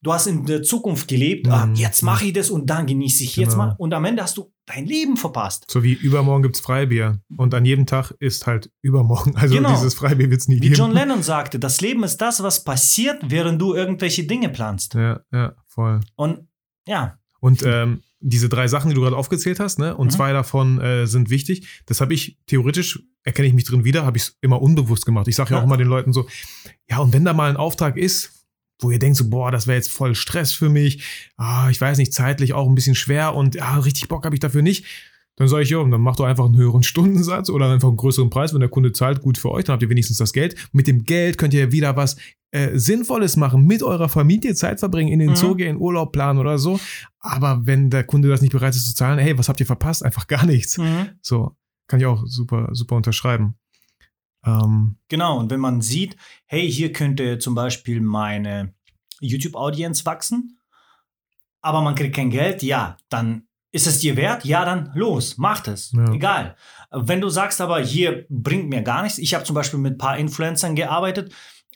du 0.03 0.13
hast 0.13 0.27
in 0.27 0.45
der 0.47 0.63
Zukunft 0.63 1.09
gelebt, 1.09 1.49
ah, 1.49 1.67
Mhm. 1.67 1.75
jetzt 1.77 2.03
mache 2.03 2.27
ich 2.27 2.33
das 2.33 2.51
und 2.51 2.67
dann 2.71 2.87
genieße 2.87 3.25
ich 3.25 3.37
jetzt 3.37 3.53
Genau. 3.53 3.67
mal. 3.67 3.75
Und 3.79 3.93
am 3.95 4.05
Ende 4.05 4.23
hast 4.23 4.37
du 4.37 4.53
dein 4.67 4.85
Leben 4.85 5.17
verpasst. 5.17 5.65
So 5.71 5.83
wie 5.83 5.93
übermorgen 5.95 6.43
gibt's 6.43 6.61
Freibier. 6.61 7.21
Und 7.37 7.55
an 7.55 7.65
jedem 7.65 7.87
Tag 7.87 8.13
ist 8.19 8.47
halt 8.47 8.71
übermorgen. 8.83 9.35
Also 9.37 9.55
Genau. 9.55 9.71
dieses 9.71 9.95
Freibier 9.95 10.29
wird's 10.31 10.49
nie 10.49 10.57
Wie 10.57 10.61
geben. 10.61 10.75
John 10.75 10.93
Lennon 10.93 11.23
sagte, 11.23 11.59
das 11.59 11.81
Leben 11.81 12.03
ist 12.05 12.19
das, 12.19 12.43
was 12.43 12.63
passiert, 12.65 13.19
während 13.29 13.61
du 13.61 13.75
irgendwelche 13.75 14.25
Dinge 14.25 14.49
planst. 14.49 14.95
Ja, 14.95 15.21
ja, 15.33 15.55
voll. 15.67 16.01
Und 16.17 16.49
ja, 16.87 17.19
Und 17.41 17.63
ähm, 17.65 18.03
diese 18.29 18.49
drei 18.49 18.67
Sachen, 18.69 18.89
die 18.89 18.95
du 18.95 19.03
gerade 19.03 19.17
aufgezählt 19.17 19.61
hast, 19.61 19.79
ne, 19.79 19.97
und 19.97 20.09
Mhm. 20.09 20.11
zwei 20.11 20.33
davon 20.33 20.81
äh, 20.81 21.07
sind 21.07 21.31
wichtig. 21.31 21.67
Das 21.87 22.01
habe 22.01 22.13
ich 22.15 22.39
theoretisch, 22.47 23.01
erkenne 23.23 23.47
ich 23.49 23.55
mich 23.55 23.65
drin 23.65 23.85
wieder, 23.85 24.05
habe 24.05 24.17
ich 24.17 24.25
es 24.25 24.37
immer 24.41 24.61
unbewusst 24.61 25.07
gemacht. 25.07 25.29
Ich 25.29 25.37
sage 25.37 25.51
ja 25.51 25.57
Ja. 25.57 25.61
auch 25.63 25.67
immer 25.67 25.77
den 25.77 25.87
Leuten 25.89 26.13
so, 26.13 26.27
ja, 26.91 26.99
und 26.99 27.13
wenn 27.13 27.25
da 27.25 27.33
mal 27.33 27.49
ein 27.51 27.57
Auftrag 27.57 27.97
ist, 27.97 28.33
wo 28.81 28.91
ihr 28.91 28.99
denkt 28.99 29.17
so, 29.17 29.31
boah, 29.31 29.51
das 29.51 29.67
wäre 29.67 29.77
jetzt 29.77 29.91
voll 29.91 30.15
Stress 30.15 30.53
für 30.53 30.69
mich, 30.69 31.03
ah, 31.37 31.69
ich 31.71 31.81
weiß 31.81 31.99
nicht, 31.99 32.13
zeitlich 32.13 32.53
auch 32.53 32.69
ein 32.69 32.75
bisschen 32.75 32.95
schwer 32.95 33.35
und 33.35 33.55
ja, 33.55 33.79
richtig 33.79 34.09
Bock 34.09 34.25
habe 34.25 34.35
ich 34.37 34.41
dafür 34.41 34.63
nicht, 34.63 34.85
dann 35.37 35.49
sage 35.49 35.63
ich, 35.63 35.71
ja, 35.71 35.83
dann 35.85 36.01
macht 36.01 36.19
doch 36.19 36.25
einfach 36.25 36.47
einen 36.47 36.57
höheren 36.57 36.83
Stundensatz 36.83 37.51
oder 37.51 37.71
einfach 37.71 37.89
einen 37.89 37.97
größeren 37.97 38.31
Preis, 38.31 38.53
wenn 38.55 38.61
der 38.61 38.69
Kunde 38.71 38.93
zahlt, 38.93 39.21
gut 39.21 39.39
für 39.39 39.51
euch, 39.51 39.65
dann 39.65 39.75
habt 39.75 39.83
ihr 39.83 39.91
wenigstens 39.91 40.17
das 40.19 40.33
Geld. 40.33 40.57
Mit 40.73 40.87
dem 40.87 41.05
Geld 41.05 41.37
könnt 41.39 41.53
ihr 41.55 41.73
wieder 41.73 41.95
was 41.97 42.17
äh, 42.53 42.79
Sinnvolles 42.79 43.37
machen, 43.37 43.65
mit 43.67 43.83
eurer 43.83 44.09
Familie 44.09 44.55
Zeit 44.55 44.81
verbringen, 44.81 45.13
in 45.13 45.19
den 45.19 45.31
Mhm. 45.31 45.37
Zoo 45.37 45.55
gehen, 45.55 45.77
Urlaub 45.77 46.13
planen 46.13 46.39
oder 46.39 46.59
so. 46.59 46.81
Aber 47.21 47.67
wenn 47.67 47.91
der 47.91 48.05
Kunde 48.05 48.29
das 48.29 48.41
nicht 48.41 48.53
bereit 48.53 48.75
ist 48.75 48.87
zu 48.87 48.95
zahlen, 48.95 49.19
hey, 49.19 49.37
was 49.37 49.49
habt 49.49 49.61
ihr 49.61 49.67
verpasst? 49.67 50.03
Einfach 50.05 50.27
gar 50.27 50.47
nichts. 50.47 50.79
mhm. 50.79 51.11
So, 51.21 51.55
kann 51.87 52.01
ich 52.01 52.07
auch 52.07 52.23
super, 52.27 52.71
super 52.73 52.97
unterschreiben. 52.97 53.57
Ähm, 54.45 54.97
Genau, 55.09 55.39
und 55.39 55.51
wenn 55.51 55.61
man 55.61 55.83
sieht, 55.83 56.17
hey, 56.47 56.71
hier 56.71 56.93
könnte 56.93 57.39
zum 57.39 57.55
Beispiel 57.55 58.01
meine 58.01 58.73
YouTube-Audience 59.21 60.07
wachsen, 60.07 60.59
aber 61.63 61.83
man 61.83 61.95
kriegt 61.95 62.15
kein 62.17 62.31
Geld, 62.31 62.63
ja, 62.63 62.97
dann 63.09 63.49
ist 63.77 63.87
es 63.87 63.99
dir 63.99 64.17
wert? 64.17 64.45
Ja, 64.45 64.65
dann 64.65 64.91
los, 64.95 65.37
mach 65.37 65.67
es. 65.69 65.93
Ja. 65.93 66.13
Egal. 66.13 66.57
Wenn 66.91 67.21
du 67.21 67.29
sagst 67.29 67.61
aber, 67.61 67.79
hier 67.81 68.27
bringt 68.31 68.71
mir 68.71 68.83
gar 68.83 69.03
nichts. 69.03 69.19
Ich 69.19 69.35
habe 69.35 69.45
zum 69.45 69.55
Beispiel 69.55 69.79
mit 69.79 69.95
ein 69.95 69.99
paar 69.99 70.17
Influencern 70.17 70.75
gearbeitet, 70.75 71.33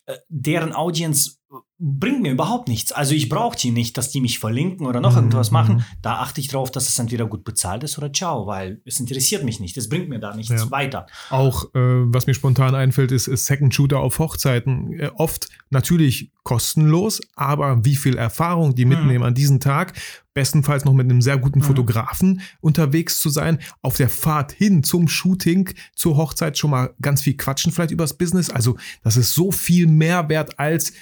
äh, 0.06 0.16
deren 0.28 0.72
Audience 0.72 1.36
bringt 1.82 2.20
mir 2.20 2.30
überhaupt 2.32 2.68
nichts. 2.68 2.92
Also 2.92 3.14
ich 3.14 3.30
brauche 3.30 3.56
die 3.56 3.70
nicht, 3.70 3.96
dass 3.96 4.10
die 4.10 4.20
mich 4.20 4.38
verlinken 4.38 4.86
oder 4.86 5.00
noch 5.00 5.12
Mhm, 5.12 5.16
irgendwas 5.16 5.50
machen. 5.50 5.76
mhm. 5.76 5.84
Da 6.02 6.16
achte 6.16 6.40
ich 6.42 6.48
drauf, 6.48 6.70
dass 6.70 6.88
es 6.90 6.98
entweder 6.98 7.24
gut 7.26 7.42
bezahlt 7.42 7.82
ist 7.84 7.96
oder 7.96 8.12
ciao, 8.12 8.46
weil 8.46 8.82
es 8.84 9.00
interessiert 9.00 9.44
mich 9.44 9.60
nicht. 9.60 9.76
Es 9.78 9.88
bringt 9.88 10.10
mir 10.10 10.18
da 10.18 10.36
nichts 10.36 10.50
Ja. 10.52 10.70
weiter. 10.70 11.06
Auch, 11.30 11.64
äh, 11.74 11.78
was 12.12 12.26
mir 12.26 12.34
spontan 12.34 12.74
einfällt, 12.74 13.12
ist, 13.12 13.28
ist 13.28 13.46
Second 13.46 13.74
Shooter 13.74 13.98
auf 14.00 14.18
Hochzeiten. 14.18 14.92
Äh, 15.00 15.10
oft 15.16 15.48
natürlich 15.70 16.32
kostenlos, 16.42 17.20
aber 17.34 17.84
wie 17.84 17.96
viel 17.96 18.16
Erfahrung 18.18 18.74
die 18.74 18.84
mitnehmen 18.84 19.24
an 19.24 19.34
diesem 19.34 19.58
Tag, 19.60 19.94
bestenfalls 20.34 20.84
noch 20.84 20.92
mit 20.92 21.04
einem 21.10 21.22
sehr 21.22 21.38
guten 21.38 21.60
Mhm. 21.60 21.64
Fotografen 21.64 22.40
unterwegs 22.60 23.20
zu 23.20 23.30
sein, 23.30 23.58
auf 23.80 23.96
der 23.96 24.08
Fahrt 24.10 24.52
hin 24.52 24.82
zum 24.82 25.08
Shooting, 25.08 25.70
zur 25.94 26.16
Hochzeit 26.18 26.58
schon 26.58 26.70
mal 26.70 26.94
ganz 27.00 27.22
viel 27.22 27.36
quatschen 27.38 27.72
vielleicht 27.72 27.90
übers 27.90 28.18
Business. 28.18 28.50
Also 28.50 28.76
das 29.02 29.16
ist 29.16 29.32
so 29.34 29.50
viel 29.50 29.86
mehr 29.86 30.28
wert 30.28 30.58
als, 30.58 30.92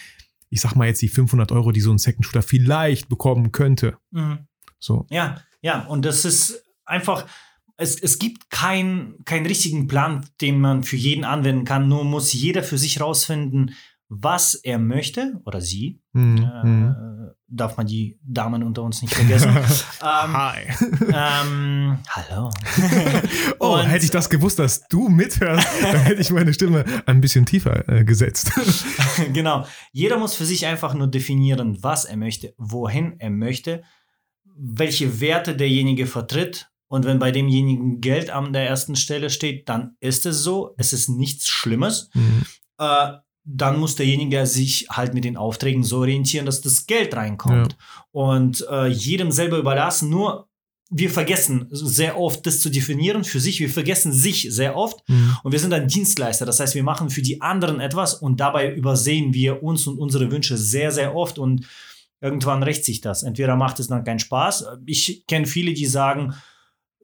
ich 0.50 0.60
sag 0.60 0.74
mal 0.74 0.86
jetzt 0.88 1.02
die 1.02 1.08
500 1.08 1.52
Euro, 1.52 1.72
die 1.72 1.80
so 1.80 1.90
ein 1.90 1.98
Second 1.98 2.24
Shooter 2.24 2.42
vielleicht 2.42 3.08
bekommen 3.08 3.52
könnte. 3.52 3.96
Mhm. 4.10 4.46
So. 4.78 5.06
Ja, 5.10 5.42
ja, 5.60 5.86
und 5.86 6.04
das 6.04 6.24
ist 6.24 6.64
einfach, 6.84 7.26
es, 7.76 8.00
es 8.00 8.18
gibt 8.18 8.50
keinen 8.50 9.24
keinen 9.24 9.46
richtigen 9.46 9.86
Plan, 9.86 10.26
den 10.40 10.60
man 10.60 10.82
für 10.82 10.96
jeden 10.96 11.24
anwenden 11.24 11.64
kann. 11.64 11.88
Nur 11.88 12.04
muss 12.04 12.32
jeder 12.32 12.62
für 12.62 12.78
sich 12.78 13.00
rausfinden, 13.00 13.74
was 14.08 14.54
er 14.54 14.78
möchte 14.78 15.40
oder 15.44 15.60
sie. 15.60 16.00
Hm, 16.14 16.36
Äh, 16.38 16.62
hm. 16.62 16.94
darf 17.46 17.76
man 17.76 17.86
die 17.86 18.18
Damen 18.22 18.62
unter 18.62 18.82
uns 18.82 19.02
nicht 19.02 19.14
vergessen. 19.14 19.48
ähm, 20.02 20.36
Hi. 20.36 20.58
ähm, 21.12 21.98
hallo. 22.08 22.50
Oh, 23.60 23.74
Und- 23.74 23.86
hätte 23.86 24.04
ich 24.04 24.10
das 24.10 24.30
gewusst, 24.30 24.58
dass 24.58 24.86
du 24.88 25.08
mithörst, 25.08 25.66
dann 25.82 25.96
hätte 26.00 26.20
ich 26.20 26.30
meine 26.30 26.54
Stimme 26.54 26.84
ein 27.06 27.20
bisschen 27.20 27.44
tiefer 27.46 27.88
äh, 27.88 28.04
gesetzt. 28.04 28.50
genau. 29.32 29.66
Jeder 29.92 30.18
muss 30.18 30.34
für 30.34 30.44
sich 30.46 30.66
einfach 30.66 30.94
nur 30.94 31.06
definieren, 31.08 31.78
was 31.82 32.04
er 32.04 32.16
möchte, 32.16 32.54
wohin 32.56 33.16
er 33.18 33.30
möchte, 33.30 33.82
welche 34.56 35.20
Werte 35.20 35.54
derjenige 35.56 36.06
vertritt. 36.06 36.70
Und 36.90 37.04
wenn 37.04 37.18
bei 37.18 37.30
demjenigen 37.32 38.00
Geld 38.00 38.30
an 38.30 38.52
der 38.54 38.66
ersten 38.66 38.96
Stelle 38.96 39.28
steht, 39.28 39.68
dann 39.68 39.96
ist 40.00 40.24
es 40.24 40.42
so. 40.42 40.74
Es 40.78 40.92
ist 40.94 41.08
nichts 41.10 41.48
Schlimmes. 41.48 42.08
Mhm. 42.14 42.44
Äh, 42.78 43.12
dann 43.50 43.80
muss 43.80 43.96
derjenige 43.96 44.46
sich 44.46 44.86
halt 44.90 45.14
mit 45.14 45.24
den 45.24 45.38
Aufträgen 45.38 45.82
so 45.82 45.98
orientieren, 46.00 46.44
dass 46.44 46.60
das 46.60 46.86
Geld 46.86 47.16
reinkommt. 47.16 47.76
Und 48.12 48.66
äh, 48.70 48.86
jedem 48.88 49.32
selber 49.32 49.56
überlassen. 49.56 50.10
Nur 50.10 50.48
wir 50.90 51.08
vergessen 51.10 51.66
sehr 51.70 52.18
oft, 52.18 52.46
das 52.46 52.60
zu 52.60 52.68
definieren 52.70 53.24
für 53.24 53.40
sich. 53.40 53.58
Wir 53.60 53.70
vergessen 53.70 54.12
sich 54.12 54.48
sehr 54.50 54.76
oft. 54.76 55.02
Mhm. 55.08 55.36
Und 55.42 55.52
wir 55.52 55.58
sind 55.60 55.72
ein 55.72 55.88
Dienstleister. 55.88 56.44
Das 56.44 56.60
heißt, 56.60 56.74
wir 56.74 56.82
machen 56.82 57.08
für 57.08 57.22
die 57.22 57.40
anderen 57.40 57.80
etwas 57.80 58.14
und 58.14 58.38
dabei 58.38 58.74
übersehen 58.74 59.32
wir 59.32 59.62
uns 59.62 59.86
und 59.86 59.98
unsere 59.98 60.30
Wünsche 60.30 60.58
sehr, 60.58 60.92
sehr 60.92 61.14
oft. 61.14 61.38
Und 61.38 61.66
irgendwann 62.20 62.62
rächt 62.62 62.84
sich 62.84 63.00
das. 63.00 63.22
Entweder 63.22 63.56
macht 63.56 63.80
es 63.80 63.88
dann 63.88 64.04
keinen 64.04 64.18
Spaß. 64.18 64.66
Ich 64.84 65.24
kenne 65.26 65.46
viele, 65.46 65.72
die 65.72 65.86
sagen, 65.86 66.34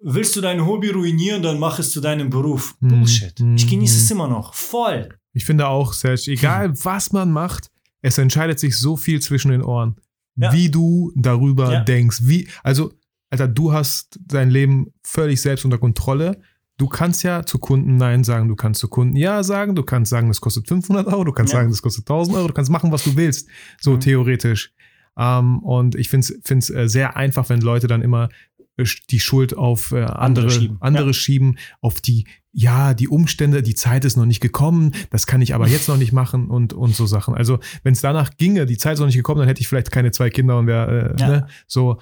willst 0.03 0.37
du 0.37 0.43
dein 0.43 0.67
Hobby 0.67 0.91
ruinieren, 0.91 1.43
dann 1.43 1.59
mach 1.59 1.79
es 1.79 1.91
zu 1.91 2.03
deinem 2.03 2.29
Beruf. 2.29 2.75
Mhm. 2.81 2.89
Bullshit. 2.89 3.35
Ich 3.57 3.67
genieße 3.69 3.97
es 3.97 4.11
Mhm. 4.11 4.17
immer 4.17 4.29
noch. 4.29 4.53
Voll. 4.53 5.09
Ich 5.35 5.45
finde 5.45 5.67
auch, 5.69 5.93
Serge, 5.93 6.23
egal 6.33 6.73
was 6.85 7.13
man 7.13 7.31
macht, 7.31 7.71
es 8.01 8.17
entscheidet 8.19 8.59
sich 8.59 8.79
so 8.79 8.97
viel 8.97 9.21
zwischen 9.21 9.51
den 9.51 9.63
Ohren, 9.63 9.97
Ja. 10.37 10.53
wie 10.53 10.71
du 10.71 11.13
darüber 11.17 11.73
Ja. 11.73 11.81
denkst. 11.85 12.21
Wie, 12.23 12.49
also, 12.63 12.93
Alter, 13.31 13.49
du 13.49 13.73
hast 13.73 14.19
dein 14.27 14.49
Leben 14.51 14.93
völlig 15.03 15.41
selbst 15.43 15.65
unter 15.65 15.79
Kontrolle. 15.79 16.41
Du 16.77 16.89
kannst 16.89 17.23
ja 17.23 17.45
zu 17.45 17.59
Kunden 17.59 17.97
Nein 17.97 18.25
sagen, 18.25 18.49
du 18.49 18.57
kannst 18.57 18.81
zu 18.81 18.89
Kunden 18.89 19.17
Ja 19.17 19.43
sagen, 19.45 19.75
du 19.75 19.83
kannst 19.85 20.11
sagen, 20.11 20.29
das 20.29 20.41
kostet 20.41 20.67
500 20.69 21.07
Euro, 21.07 21.25
du 21.25 21.33
kannst 21.33 21.53
Ja. 21.53 21.61
sagen, 21.61 21.71
das 21.71 21.83
kostet 21.83 22.05
1000 22.09 22.37
Euro, 22.37 22.49
du 22.49 22.55
kannst 22.55 22.71
machen, 22.71 22.91
was 22.93 23.05
du 23.05 23.17
willst, 23.17 23.49
so 23.81 23.93
Mhm. 23.93 24.01
theoretisch. 24.01 24.73
Ähm, 25.17 25.61
und 25.61 25.95
ich 25.95 26.11
finde 26.11 26.27
es 26.49 26.71
äh, 26.71 26.89
sehr 26.89 27.17
einfach, 27.17 27.49
wenn 27.49 27.61
Leute 27.61 27.87
dann 27.87 28.03
immer 28.03 28.29
die 29.11 29.21
Schuld 29.21 29.57
auf 29.57 29.93
äh, 29.93 30.03
andere, 30.05 30.51
schieben. 30.51 30.77
andere 30.81 31.07
Ja. 31.09 31.13
schieben, 31.13 31.59
auf 31.81 32.01
die, 32.01 32.27
ja, 32.53 32.95
die 32.95 33.09
Umstände, 33.09 33.63
die 33.63 33.75
Zeit 33.75 34.05
ist 34.05 34.17
noch 34.17 34.27
nicht 34.27 34.41
gekommen, 34.41 34.93
das 35.11 35.27
kann 35.27 35.43
ich 35.43 35.55
aber 35.55 35.69
jetzt 35.69 35.89
noch 35.89 35.97
nicht 35.97 36.13
machen 36.13 36.49
und, 36.51 36.73
und 36.73 36.95
so 36.95 37.07
Sachen. 37.07 37.35
Also, 37.35 37.59
wenn 37.83 37.93
es 37.93 38.01
danach 38.01 38.37
ginge, 38.37 38.67
die 38.67 38.77
Zeit 38.79 38.95
ist 38.95 39.01
noch 39.01 39.07
nicht 39.07 39.17
gekommen, 39.17 39.41
dann 39.41 39.49
hätte 39.49 39.61
ich 39.61 39.69
vielleicht 39.69 39.91
keine 39.91 40.11
zwei 40.13 40.31
Kinder 40.31 40.59
und 40.59 40.67
wäre, 40.67 41.15
äh, 41.17 41.21
Ja. 41.21 41.29
ne, 41.29 41.47
so, 41.67 41.99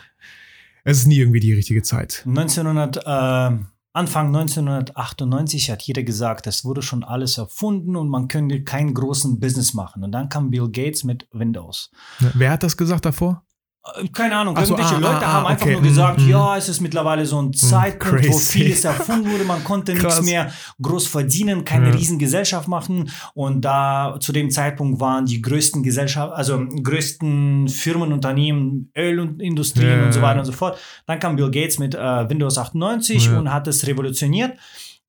es 0.84 0.98
ist 0.98 1.06
nie 1.06 1.18
irgendwie 1.18 1.40
die 1.40 1.52
richtige 1.52 1.82
Zeit. 1.82 2.22
1900, 2.26 2.96
äh, 3.06 3.58
Anfang 3.94 4.28
1998 4.34 5.70
hat 5.70 5.82
jeder 5.82 6.02
gesagt, 6.02 6.46
es 6.46 6.64
wurde 6.64 6.80
schon 6.82 7.04
alles 7.04 7.36
erfunden 7.38 7.96
und 7.96 8.08
man 8.08 8.28
könnte 8.28 8.62
keinen 8.64 8.94
großen 8.94 9.38
Business 9.38 9.74
machen. 9.74 10.02
Und 10.02 10.12
dann 10.12 10.28
kam 10.30 10.50
Bill 10.50 10.70
Gates 10.70 11.04
mit 11.04 11.28
Windows. 11.32 11.90
Wer 12.34 12.50
hat 12.52 12.62
das 12.62 12.76
gesagt 12.76 13.04
davor? 13.04 13.44
Äh, 13.84 14.06
Keine 14.12 14.36
Ahnung, 14.36 14.54
Ach 14.56 14.64
so, 14.64 14.74
irgendwelche 14.76 14.96
ah, 14.96 15.12
Leute 15.12 15.26
ah, 15.26 15.32
haben 15.32 15.46
einfach 15.46 15.66
okay, 15.66 15.72
nur 15.74 15.82
gesagt, 15.82 16.20
mm, 16.20 16.28
ja, 16.28 16.56
es 16.56 16.68
ist 16.68 16.80
mittlerweile 16.80 17.26
so 17.26 17.40
ein 17.42 17.52
Zeitpunkt, 17.52 18.28
wo 18.28 18.30
crazy. 18.32 18.58
vieles 18.60 18.84
erfunden 18.84 19.30
wurde, 19.30 19.44
man 19.44 19.64
konnte 19.64 19.92
nichts 19.92 20.22
mehr 20.22 20.52
groß 20.80 21.08
verdienen, 21.08 21.64
keine 21.64 21.88
Ja. 21.88 21.94
Riesengesellschaft 21.94 22.68
machen 22.68 23.10
und 23.34 23.64
da 23.64 24.16
zu 24.20 24.32
dem 24.32 24.50
Zeitpunkt 24.50 25.00
waren 25.00 25.26
die 25.26 25.42
größten 25.42 25.82
Gesellschaft, 25.82 26.32
also 26.32 26.64
größten 26.82 27.68
Firmen, 27.68 28.12
Unternehmen, 28.12 28.90
Ölindustrien 28.96 29.98
Ja, 29.98 30.04
und 30.06 30.12
so 30.12 30.22
weiter 30.22 30.38
und 30.40 30.46
so 30.46 30.52
fort. 30.52 30.78
Dann 31.06 31.18
kam 31.18 31.34
Bill 31.36 31.50
Gates 31.50 31.78
mit 31.80 31.94
äh, 31.94 32.28
Windows 32.30 32.58
98 32.58 33.26
Ja. 33.26 33.38
und 33.38 33.52
hat 33.52 33.66
es 33.66 33.86
revolutioniert. 33.86 34.52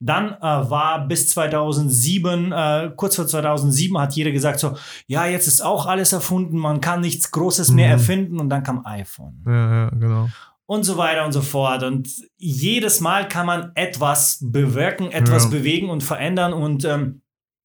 Dann 0.06 0.34
äh, 0.34 0.42
war 0.42 1.08
bis 1.08 1.30
2007, 1.30 2.52
äh, 2.52 2.92
kurz 2.98 3.16
vor 3.16 3.26
2007 3.26 3.98
hat 3.98 4.14
jeder 4.16 4.32
gesagt 4.32 4.60
so, 4.60 4.76
ja, 5.08 5.26
jetzt 5.26 5.48
ist 5.48 5.62
auch 5.64 5.86
alles 5.86 6.12
erfunden, 6.12 6.58
man 6.58 6.82
kann 6.82 7.00
nichts 7.00 7.32
Großes 7.32 7.72
mehr 7.72 7.88
Mhm. 7.88 7.94
erfinden 7.94 8.40
und 8.42 8.50
dann 8.50 8.64
kam 8.64 8.86
iPhone 8.86 9.42
Ja, 9.48 9.84
ja, 9.86 9.90
genau. 9.92 10.30
und 10.66 10.84
so 10.84 10.98
weiter 10.98 11.26
und 11.26 11.32
so 11.32 11.42
fort. 11.42 11.84
Und 11.84 12.10
jedes 12.38 13.00
Mal 13.00 13.30
kann 13.30 13.46
man 13.46 13.72
etwas 13.76 14.40
bewirken, 14.42 15.10
etwas 15.12 15.46
Ja. 15.46 15.50
bewegen 15.52 15.90
und 15.90 16.04
verändern 16.04 16.52
und 16.52 16.84
ähm, 16.84 17.22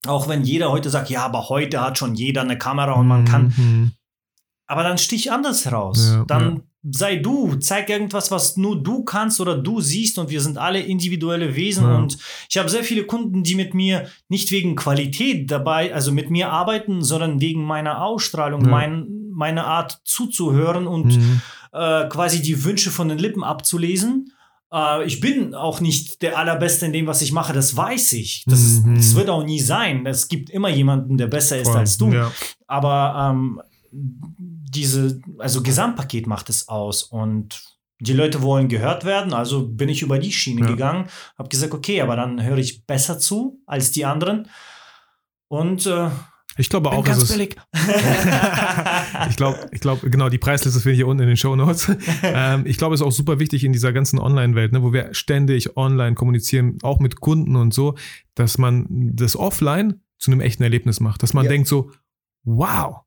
auch 0.07 0.29
wenn 0.29 0.43
jeder 0.43 0.71
heute 0.71 0.89
sagt, 0.89 1.09
ja, 1.09 1.25
aber 1.25 1.49
heute 1.49 1.81
hat 1.81 1.97
schon 1.97 2.15
jeder 2.15 2.41
eine 2.41 2.57
Kamera 2.57 2.93
und 2.93 3.07
man 3.07 3.25
kann, 3.25 3.53
Mhm. 3.57 3.91
aber 4.65 4.83
dann 4.83 4.97
stich 4.97 5.29
anders 5.33 5.65
heraus. 5.65 6.11
Ja, 6.13 6.23
dann 6.25 6.61
sei 6.83 7.17
du, 7.17 7.55
zeig 7.55 7.89
irgendwas, 7.89 8.31
was 8.31 8.55
nur 8.55 8.81
du 8.81 9.03
kannst 9.03 9.41
oder 9.41 9.57
du 9.57 9.81
siehst 9.81 10.17
und 10.17 10.29
wir 10.29 10.39
sind 10.39 10.57
alle 10.57 10.79
individuelle 10.79 11.55
Wesen 11.55 11.83
Ja. 11.83 11.97
und 11.97 12.17
ich 12.49 12.57
habe 12.57 12.69
sehr 12.69 12.83
viele 12.85 13.03
Kunden, 13.05 13.43
die 13.43 13.55
mit 13.55 13.73
mir 13.73 14.07
nicht 14.29 14.51
wegen 14.51 14.75
Qualität 14.77 15.51
dabei, 15.51 15.93
also 15.93 16.11
mit 16.13 16.29
mir 16.29 16.51
arbeiten, 16.51 17.03
sondern 17.03 17.41
wegen 17.41 17.63
meiner 17.65 18.01
Ausstrahlung, 18.03 18.61
Ja. 18.63 18.69
mein, 18.71 19.07
meine 19.31 19.65
Art 19.65 19.99
zuzuhören 20.05 20.87
und 20.87 21.17
Mhm. 21.17 21.41
äh, 21.73 22.07
quasi 22.07 22.41
die 22.41 22.63
Wünsche 22.63 22.91
von 22.91 23.09
den 23.09 23.17
Lippen 23.19 23.43
abzulesen. 23.43 24.31
Äh, 24.73 25.03
ich 25.05 25.19
bin 25.19 25.53
auch 25.55 25.81
nicht 25.81 26.21
der 26.21 26.37
Allerbeste 26.37 26.85
in 26.85 26.93
dem, 26.93 27.07
was 27.07 27.21
ich 27.21 27.31
mache, 27.33 27.51
das 27.53 27.75
weiß 27.75 28.13
ich. 28.13 28.43
Das, 28.47 28.61
ist, 28.61 28.85
Mhm. 28.85 28.95
das 28.95 29.15
wird 29.15 29.29
auch 29.29 29.43
nie 29.43 29.59
sein. 29.59 30.05
Es 30.05 30.29
gibt 30.29 30.49
immer 30.49 30.69
jemanden, 30.69 31.17
der 31.17 31.27
besser 31.27 31.57
ist 31.57 31.67
Voll. 31.67 31.77
als 31.77 31.97
du. 31.97 32.11
Ja. 32.13 32.31
Aber 32.67 33.31
ähm, 33.31 33.61
diese, 34.69 35.19
also 35.39 35.63
Gesamtpaket 35.63 36.27
macht 36.27 36.49
es 36.49 36.67
aus 36.67 37.03
und 37.03 37.61
die 38.01 38.13
Leute 38.13 38.41
wollen 38.41 38.69
gehört 38.69 39.03
werden, 39.03 39.33
also 39.33 39.67
bin 39.67 39.89
ich 39.89 40.01
über 40.01 40.19
die 40.19 40.31
Schiene 40.31 40.61
Ja. 40.61 40.67
gegangen, 40.67 41.07
habe 41.37 41.49
gesagt, 41.49 41.73
okay, 41.73 42.01
aber 42.01 42.15
dann 42.15 42.41
höre 42.41 42.57
ich 42.57 42.85
besser 42.85 43.19
zu 43.19 43.61
als 43.65 43.91
die 43.91 44.05
anderen 44.05 44.47
und 45.49 45.85
äh, 45.85 46.09
Ich 46.57 46.69
glaube 46.69 46.91
auch, 46.91 47.03
ganz 47.03 47.23
ist, 47.23 47.31
billig. 47.31 47.55
ich 49.29 49.35
glaube, 49.35 49.69
ich 49.71 49.79
glaube, 49.81 50.09
genau, 50.09 50.29
die 50.29 50.37
Preisliste 50.37 50.79
finde 50.79 50.93
ich 50.93 50.97
hier 50.99 51.07
unten 51.07 51.23
in 51.23 51.27
den 51.29 51.37
Show 51.37 51.55
Notes. 51.55 51.91
ähm, 52.23 52.63
ich 52.65 52.77
glaube, 52.77 52.95
es 52.95 53.01
ist 53.01 53.07
auch 53.07 53.11
super 53.11 53.39
wichtig 53.39 53.63
in 53.63 53.73
dieser 53.73 53.91
ganzen 53.93 54.19
Online-Welt, 54.19 54.71
ne, 54.71 54.83
wo 54.83 54.93
wir 54.93 55.13
ständig 55.13 55.75
online 55.77 56.15
kommunizieren, 56.15 56.77
auch 56.83 56.99
mit 56.99 57.19
Kunden 57.19 57.55
und 57.55 57.73
so, 57.73 57.95
dass 58.35 58.57
man 58.57 58.85
das 58.89 59.35
Offline 59.35 60.01
zu 60.17 60.31
einem 60.31 60.41
echten 60.41 60.63
Erlebnis 60.63 60.99
macht. 60.99 61.23
Dass 61.23 61.33
man 61.33 61.45
Ja. 61.45 61.49
denkt 61.51 61.67
so, 61.67 61.91
wow, 62.43 63.01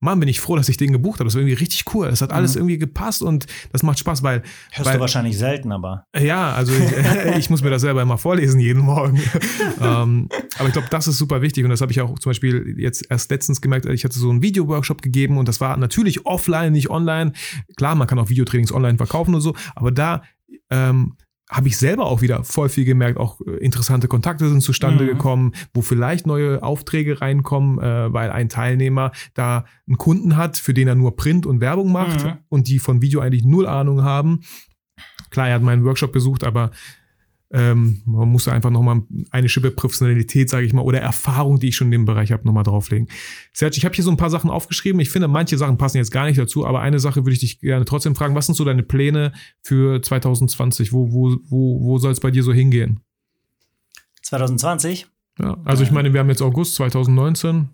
Mann, 0.00 0.20
bin 0.20 0.28
ich 0.28 0.40
froh, 0.40 0.54
dass 0.54 0.68
ich 0.68 0.76
den 0.76 0.92
gebucht 0.92 1.18
habe. 1.18 1.24
Das 1.24 1.34
war 1.34 1.40
irgendwie 1.40 1.56
richtig 1.56 1.92
cool. 1.94 2.06
Es 2.06 2.22
hat 2.22 2.32
alles 2.32 2.54
Mhm. 2.54 2.60
irgendwie 2.60 2.78
gepasst 2.78 3.22
und 3.22 3.46
das 3.72 3.82
macht 3.82 3.98
Spaß, 3.98 4.22
weil, 4.22 4.42
Hörst 4.70 4.86
weil 4.86 4.94
du 4.94 5.00
wahrscheinlich 5.00 5.36
selten, 5.36 5.72
aber 5.72 6.04
ja, 6.16 6.52
also 6.52 6.72
ich, 6.72 7.36
ich 7.38 7.50
muss 7.50 7.62
mir 7.62 7.70
das 7.70 7.82
selber 7.82 8.02
immer 8.02 8.18
vorlesen 8.18 8.60
jeden 8.60 8.82
Morgen. 8.82 9.20
ähm, 9.80 10.28
aber 10.58 10.68
ich 10.68 10.72
glaube, 10.72 10.88
das 10.90 11.08
ist 11.08 11.18
super 11.18 11.42
wichtig 11.42 11.64
und 11.64 11.70
das 11.70 11.80
habe 11.80 11.90
ich 11.90 12.00
auch 12.00 12.18
zum 12.18 12.30
Beispiel 12.30 12.74
jetzt 12.78 13.10
erst 13.10 13.30
letztens 13.30 13.60
gemerkt. 13.60 13.86
Ich 13.86 14.04
hatte 14.04 14.18
so 14.18 14.30
einen 14.30 14.42
Video-Workshop 14.42 15.02
gegeben 15.02 15.36
und 15.38 15.48
das 15.48 15.60
war 15.60 15.76
natürlich 15.76 16.26
offline, 16.26 16.72
nicht 16.72 16.90
online. 16.90 17.32
Klar, 17.76 17.94
man 17.94 18.06
kann 18.06 18.18
auch 18.18 18.28
Videotrainings 18.28 18.72
online 18.72 18.98
verkaufen 18.98 19.34
und 19.34 19.40
so, 19.40 19.54
aber 19.74 19.90
da 19.90 20.22
ähm, 20.70 21.16
habe 21.50 21.68
ich 21.68 21.78
selber 21.78 22.06
auch 22.06 22.20
wieder 22.20 22.44
voll 22.44 22.68
viel 22.68 22.84
gemerkt. 22.84 23.18
Auch 23.18 23.40
äh, 23.40 23.52
interessante 23.64 24.06
Kontakte 24.08 24.48
sind 24.48 24.60
zustande 24.62 25.04
Mhm. 25.04 25.08
gekommen, 25.08 25.52
wo 25.72 25.80
vielleicht 25.82 26.26
neue 26.26 26.62
Aufträge 26.62 27.20
reinkommen, 27.20 27.78
äh, 27.78 28.12
weil 28.12 28.30
ein 28.30 28.48
Teilnehmer 28.48 29.12
da 29.34 29.64
einen 29.86 29.96
Kunden 29.98 30.36
hat, 30.36 30.58
für 30.58 30.74
den 30.74 30.88
er 30.88 30.94
nur 30.94 31.16
Print 31.16 31.46
und 31.46 31.60
Werbung 31.60 31.90
macht 31.90 32.24
Mhm. 32.24 32.32
und 32.48 32.68
die 32.68 32.78
von 32.78 33.00
Video 33.00 33.20
eigentlich 33.20 33.44
null 33.44 33.66
Ahnung 33.66 34.02
haben. 34.02 34.40
Klar, 35.30 35.48
er 35.48 35.54
hat 35.56 35.62
meinen 35.62 35.84
Workshop 35.84 36.12
besucht, 36.12 36.44
aber 36.44 36.70
ähm, 37.50 38.02
man 38.04 38.28
muss 38.28 38.46
einfach 38.46 38.70
nochmal 38.70 39.02
eine 39.30 39.48
Schippe 39.48 39.70
Professionalität, 39.70 40.50
sage 40.50 40.66
ich 40.66 40.74
mal, 40.74 40.82
oder 40.82 41.00
Erfahrung, 41.00 41.58
die 41.58 41.68
ich 41.68 41.76
schon 41.76 41.86
in 41.86 41.92
dem 41.92 42.04
Bereich 42.04 42.30
habe, 42.30 42.46
nochmal 42.46 42.64
drauflegen. 42.64 43.08
Serge, 43.52 43.76
ich 43.78 43.84
habe 43.84 43.94
hier 43.94 44.04
so 44.04 44.10
ein 44.10 44.18
paar 44.18 44.28
Sachen 44.28 44.50
aufgeschrieben. 44.50 45.00
Ich 45.00 45.10
finde, 45.10 45.28
manche 45.28 45.56
Sachen 45.56 45.78
passen 45.78 45.96
jetzt 45.96 46.10
gar 46.10 46.26
nicht 46.26 46.38
dazu, 46.38 46.66
aber 46.66 46.80
eine 46.80 46.98
Sache 46.98 47.24
würde 47.24 47.32
ich 47.32 47.40
dich 47.40 47.60
gerne 47.60 47.86
trotzdem 47.86 48.14
fragen. 48.14 48.34
Was 48.34 48.46
sind 48.46 48.54
so 48.54 48.64
deine 48.64 48.82
Pläne 48.82 49.32
für 49.62 50.02
2020? 50.02 50.92
Wo, 50.92 51.12
wo, 51.12 51.36
wo, 51.48 51.80
wo 51.80 51.98
soll 51.98 52.12
es 52.12 52.20
bei 52.20 52.30
dir 52.30 52.42
so 52.42 52.52
hingehen? 52.52 53.00
2020? 54.22 55.06
Ja, 55.38 55.56
also 55.64 55.82
ich 55.82 55.90
meine, 55.90 56.12
wir 56.12 56.20
haben 56.20 56.28
jetzt 56.28 56.42
August 56.42 56.74
2019. 56.74 57.68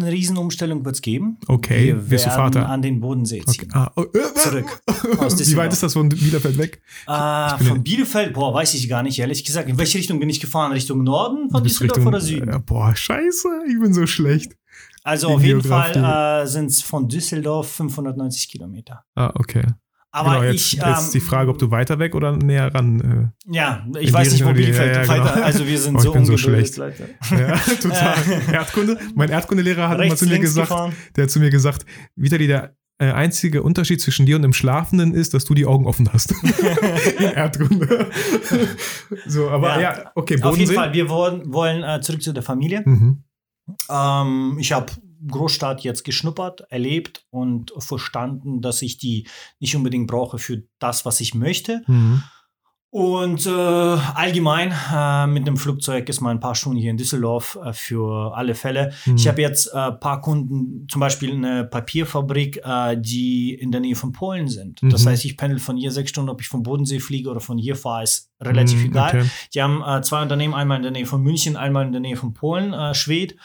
Eine 0.00 0.12
Riesenumstellung 0.12 0.84
wird 0.84 0.94
es 0.96 1.02
geben. 1.02 1.38
Okay, 1.46 1.88
wir 1.88 2.10
wirst 2.10 2.26
du 2.26 2.30
Vater? 2.30 2.68
an 2.68 2.82
den 2.82 3.00
Bodensee 3.00 3.42
ziehen. 3.44 3.68
Okay. 3.70 3.78
Ah, 3.78 3.92
oh, 3.96 4.02
äh, 4.02 4.34
Zurück. 4.34 4.82
Aus 5.18 5.38
Wie 5.38 5.56
weit 5.56 5.72
ist 5.72 5.82
das 5.82 5.92
von 5.94 6.08
Bielefeld 6.08 6.56
weg? 6.58 6.82
Äh, 7.06 7.58
bin 7.58 7.66
von 7.66 7.82
Bielefeld, 7.82 8.34
boah, 8.34 8.54
weiß 8.54 8.74
ich 8.74 8.88
gar 8.88 9.02
nicht, 9.02 9.18
ehrlich 9.18 9.44
gesagt. 9.44 9.68
In 9.68 9.78
welche 9.78 9.98
Richtung 9.98 10.20
bin 10.20 10.28
ich 10.30 10.40
gefahren? 10.40 10.72
Richtung 10.72 11.02
Norden 11.02 11.50
von 11.50 11.62
Düsseldorf 11.62 12.06
oder 12.06 12.20
Süden? 12.20 12.48
Ja, 12.48 12.58
boah, 12.58 12.94
scheiße, 12.94 13.48
ich 13.68 13.80
bin 13.80 13.92
so 13.92 14.06
schlecht. 14.06 14.52
Also 15.02 15.28
auf 15.28 15.42
jeden. 15.42 15.62
Fall 15.62 16.42
äh, 16.42 16.46
sind 16.46 16.66
es 16.66 16.82
von 16.82 17.08
Düsseldorf 17.08 17.70
590 17.72 18.50
Kilometer. 18.50 19.04
Ah, 19.14 19.32
okay. 19.34 19.64
Aber 20.10 20.30
genau, 20.30 20.42
jetzt, 20.44 20.54
ich, 20.54 20.72
jetzt 20.74 20.84
ähm, 20.84 21.10
die 21.12 21.20
Frage, 21.20 21.50
ob 21.50 21.58
du 21.58 21.70
weiter 21.70 21.98
weg 21.98 22.14
oder 22.14 22.34
näher 22.36 22.74
ran. 22.74 23.32
ja, 23.46 23.86
ich 24.00 24.12
weiß 24.12 24.32
nicht, 24.32 24.44
wo 24.44 24.52
Bielefeld 24.52 24.96
ja, 24.96 25.02
ja, 25.04 25.14
genau. 25.14 25.44
Also 25.44 25.66
wir 25.66 25.78
sind 25.80 25.96
Oh, 25.96 25.98
so 25.98 26.04
so 26.04 26.12
ungebildet, 26.12 26.40
schlecht. 26.40 26.76
Leute. 26.78 27.08
Äh, 27.30 27.40
ja, 27.48 27.56
total. 27.82 28.14
Erdkunde. 28.52 28.98
Mein 29.14 29.28
Erdkundelehrer 29.28 29.88
hat 29.88 29.98
mal 29.98 30.04
Rechts, 30.04 30.20
zu 30.20 30.26
mir 30.26 30.38
gesagt, 30.38 30.68
gefahren. 30.70 30.92
der 31.16 31.24
hat 31.24 31.30
zu 31.30 31.40
mir 31.40 31.50
gesagt, 31.50 31.84
Vitali, 32.16 32.46
der 32.46 32.74
äh, 33.00 33.12
einzige 33.12 33.62
Unterschied 33.62 34.00
zwischen 34.00 34.24
dir 34.26 34.36
und 34.36 34.42
dem 34.42 34.52
Schlafenden 34.54 35.12
ist, 35.14 35.34
dass 35.34 35.44
du 35.44 35.54
die 35.54 35.66
Augen 35.66 35.86
offen 35.86 36.10
hast. 36.12 36.32
In 37.18 37.24
Erdkunde. 37.26 38.08
so, 39.26 39.50
aber 39.50 39.80
ja, 39.80 40.10
okay, 40.14 40.34
Auf 40.42 40.56
jeden 40.56 40.68
Bodensee. 40.70 40.74
Fall, 40.74 40.92
wir 40.94 41.08
wollen, 41.08 41.52
wollen 41.52 41.82
äh, 41.84 42.00
zurück 42.00 42.22
zu 42.22 42.32
der 42.32 42.42
Familie. 42.42 42.82
Mhm. 42.84 43.22
Ähm, 43.90 44.56
ich 44.58 44.72
habe 44.72 44.86
Großstadt 45.26 45.80
jetzt 45.82 46.04
geschnuppert, 46.04 46.62
erlebt 46.70 47.24
und 47.30 47.72
verstanden, 47.78 48.60
dass 48.60 48.82
ich 48.82 48.98
die 48.98 49.26
nicht 49.60 49.74
unbedingt 49.74 50.06
brauche 50.06 50.38
für 50.38 50.62
das, 50.78 51.04
was 51.04 51.20
ich 51.20 51.34
möchte. 51.34 51.82
Mhm. 51.86 52.22
Und 52.90 53.44
äh, 53.46 53.50
allgemein 53.50 54.72
äh, 54.90 55.26
mit 55.26 55.46
dem 55.46 55.58
Flugzeug 55.58 56.08
ist 56.08 56.22
mal 56.22 56.30
ein 56.30 56.40
paar 56.40 56.54
Stunden 56.54 56.78
hier 56.78 56.90
in 56.90 56.96
Düsseldorf 56.96 57.58
äh, 57.62 57.74
für 57.74 58.34
alle 58.34 58.54
Fälle. 58.54 58.94
Mhm. 59.04 59.16
Ich 59.16 59.28
habe 59.28 59.42
jetzt 59.42 59.74
ein 59.74 59.92
äh, 59.92 59.96
paar 59.96 60.22
Kunden, 60.22 60.86
zum 60.90 61.00
Beispiel 61.00 61.32
eine 61.34 61.64
Papierfabrik, 61.66 62.62
äh, 62.64 62.96
die 62.98 63.52
in 63.52 63.72
der 63.72 63.82
Nähe 63.82 63.94
von 63.94 64.12
Polen 64.12 64.48
sind. 64.48 64.80
Das 64.82 65.04
Mhm. 65.04 65.08
heißt, 65.10 65.26
ich 65.26 65.36
pendel 65.36 65.58
von 65.58 65.76
hier 65.76 65.92
sechs 65.92 66.08
Stunden, 66.08 66.30
ob 66.30 66.40
ich 66.40 66.48
vom 66.48 66.62
Bodensee 66.62 66.98
fliege 66.98 67.28
oder 67.28 67.40
von 67.40 67.58
hier 67.58 67.76
fahre, 67.76 68.04
ist 68.04 68.30
relativ 68.40 68.78
Mhm, 68.80 68.86
egal. 68.86 69.08
okay. 69.20 69.30
Die 69.52 69.60
haben 69.60 69.82
äh, 69.86 70.00
zwei 70.00 70.22
Unternehmen, 70.22 70.54
einmal 70.54 70.78
in 70.78 70.82
der 70.84 70.92
Nähe 70.92 71.04
von 71.06 71.20
München, 71.20 71.56
einmal 71.58 71.84
in 71.84 71.92
der 71.92 72.00
Nähe 72.00 72.16
von 72.16 72.32
Polen, 72.32 72.74
Schwed. 72.94 73.36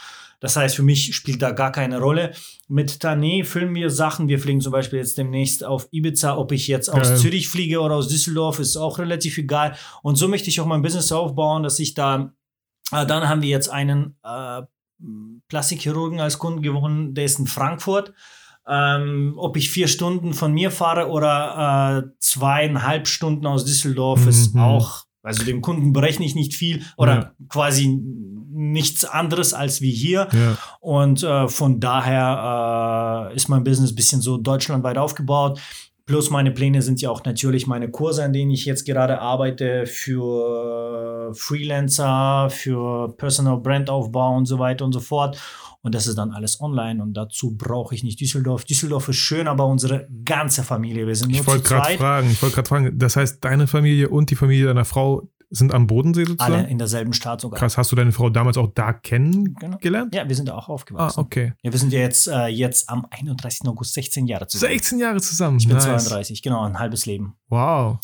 Das 0.43 0.57
heißt, 0.57 0.75
für 0.75 0.83
mich 0.83 1.15
spielt 1.15 1.41
da 1.41 1.51
gar 1.51 1.71
keine 1.71 1.99
Rolle. 1.99 2.33
Mit 2.67 2.91
Tané 3.01 3.45
filmen 3.45 3.73
wir 3.75 3.89
Sachen. 3.89 4.27
Wir 4.27 4.39
fliegen 4.39 4.59
zum 4.59 4.73
Beispiel 4.73 4.99
jetzt 4.99 5.17
demnächst 5.17 5.63
auf 5.63 5.87
Ibiza. 5.91 6.37
Ob 6.37 6.51
ich 6.51 6.67
jetzt 6.67 6.89
aus 6.89 7.07
Geil. 7.07 7.17
Zürich 7.17 7.47
fliege 7.47 7.79
oder 7.79 7.95
aus 7.95 8.09
Düsseldorf, 8.09 8.59
ist 8.59 8.75
auch 8.75 8.99
relativ 8.99 9.37
egal. 9.37 9.75
Und 10.01 10.17
so 10.17 10.27
möchte 10.27 10.49
ich 10.49 10.59
auch 10.59 10.65
mein 10.65 10.81
Business 10.81 11.13
aufbauen, 11.13 11.63
dass 11.63 11.79
ich 11.79 11.93
da, 11.93 12.33
äh, 12.91 13.05
dann 13.05 13.29
haben 13.29 13.41
wir 13.41 13.47
jetzt 13.49 13.69
einen 13.69 14.17
äh, 14.25 14.63
Plastikchirurgen 15.47 16.19
als 16.19 16.39
Kunden 16.39 16.61
gewonnen, 16.61 17.13
der 17.13 17.23
ist 17.25 17.39
in 17.39 17.47
Frankfurt. 17.47 18.13
Ähm, 18.67 19.35
ob 19.37 19.55
ich 19.57 19.69
vier 19.69 19.87
Stunden 19.87 20.33
von 20.33 20.53
mir 20.53 20.71
fahre 20.71 21.07
oder 21.09 22.03
äh, 22.05 22.09
zweieinhalb 22.19 23.07
Stunden 23.07 23.45
aus 23.45 23.63
Düsseldorf, 23.65 24.25
ist 24.27 24.55
Mhm. 24.55 24.61
auch, 24.61 25.03
also 25.21 25.43
dem 25.45 25.61
Kunden 25.61 25.93
berechne 25.93 26.25
ich 26.25 26.35
nicht 26.35 26.53
viel 26.53 26.81
oder 26.97 27.13
Ja. 27.15 27.31
quasi 27.49 27.97
nichts 28.53 29.05
anderes 29.05 29.53
als 29.53 29.81
wie 29.81 29.91
hier. 29.91 30.27
Ja. 30.31 30.57
Und 30.79 31.23
äh, 31.23 31.47
von 31.47 31.79
daher 31.79 33.29
äh, 33.31 33.35
ist 33.35 33.49
mein 33.49 33.63
Business 33.63 33.91
ein 33.91 33.95
bisschen 33.95 34.21
so 34.21 34.37
deutschlandweit 34.37 34.97
aufgebaut. 34.97 35.59
Plus 36.05 36.29
meine 36.29 36.51
Pläne 36.51 36.81
sind 36.81 37.01
ja 37.01 37.09
auch 37.09 37.23
natürlich 37.23 37.65
meine 37.65 37.89
Kurse, 37.89 38.23
an 38.25 38.33
denen 38.33 38.51
ich 38.51 38.65
jetzt 38.65 38.85
gerade 38.85 39.21
arbeite 39.21 39.85
für 39.85 41.31
äh, 41.31 41.33
Freelancer, 41.33 42.49
für 42.49 43.15
Personal 43.15 43.57
Brandaufbau 43.57 44.35
und 44.35 44.45
so 44.45 44.59
weiter 44.59 44.83
und 44.83 44.91
so 44.91 44.99
fort. 44.99 45.39
Und 45.81 45.93
das 45.95 46.07
ist 46.07 46.17
dann 46.17 46.31
alles 46.31 46.61
online 46.61 47.03
und 47.03 47.13
dazu 47.13 47.57
brauche 47.57 47.93
ich 47.93 48.05
nicht 48.05 48.19
Düsseldorf. 48.19 48.63
Düsseldorf 48.63 49.09
ist 49.09 49.17
schön, 49.17 49.49
aber 49.49 49.65
unsere 49.65 50.07
ganze 50.23 50.63
Familie, 50.63 51.05
wir 51.05 51.15
sind 51.15 51.31
nur 51.31 51.41
Ich 51.41 51.47
wollte 51.47 51.67
gerade 51.67 51.97
fragen, 51.97 52.31
ich 52.31 52.41
wollte 52.41 52.55
gerade 52.55 52.69
fragen, 52.69 52.97
das 52.97 53.17
heißt, 53.17 53.43
deine 53.43 53.67
Familie 53.67 54.07
und 54.07 54.29
die 54.29 54.35
Familie 54.35 54.67
deiner 54.67 54.85
Frau 54.85 55.27
sind 55.55 55.73
am 55.73 55.85
Bodensee 55.87 56.25
sozusagen? 56.25 56.53
alle 56.53 56.67
in 56.67 56.77
derselben 56.77 57.13
Stadt 57.13 57.41
sogar. 57.41 57.59
Krass, 57.59 57.77
hast 57.77 57.91
du 57.91 57.95
deine 57.95 58.11
Frau 58.11 58.29
damals 58.29 58.57
auch 58.57 58.71
da 58.73 58.91
kennengelernt? 58.93 60.13
Ja, 60.15 60.27
wir 60.27 60.35
sind 60.35 60.47
da 60.49 60.55
auch 60.55 60.67
Ah, 60.67 60.71
aufgewachsen. 60.73 61.19
okay. 61.19 61.53
Ja, 61.61 61.71
wir 61.71 61.79
sind 61.79 61.93
ja 61.93 61.99
jetzt, 61.99 62.27
äh, 62.27 62.47
jetzt 62.47 62.89
am 62.89 63.05
31. 63.09 63.67
August 63.67 63.93
16 63.93 64.25
Jahre 64.27 64.47
zusammen. 64.47 64.71
16 64.73 64.99
Jahre 64.99 65.21
zusammen. 65.21 65.57
Ich 65.57 65.67
bin 65.67 65.75
nice. 65.77 65.85
32, 66.05 66.41
genau, 66.41 66.63
ein 66.63 66.79
halbes 66.79 67.05
Leben. 67.05 67.35
Wow. 67.49 67.99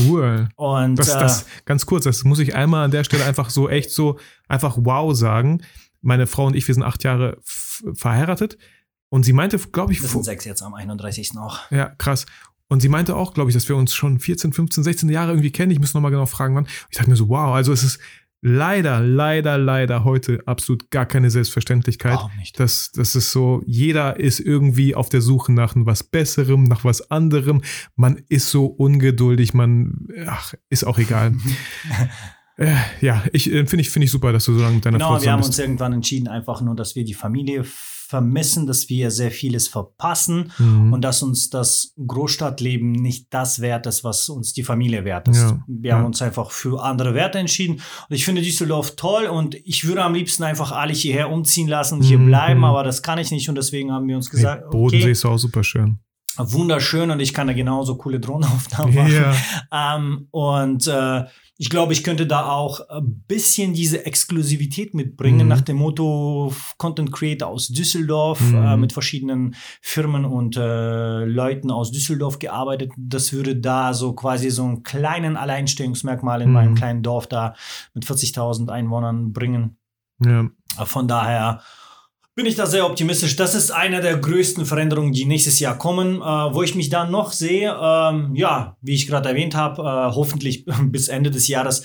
Cool. 0.00 0.48
Und 0.56 0.96
Das, 0.98 1.08
äh, 1.08 1.18
das, 1.20 1.46
ganz 1.64 1.86
kurz, 1.86 2.04
das 2.04 2.24
muss 2.24 2.38
ich 2.38 2.54
einmal 2.54 2.84
an 2.84 2.90
der 2.90 3.04
Stelle 3.04 3.24
einfach 3.24 3.50
so 3.50 3.68
echt 3.68 3.90
so, 3.90 4.18
einfach 4.48 4.76
wow 4.80 5.14
sagen. 5.16 5.62
Meine 6.00 6.26
Frau 6.26 6.46
und 6.46 6.54
ich, 6.56 6.66
wir 6.68 6.74
sind 6.74 6.82
acht 6.84 7.04
Jahre 7.04 7.38
verheiratet. 7.94 8.58
Und 9.10 9.24
sie 9.24 9.32
meinte, 9.32 9.58
glaube 9.58 9.92
ich, 9.92 10.02
wir 10.02 10.08
sind 10.08 10.24
sechs 10.24 10.44
jetzt 10.44 10.62
am 10.62 10.74
31. 10.74 11.32
auch. 11.38 11.58
ja, 11.70 11.86
krass. 11.96 12.26
Und 12.68 12.80
sie 12.80 12.88
meinte 12.88 13.16
auch, 13.16 13.34
glaube 13.34 13.50
ich, 13.50 13.54
dass 13.54 13.68
wir 13.68 13.76
uns 13.76 13.94
schon 13.94 14.20
14, 14.20 14.52
15, 14.52 14.84
16 14.84 15.08
Jahre 15.08 15.32
irgendwie 15.32 15.50
kennen. 15.50 15.72
Ich 15.72 15.80
muss 15.80 15.94
nochmal 15.94 16.10
genau 16.10 16.26
fragen, 16.26 16.54
wann. 16.54 16.68
Ich 16.90 16.98
dachte 16.98 17.10
mir 17.10 17.16
so, 17.16 17.28
wow, 17.28 17.54
also 17.54 17.72
es 17.72 17.82
ist 17.82 17.98
leider, 18.40 19.00
leider, 19.00 19.58
leider 19.58 20.04
heute 20.04 20.40
absolut 20.46 20.90
gar 20.90 21.06
keine 21.06 21.30
Selbstverständlichkeit. 21.30 22.14
Warum 22.14 22.36
nicht? 22.38 22.58
Das, 22.60 22.92
das 22.92 23.14
ist 23.14 23.32
so, 23.32 23.62
jeder 23.66 24.20
ist 24.20 24.40
irgendwie 24.40 24.94
auf 24.94 25.08
der 25.08 25.20
Suche 25.20 25.52
nach 25.52 25.74
was 25.76 26.04
Besserem, 26.04 26.64
nach 26.64 26.84
was 26.84 27.10
anderem. 27.10 27.62
Man 27.96 28.22
ist 28.28 28.50
so 28.50 28.66
ungeduldig, 28.66 29.54
man, 29.54 30.08
ach, 30.26 30.54
ist 30.68 30.84
auch 30.84 30.98
egal. 30.98 31.34
äh, 32.56 32.74
ja, 33.00 33.24
ich 33.32 33.50
äh, 33.50 33.66
finde 33.66 33.80
ich, 33.80 33.90
finde 33.90 34.04
ich 34.04 34.10
super, 34.10 34.32
dass 34.32 34.44
du 34.44 34.54
so 34.54 34.60
lange 34.60 34.76
mit 34.76 34.86
deiner 34.86 35.00
Frau 35.00 35.14
Genau, 35.14 35.22
wir 35.22 35.32
haben 35.32 35.40
bist. 35.40 35.50
uns 35.50 35.58
irgendwann 35.58 35.92
entschieden, 35.94 36.28
einfach 36.28 36.60
nur, 36.60 36.76
dass 36.76 36.94
wir 36.94 37.04
die 37.04 37.14
Familie 37.14 37.64
vermissen, 38.08 38.66
dass 38.66 38.88
wir 38.88 39.10
sehr 39.10 39.30
vieles 39.30 39.68
verpassen 39.68 40.50
Mhm. 40.58 40.94
und 40.94 41.02
dass 41.02 41.22
uns 41.22 41.50
das 41.50 41.92
Großstadtleben 42.06 42.90
nicht 42.92 43.26
das 43.30 43.60
wert 43.60 43.86
ist, 43.86 44.02
was 44.02 44.30
uns 44.30 44.54
die 44.54 44.62
Familie 44.62 45.04
wert 45.04 45.28
ist. 45.28 45.42
Ja, 45.42 45.62
Wir 45.66 45.90
ja. 45.90 45.96
haben 45.98 46.06
uns 46.06 46.22
einfach 46.22 46.50
für 46.50 46.82
andere 46.82 47.12
Werte 47.14 47.38
entschieden. 47.38 47.74
Und 47.74 48.16
ich 48.16 48.24
finde 48.24 48.40
Düsseldorf 48.40 48.96
toll 48.96 49.26
und 49.26 49.54
ich 49.56 49.86
würde 49.86 50.02
am 50.02 50.14
liebsten 50.14 50.42
einfach 50.42 50.72
alle 50.72 50.94
hierher 50.94 51.30
umziehen 51.30 51.68
lassen 51.68 51.96
und 51.98 52.02
hier 52.02 52.18
Mhm. 52.18 52.26
bleiben, 52.28 52.64
aber 52.64 52.82
das 52.82 53.02
kann 53.02 53.18
ich 53.18 53.30
nicht 53.30 53.48
und 53.50 53.56
deswegen 53.56 53.92
haben 53.92 54.08
wir 54.08 54.16
uns 54.16 54.30
gesagt, 54.30 54.62
nee, 54.64 54.70
Bodensee 54.70 55.02
okay, 55.02 55.10
ist 55.12 55.26
auch 55.26 55.36
super 55.36 55.62
schön. 55.62 55.98
wunderschön 56.38 57.10
und 57.10 57.20
ich 57.20 57.34
kann 57.34 57.46
da 57.48 57.52
genauso 57.52 57.96
coole 57.96 58.20
Drohnenaufnahmen 58.20 58.94
machen. 58.94 59.12
Ja, 59.70 59.96
Ähm, 59.96 60.28
und 60.30 60.86
äh, 60.86 61.24
ich 61.60 61.70
glaube, 61.70 61.92
ich 61.92 62.04
könnte 62.04 62.26
da 62.26 62.48
auch 62.48 62.88
ein 62.88 63.24
bisschen 63.26 63.72
diese 63.74 64.06
Exklusivität 64.06 64.94
mitbringen, 64.94 65.42
Mhm. 65.42 65.48
nach 65.48 65.60
dem 65.60 65.76
Motto 65.76 66.54
Content 66.76 67.10
Creator 67.12 67.48
aus 67.48 67.66
Düsseldorf, 67.68 68.40
Mhm. 68.40 68.56
äh, 68.56 68.76
mit 68.76 68.92
verschiedenen 68.92 69.56
Firmen 69.82 70.24
und 70.24 70.56
äh, 70.56 71.24
Leuten 71.24 71.70
aus 71.72 71.90
Düsseldorf 71.90 72.38
gearbeitet. 72.38 72.92
Das 72.96 73.32
würde 73.32 73.56
da 73.56 73.92
so 73.92 74.12
quasi 74.12 74.50
so 74.50 74.62
einen 74.62 74.84
kleinen 74.84 75.36
Alleinstellungsmerkmal 75.36 76.42
in 76.42 76.48
Mhm. 76.48 76.54
meinem 76.54 76.74
kleinen 76.76 77.02
Dorf 77.02 77.26
da 77.26 77.54
mit 77.92 78.04
40.000 78.04 78.70
Einwohnern 78.70 79.32
bringen. 79.32 79.76
ja. 80.24 80.42
Äh, 80.78 80.84
Von 80.86 81.08
daher 81.08 81.60
bin 82.38 82.46
ich 82.46 82.54
da 82.54 82.66
sehr 82.66 82.86
optimistisch. 82.86 83.34
Das 83.34 83.56
ist 83.56 83.72
eine 83.72 84.00
der 84.00 84.16
größten 84.16 84.64
Veränderungen, 84.64 85.10
die 85.12 85.24
nächstes 85.24 85.58
Jahr 85.58 85.76
kommen. 85.76 86.22
Äh, 86.22 86.24
wo 86.24 86.62
ich 86.62 86.76
mich 86.76 86.88
dann 86.88 87.10
noch 87.10 87.32
sehe, 87.32 87.76
ähm, 87.82 88.36
ja, 88.36 88.76
wie 88.80 88.94
ich 88.94 89.08
gerade 89.08 89.30
erwähnt 89.30 89.56
habe, 89.56 89.82
äh, 89.82 90.14
hoffentlich 90.14 90.64
bis 90.84 91.08
Ende 91.08 91.32
des 91.32 91.48
Jahres 91.48 91.82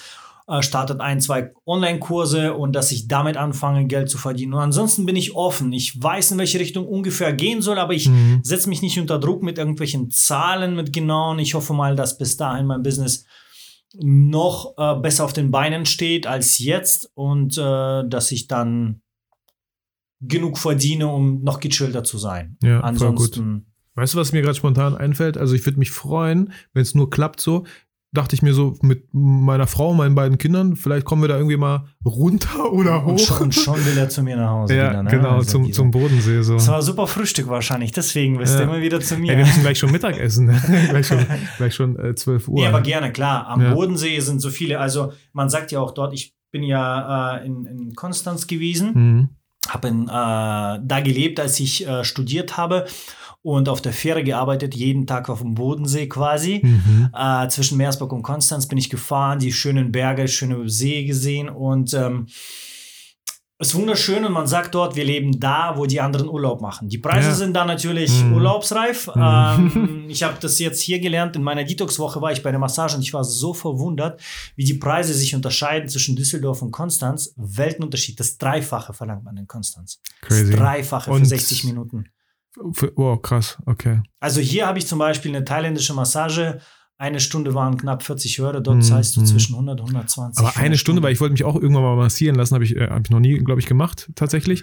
äh, 0.47 0.61
startet 0.61 1.01
ein, 1.01 1.21
zwei 1.21 1.53
Online-Kurse 1.65 2.53
und 2.53 2.73
dass 2.75 2.91
ich 2.91 3.07
damit 3.07 3.35
anfange, 3.35 3.87
Geld 3.87 4.11
zu 4.11 4.19
verdienen. 4.19 4.53
Und 4.53 4.59
ansonsten 4.59 5.07
bin 5.07 5.15
ich 5.15 5.33
offen. 5.33 5.73
Ich 5.73 5.99
weiß, 5.99 6.29
in 6.29 6.37
welche 6.37 6.59
Richtung 6.59 6.85
ungefähr 6.87 7.33
gehen 7.33 7.63
soll, 7.63 7.79
aber 7.79 7.93
ich 7.93 8.07
Mhm. 8.07 8.41
setze 8.43 8.69
mich 8.69 8.83
nicht 8.83 8.99
unter 8.99 9.17
Druck 9.17 9.41
mit 9.41 9.57
irgendwelchen 9.57 10.11
Zahlen, 10.11 10.75
mit 10.75 10.93
genauen. 10.93 11.39
Ich 11.39 11.55
hoffe 11.55 11.73
mal, 11.73 11.95
dass 11.95 12.19
bis 12.19 12.37
dahin 12.37 12.67
mein 12.67 12.83
Business 12.83 13.25
noch 13.95 14.75
äh, 14.77 14.99
besser 15.01 15.25
auf 15.25 15.33
den 15.33 15.49
Beinen 15.49 15.87
steht 15.87 16.27
als 16.27 16.59
jetzt 16.59 17.09
und 17.15 17.57
äh, 17.57 18.07
dass 18.07 18.31
ich 18.31 18.47
dann 18.47 19.02
genug 20.27 20.57
verdiene, 20.57 21.07
um 21.07 21.41
noch 21.43 21.59
gechillter 21.59 22.03
zu 22.03 22.17
sein. 22.17 22.57
Ja. 22.63 22.79
Ansonsten, 22.81 23.65
Weißt 23.95 24.15
du, 24.15 24.17
was 24.17 24.31
mir 24.31 24.41
gerade 24.41 24.55
spontan 24.55 24.95
einfällt? 24.95 25.37
Also 25.37 25.53
ich 25.53 25.63
würde 25.67 25.77
mich 25.77 25.91
freuen, 25.91 26.51
wenn 26.73 26.81
es 26.81 26.95
nur 26.95 27.11
klappt 27.11 27.39
so. 27.39 27.63
dachte 28.11 28.35
ich 28.35 28.41
mir 28.41 28.53
so 28.53 28.75
mit 28.81 29.07
meiner 29.11 29.65
Frau 29.67 29.89
und 29.91 29.97
meinen 29.97 30.13
beiden 30.15 30.37
Kindern, 30.39 30.75
vielleicht 30.75 31.05
kommen 31.05 31.21
wir 31.23 31.27
da 31.27 31.35
irgendwie 31.37 31.57
mal 31.57 31.85
runter 32.05 32.71
oder 32.73 33.03
hoch. 33.05 33.11
Und 33.11 33.19
schon, 33.21 33.41
und 33.41 33.55
schon 33.55 33.85
will 33.85 33.97
er 33.97 34.09
zu 34.09 34.23
mir 34.23 34.35
nach 34.35 34.49
Hause 34.49 34.75
ja, 34.77 34.89
wieder. 34.89 35.03
Ne? 35.03 35.09
genau, 35.11 35.29
Also 35.37 35.51
zum, 35.59 35.71
zum 35.73 35.91
Bodensee 35.91 36.41
so. 36.41 36.53
Das 36.55 36.67
war 36.67 36.81
super 36.81 37.05
Frühstück 37.07 37.47
wahrscheinlich, 37.49 37.91
deswegen 37.91 38.37
bist 38.39 38.53
Ja. 38.53 38.65
du 38.65 38.71
immer 38.71 38.81
wieder 38.81 38.99
zu 38.99 39.15
mir. 39.17 39.31
Ey, 39.31 39.37
wir 39.37 39.45
müssen 39.45 39.61
gleich 39.61 39.77
schon 39.79 39.91
Mittag 39.91 40.19
essen. 40.19 40.47
gleich 40.89 41.05
schon, 41.07 41.25
gleich 41.57 41.75
schon 41.75 41.99
äh, 41.99 42.15
12 42.15 42.47
Uhr. 42.47 42.55
Nee, 42.55 42.67
aber 42.67 42.81
gerne, 42.81 43.11
klar. 43.11 43.47
Am 43.47 43.61
Ja. 43.61 43.73
Bodensee 43.75 44.19
sind 44.21 44.39
so 44.39 44.49
viele, 44.49 44.79
also 44.79 45.11
man 45.33 45.49
sagt 45.49 45.71
ja 45.71 45.79
auch 45.81 45.91
dort, 45.91 46.13
ich 46.15 46.33
bin 46.51 46.63
ja 46.63 47.37
äh, 47.37 47.45
in, 47.45 47.65
in 47.65 47.93
Konstanz 47.95 48.47
gewesen, 48.47 48.91
Mhm. 48.93 49.29
Habe 49.73 49.87
in, 49.87 50.07
äh, 50.07 50.09
da 50.09 50.99
gelebt, 51.03 51.39
als 51.39 51.59
ich 51.59 51.87
äh, 51.87 52.03
studiert 52.03 52.57
habe 52.57 52.85
und 53.41 53.67
auf 53.67 53.81
der 53.81 53.93
Fähre 53.93 54.23
gearbeitet, 54.23 54.73
jeden 54.73 55.05
Tag 55.05 55.29
auf 55.29 55.41
dem 55.41 55.53
Bodensee 55.53 56.07
quasi. 56.07 56.61
Mhm. 56.63 57.09
Äh, 57.15 57.47
zwischen 57.49 57.77
Meersburg 57.77 58.13
und 58.13 58.23
Konstanz 58.23 58.67
bin 58.67 58.77
ich 58.77 58.89
gefahren, 58.89 59.39
die 59.39 59.51
schönen 59.51 59.91
Berge, 59.91 60.27
schöne 60.27 60.69
See 60.69 61.03
gesehen 61.03 61.49
und 61.49 61.93
ähm, 61.93 62.27
ist 63.67 63.75
wunderschön 63.75 64.23
und 64.25 64.31
man 64.31 64.47
sagt 64.47 64.73
dort, 64.75 64.95
wir 64.95 65.03
leben 65.03 65.39
da, 65.39 65.73
wo 65.75 65.85
die 65.85 65.99
anderen 65.99 66.27
Urlaub 66.29 66.61
machen. 66.61 66.87
Die 66.89 66.97
Preise 66.99 67.29
Ja. 67.29 67.33
sind 67.35 67.53
da 67.53 67.65
natürlich 67.65 68.23
Mhm. 68.23 68.33
urlaubsreif. 68.33 69.07
Mhm. 69.15 69.21
Ähm, 69.75 70.05
ich 70.07 70.23
habe 70.23 70.37
das 70.39 70.59
jetzt 70.59 70.81
hier 70.81 70.99
gelernt. 70.99 71.35
In 71.35 71.43
meiner 71.43 71.63
Detox-Woche 71.63 72.21
war 72.21 72.31
ich 72.31 72.43
bei 72.43 72.51
der 72.51 72.59
Massage 72.59 72.95
und 72.95 73.01
ich 73.01 73.13
war 73.13 73.23
so 73.23 73.53
verwundert, 73.53 74.21
wie 74.55 74.63
die 74.63 74.75
Preise 74.75 75.13
sich 75.13 75.35
unterscheiden 75.35 75.89
zwischen 75.89 76.15
Düsseldorf 76.15 76.61
und 76.61 76.71
Konstanz. 76.71 77.33
Weltenunterschied. 77.37 78.19
Das 78.19 78.37
Dreifache 78.37 78.93
verlangt 78.93 79.23
man 79.23 79.37
in 79.37 79.47
Konstanz. 79.47 79.99
Crazy. 80.21 80.51
Das 80.51 80.59
Dreifache 80.59 81.05
für 81.11 81.11
Und- 81.17 81.25
60 81.25 81.63
Minuten. 81.63 82.05
Für, 82.73 82.91
oh, 82.99 83.17
krass, 83.17 83.57
okay. 83.65 84.01
Also 84.19 84.39
hier 84.39 84.67
habe 84.67 84.77
ich 84.77 84.85
zum 84.85 84.99
Beispiel 84.99 85.35
eine 85.35 85.43
thailändische 85.43 85.93
Massage. 85.95 86.59
Eine 86.97 87.19
Stunde 87.19 87.53
waren 87.53 87.77
knapp 87.77 88.03
40 88.03 88.39
Euro. 88.41 88.59
Dort 88.59 88.77
Mhm. 88.77 88.81
zahlst 88.81 89.17
du 89.17 89.23
zwischen 89.23 89.55
100 89.55 89.81
und 89.81 89.87
120. 89.87 90.45
Aber 90.45 90.55
eine 90.57 90.77
Stunde, 90.77 91.01
weil 91.01 91.11
ich 91.11 91.19
wollte 91.19 91.33
mich 91.33 91.43
auch 91.43 91.55
irgendwann 91.55 91.83
mal 91.83 91.95
massieren 91.97 92.35
lassen, 92.35 92.53
habe 92.53 92.63
ich, 92.63 92.75
äh, 92.75 92.87
hab 92.89 93.01
ich 93.05 93.09
noch 93.09 93.19
nie, 93.19 93.37
glaube 93.39 93.59
ich, 93.59 93.67
gemacht, 93.67 94.09
tatsächlich. 94.15 94.61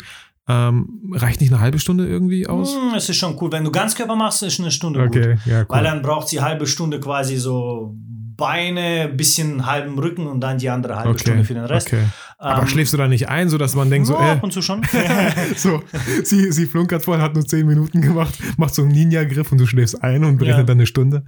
Ähm, 0.49 1.13
reicht 1.13 1.41
nicht 1.41 1.53
eine 1.53 1.61
halbe 1.61 1.79
Stunde 1.79 2.07
irgendwie 2.09 2.47
aus? 2.47 2.75
Hm, 2.75 2.95
Es 2.97 3.09
ist 3.09 3.17
schon 3.19 3.37
cool. 3.41 3.53
Wenn 3.53 3.65
du 3.65 3.71
Ganzkörper 3.71 4.17
machst, 4.17 4.43
ist 4.43 4.59
eine 4.59 4.71
Stunde 4.71 5.01
gut. 5.07 5.17
Okay, 5.17 5.37
ja, 5.45 5.61
cool. 5.61 5.67
Weil 5.69 5.85
dann 5.85 6.03
braucht 6.03 6.29
sie 6.29 6.41
halbe 6.41 6.67
Stunde 6.67 6.99
quasi 6.99 7.37
so 7.37 7.95
Beine, 8.41 9.09
bisschen 9.09 9.67
halben 9.67 9.97
Rücken 9.99 10.27
und 10.27 10.41
dann 10.41 10.59
die 10.59 10.69
andere 10.69 10.97
halbe 10.97 11.11
okay, 11.11 11.21
Stunde 11.21 11.45
für 11.45 11.55
den 11.55 11.65
Rest. 11.65 11.87
okay. 11.87 12.03
Aber 12.39 12.63
Ähm, 12.63 12.69
schläfst 12.69 12.93
du 12.93 12.97
da 12.97 13.07
nicht 13.07 13.29
ein, 13.29 13.49
sodass 13.49 13.77
man 13.77 13.89
denkt 13.91 14.09
so, 14.09 14.15
ja, 14.15 14.29
äh, 14.29 14.31
ab 14.33 14.43
und 14.43 14.53
zu 14.53 14.63
schon. 14.63 14.83
so, 15.57 15.83
sie, 16.25 16.51
sie 16.51 16.67
flunkert 16.67 17.05
voll, 17.05 17.21
hat 17.21 17.35
nur 17.35 17.47
10 17.47 17.65
Minuten 17.67 18.01
gemacht, 18.03 18.35
macht 18.57 18.75
so 18.75 18.83
einen 18.83 18.91
Ninja-Griff 18.91 19.53
und 19.53 19.59
du 19.59 19.67
schläfst 19.67 20.03
ein 20.03 20.25
und 20.25 20.39
berechnet 20.39 20.61
Ja. 20.63 20.65
dann 20.65 20.79
eine 20.79 20.87
Stunde. 20.87 21.25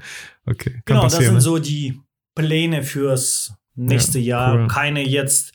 Okay, 0.46 0.70
kann 0.84 0.96
genau, 0.96 1.02
das 1.04 1.16
sind 1.16 1.34
ne? 1.34 1.40
so 1.40 1.58
die 1.60 2.00
Pläne 2.34 2.82
fürs 2.82 3.54
nächste 3.76 4.18
Ja, 4.18 4.48
Jahr. 4.48 4.54
cool. 4.62 4.66
Keine 4.68 5.06
jetzt. 5.06 5.52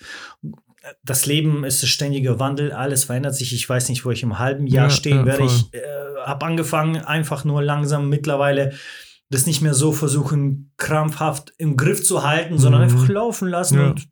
Das 1.03 1.25
Leben 1.25 1.65
ist 1.65 1.83
ein 1.83 1.87
ständiger 1.87 2.39
Wandel, 2.39 2.71
alles 2.71 3.03
verändert 3.03 3.35
sich. 3.35 3.53
Ich 3.53 3.67
weiß 3.67 3.89
nicht, 3.89 4.05
wo 4.05 4.11
ich 4.11 4.23
im 4.23 4.39
halben 4.39 4.67
Jahr 4.67 4.85
Ja, 4.85 4.89
stehen 4.89 5.17
ja, 5.17 5.25
werde. 5.25 5.43
Ich 5.43 5.73
äh, 5.73 5.79
habe 6.25 6.45
angefangen, 6.45 6.97
einfach 7.03 7.43
nur 7.43 7.61
langsam 7.61 8.07
mittlerweile 8.09 8.71
das 9.29 9.45
nicht 9.45 9.61
mehr 9.61 9.73
so 9.73 9.91
versuchen, 9.91 10.71
krampfhaft 10.77 11.53
im 11.57 11.75
Griff 11.77 12.03
zu 12.03 12.23
halten, 12.23 12.57
sondern 12.57 12.81
Mhm. 12.81 12.89
einfach 12.93 13.09
laufen 13.09 13.47
lassen 13.49 13.79
Ja. 13.79 13.87
und 13.89 14.07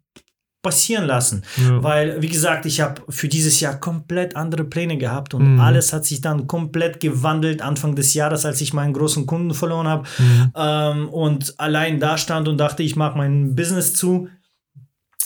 passieren 0.62 1.06
lassen. 1.06 1.44
ja. 1.58 1.84
Weil, 1.84 2.22
wie 2.24 2.28
gesagt, 2.28 2.66
ich 2.66 2.82
habe 2.82 3.04
für 3.10 3.28
dieses 3.28 3.60
Jahr 3.60 3.80
komplett 3.80 4.36
andere 4.36 4.64
Pläne 4.64 4.98
gehabt 4.98 5.36
und 5.36 5.54
Mhm. 5.56 5.60
alles 5.60 5.94
hat 5.94 6.06
sich 6.06 6.22
dann 6.22 6.48
komplett 6.48 7.00
gewandelt 7.00 7.62
Anfang 7.62 7.96
des 7.96 8.16
Jahres, 8.16 8.46
als 8.46 8.62
ich 8.62 8.74
meinen 8.74 8.94
großen 8.94 9.28
Kunden 9.28 9.54
verloren 9.54 9.88
habe 9.88 10.08
Mhm. 10.18 10.52
ähm, 10.56 11.10
und 11.10 11.54
allein 11.60 12.00
da 12.00 12.18
stand 12.18 12.48
und 12.48 12.58
dachte, 12.58 12.82
ich 12.82 12.96
mache 12.96 13.16
mein 13.16 13.54
Business 13.56 13.94
zu. 13.94 14.28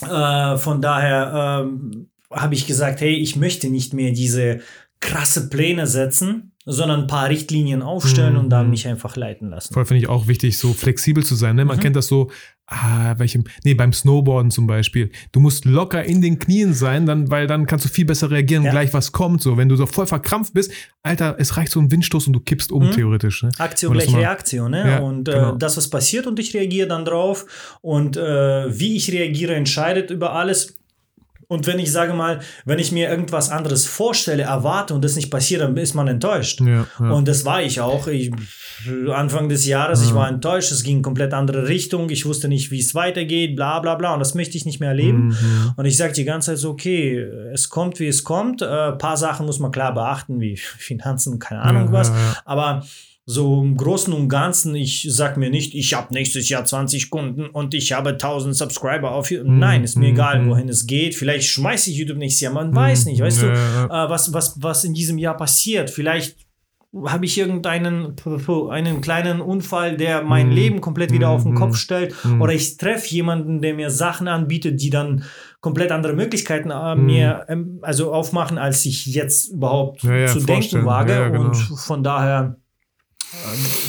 Äh, 0.01 0.57
von 0.57 0.81
daher 0.81 1.63
ähm, 1.65 2.09
habe 2.31 2.53
ich 2.53 2.67
gesagt, 2.67 3.01
hey, 3.01 3.15
ich 3.15 3.35
möchte 3.37 3.69
nicht 3.69 3.93
mehr 3.93 4.11
diese 4.11 4.59
krasse 5.01 5.49
Pläne 5.49 5.87
setzen, 5.87 6.48
sondern 6.71 7.01
ein 7.01 7.07
paar 7.07 7.29
Richtlinien 7.29 7.81
aufstellen 7.81 8.33
Mhm. 8.33 8.39
und 8.39 8.49
dann 8.49 8.69
mich 8.69 8.87
einfach 8.87 9.15
leiten 9.15 9.49
lassen. 9.49 9.73
Voll 9.73 9.85
finde 9.85 10.03
ich 10.03 10.09
auch 10.09 10.27
wichtig, 10.27 10.57
so 10.57 10.73
flexibel 10.73 11.23
zu 11.23 11.35
sein. 11.35 11.55
Ne? 11.55 11.65
Man 11.65 11.77
Mhm. 11.77 11.81
kennt 11.81 11.95
das 11.95 12.07
so, 12.07 12.29
ah, 12.67 13.15
welchem, 13.17 13.45
nee, 13.63 13.73
beim 13.73 13.91
Snowboarden 13.93 14.51
zum 14.51 14.67
Beispiel. 14.67 15.09
Du 15.31 15.39
musst 15.39 15.65
locker 15.65 16.03
in 16.03 16.21
den 16.21 16.37
Knien 16.37 16.73
sein, 16.73 17.05
dann, 17.07 17.31
weil 17.31 17.47
dann 17.47 17.65
kannst 17.65 17.85
du 17.85 17.89
viel 17.89 18.05
besser 18.05 18.29
reagieren, 18.29 18.63
Ja. 18.63 18.71
gleich 18.71 18.93
was 18.93 19.11
kommt. 19.11 19.41
So, 19.41 19.57
wenn 19.57 19.69
du 19.69 19.75
so 19.75 19.87
voll 19.87 20.05
verkrampft 20.05 20.53
bist, 20.53 20.71
Alter, 21.01 21.35
es 21.39 21.57
reicht 21.57 21.71
so 21.71 21.79
ein 21.79 21.91
Windstoß 21.91 22.27
und 22.27 22.33
du 22.33 22.39
kippst 22.39 22.71
um, 22.71 22.87
Mhm. 22.87 22.91
theoretisch. 22.91 23.41
Ne? 23.43 23.49
Aktion 23.57 23.93
gleich 23.93 24.11
mal- 24.11 24.19
Reaktion, 24.19 24.71
ne? 24.71 24.87
Ja, 24.87 24.99
und 24.99 25.27
äh, 25.27 25.31
genau. 25.33 25.55
das, 25.55 25.77
was 25.77 25.89
passiert 25.89 26.27
und 26.27 26.37
ich 26.39 26.53
reagiere 26.53 26.87
dann 26.87 27.05
drauf 27.05 27.77
und 27.81 28.17
äh, 28.17 28.21
wie 28.79 28.95
ich 28.95 29.11
reagiere, 29.11 29.55
entscheidet 29.55 30.11
über 30.11 30.33
alles. 30.33 30.75
Und 31.51 31.65
wenn 31.65 31.79
ich 31.79 31.91
sage 31.91 32.13
mal, 32.13 32.41
wenn 32.65 32.77
ich 32.77 32.91
mir 32.91 33.09
irgendwas 33.09 33.49
anderes 33.49 33.87
vorstelle, 33.87 34.43
erwarte 34.43 34.93
und 34.93 35.03
das 35.03 35.15
nicht 35.15 35.31
passiert, 35.31 35.61
dann 35.61 35.75
ist 35.77 35.95
man 35.95 36.07
enttäuscht. 36.07 36.61
Ja, 36.61 36.85
ja. 36.99 37.09
Und 37.09 37.27
das 37.27 37.43
war 37.43 37.63
ich 37.63 37.81
auch. 37.81 38.05
Ich, 38.07 38.31
Anfang 39.11 39.49
des 39.49 39.65
Jahres, 39.65 40.03
ich 40.05 40.13
war 40.13 40.29
enttäuscht, 40.29 40.71
es 40.71 40.83
ging 40.83 40.97
in 40.97 41.01
komplett 41.01 41.33
andere 41.33 41.67
Richtung, 41.67 42.11
ich 42.11 42.27
wusste 42.27 42.47
nicht, 42.49 42.69
wie 42.69 42.79
es 42.79 42.93
weitergeht, 42.93 43.55
bla 43.55 43.79
bla 43.79 43.95
bla. 43.95 44.13
Und 44.13 44.19
das 44.19 44.35
möchte 44.35 44.57
ich 44.57 44.65
nicht 44.67 44.79
mehr 44.79 44.89
erleben. 44.89 45.29
Mhm. 45.29 45.73
Und 45.75 45.85
ich 45.85 45.97
sage 45.97 46.13
die 46.13 46.23
ganze 46.23 46.51
Zeit 46.51 46.59
so, 46.59 46.69
okay, 46.69 47.17
es 47.51 47.67
kommt, 47.69 47.99
wie 47.99 48.07
es 48.07 48.23
kommt. 48.23 48.61
Äh, 48.61 48.91
paar 48.91 49.17
Sachen 49.17 49.47
muss 49.47 49.57
man 49.57 49.71
klar 49.71 49.95
beachten, 49.95 50.39
wie 50.39 50.55
Finanzen, 50.77 51.39
keine 51.39 51.61
Ahnung 51.61 51.85
Ja, 51.87 51.91
was. 51.91 52.09
ja, 52.09 52.15
ja. 52.15 52.37
Aber 52.45 52.85
so 53.31 53.61
im 53.61 53.77
Großen 53.77 54.11
und 54.11 54.27
Ganzen, 54.27 54.73
ich 54.73 55.05
sag 55.07 55.37
mir 55.37 55.51
nicht, 55.51 55.75
ich 55.75 55.93
habe 55.93 56.11
nächstes 56.15 56.49
Jahr 56.49 56.65
20 56.65 57.11
Kunden 57.11 57.45
und 57.45 57.75
ich 57.75 57.91
habe 57.91 58.09
1000 58.11 58.55
Subscriber 58.55 59.11
auf 59.11 59.29
YouTube. 59.29 59.47
Mhm, 59.49 59.59
Nein, 59.59 59.83
ist 59.83 59.97
mir 59.97 60.07
mhm, 60.07 60.13
egal, 60.15 60.41
mhm. 60.41 60.49
wohin 60.49 60.67
es 60.67 60.87
geht. 60.87 61.13
Vielleicht 61.13 61.47
schmeiße 61.47 61.91
ich 61.91 61.97
YouTube 61.97 62.17
nächstes 62.17 62.41
Jahr, 62.41 62.53
man 62.53 62.73
weiß 62.75 63.05
nicht, 63.05 63.21
weißt 63.21 63.43
Ja, 63.43 63.47
du, 63.49 63.53
ja, 63.53 64.05
äh, 64.05 64.09
was, 64.09 64.33
was, 64.33 64.55
was 64.63 64.83
in 64.83 64.95
diesem 64.95 65.19
Jahr 65.19 65.37
passiert. 65.37 65.91
Vielleicht 65.91 66.37
habe 67.05 67.25
ich 67.25 67.37
irgendeinen 67.37 68.15
einen 68.71 69.01
kleinen 69.01 69.41
Unfall, 69.41 69.95
der 69.95 70.23
mein 70.23 70.47
Mhm. 70.47 70.53
Leben 70.53 70.81
komplett 70.81 71.11
wieder 71.11 71.29
auf 71.29 71.43
den 71.43 71.51
Mhm. 71.51 71.57
Kopf 71.57 71.75
stellt. 71.75 72.15
Mhm. 72.25 72.41
Oder 72.41 72.53
ich 72.53 72.77
treffe 72.77 73.13
jemanden, 73.13 73.61
der 73.61 73.75
mir 73.75 73.91
Sachen 73.91 74.27
anbietet, 74.27 74.81
die 74.81 74.89
dann 74.89 75.23
komplett 75.61 75.91
andere 75.91 76.13
Möglichkeiten 76.13 76.71
äh, 76.71 76.95
Mhm. 76.95 77.05
mir 77.05 77.45
ähm, 77.47 77.77
also 77.83 78.11
aufmachen, 78.11 78.57
als 78.57 78.83
ich 78.87 79.05
jetzt 79.05 79.49
überhaupt 79.51 80.01
Ja, 80.01 80.25
zu 80.25 80.39
denken 80.39 80.81
vorstellen. 80.81 80.85
wage. 80.87 81.29
Genau. 81.31 81.41
Und 81.49 81.55
von 81.57 82.01
daher 82.03 82.55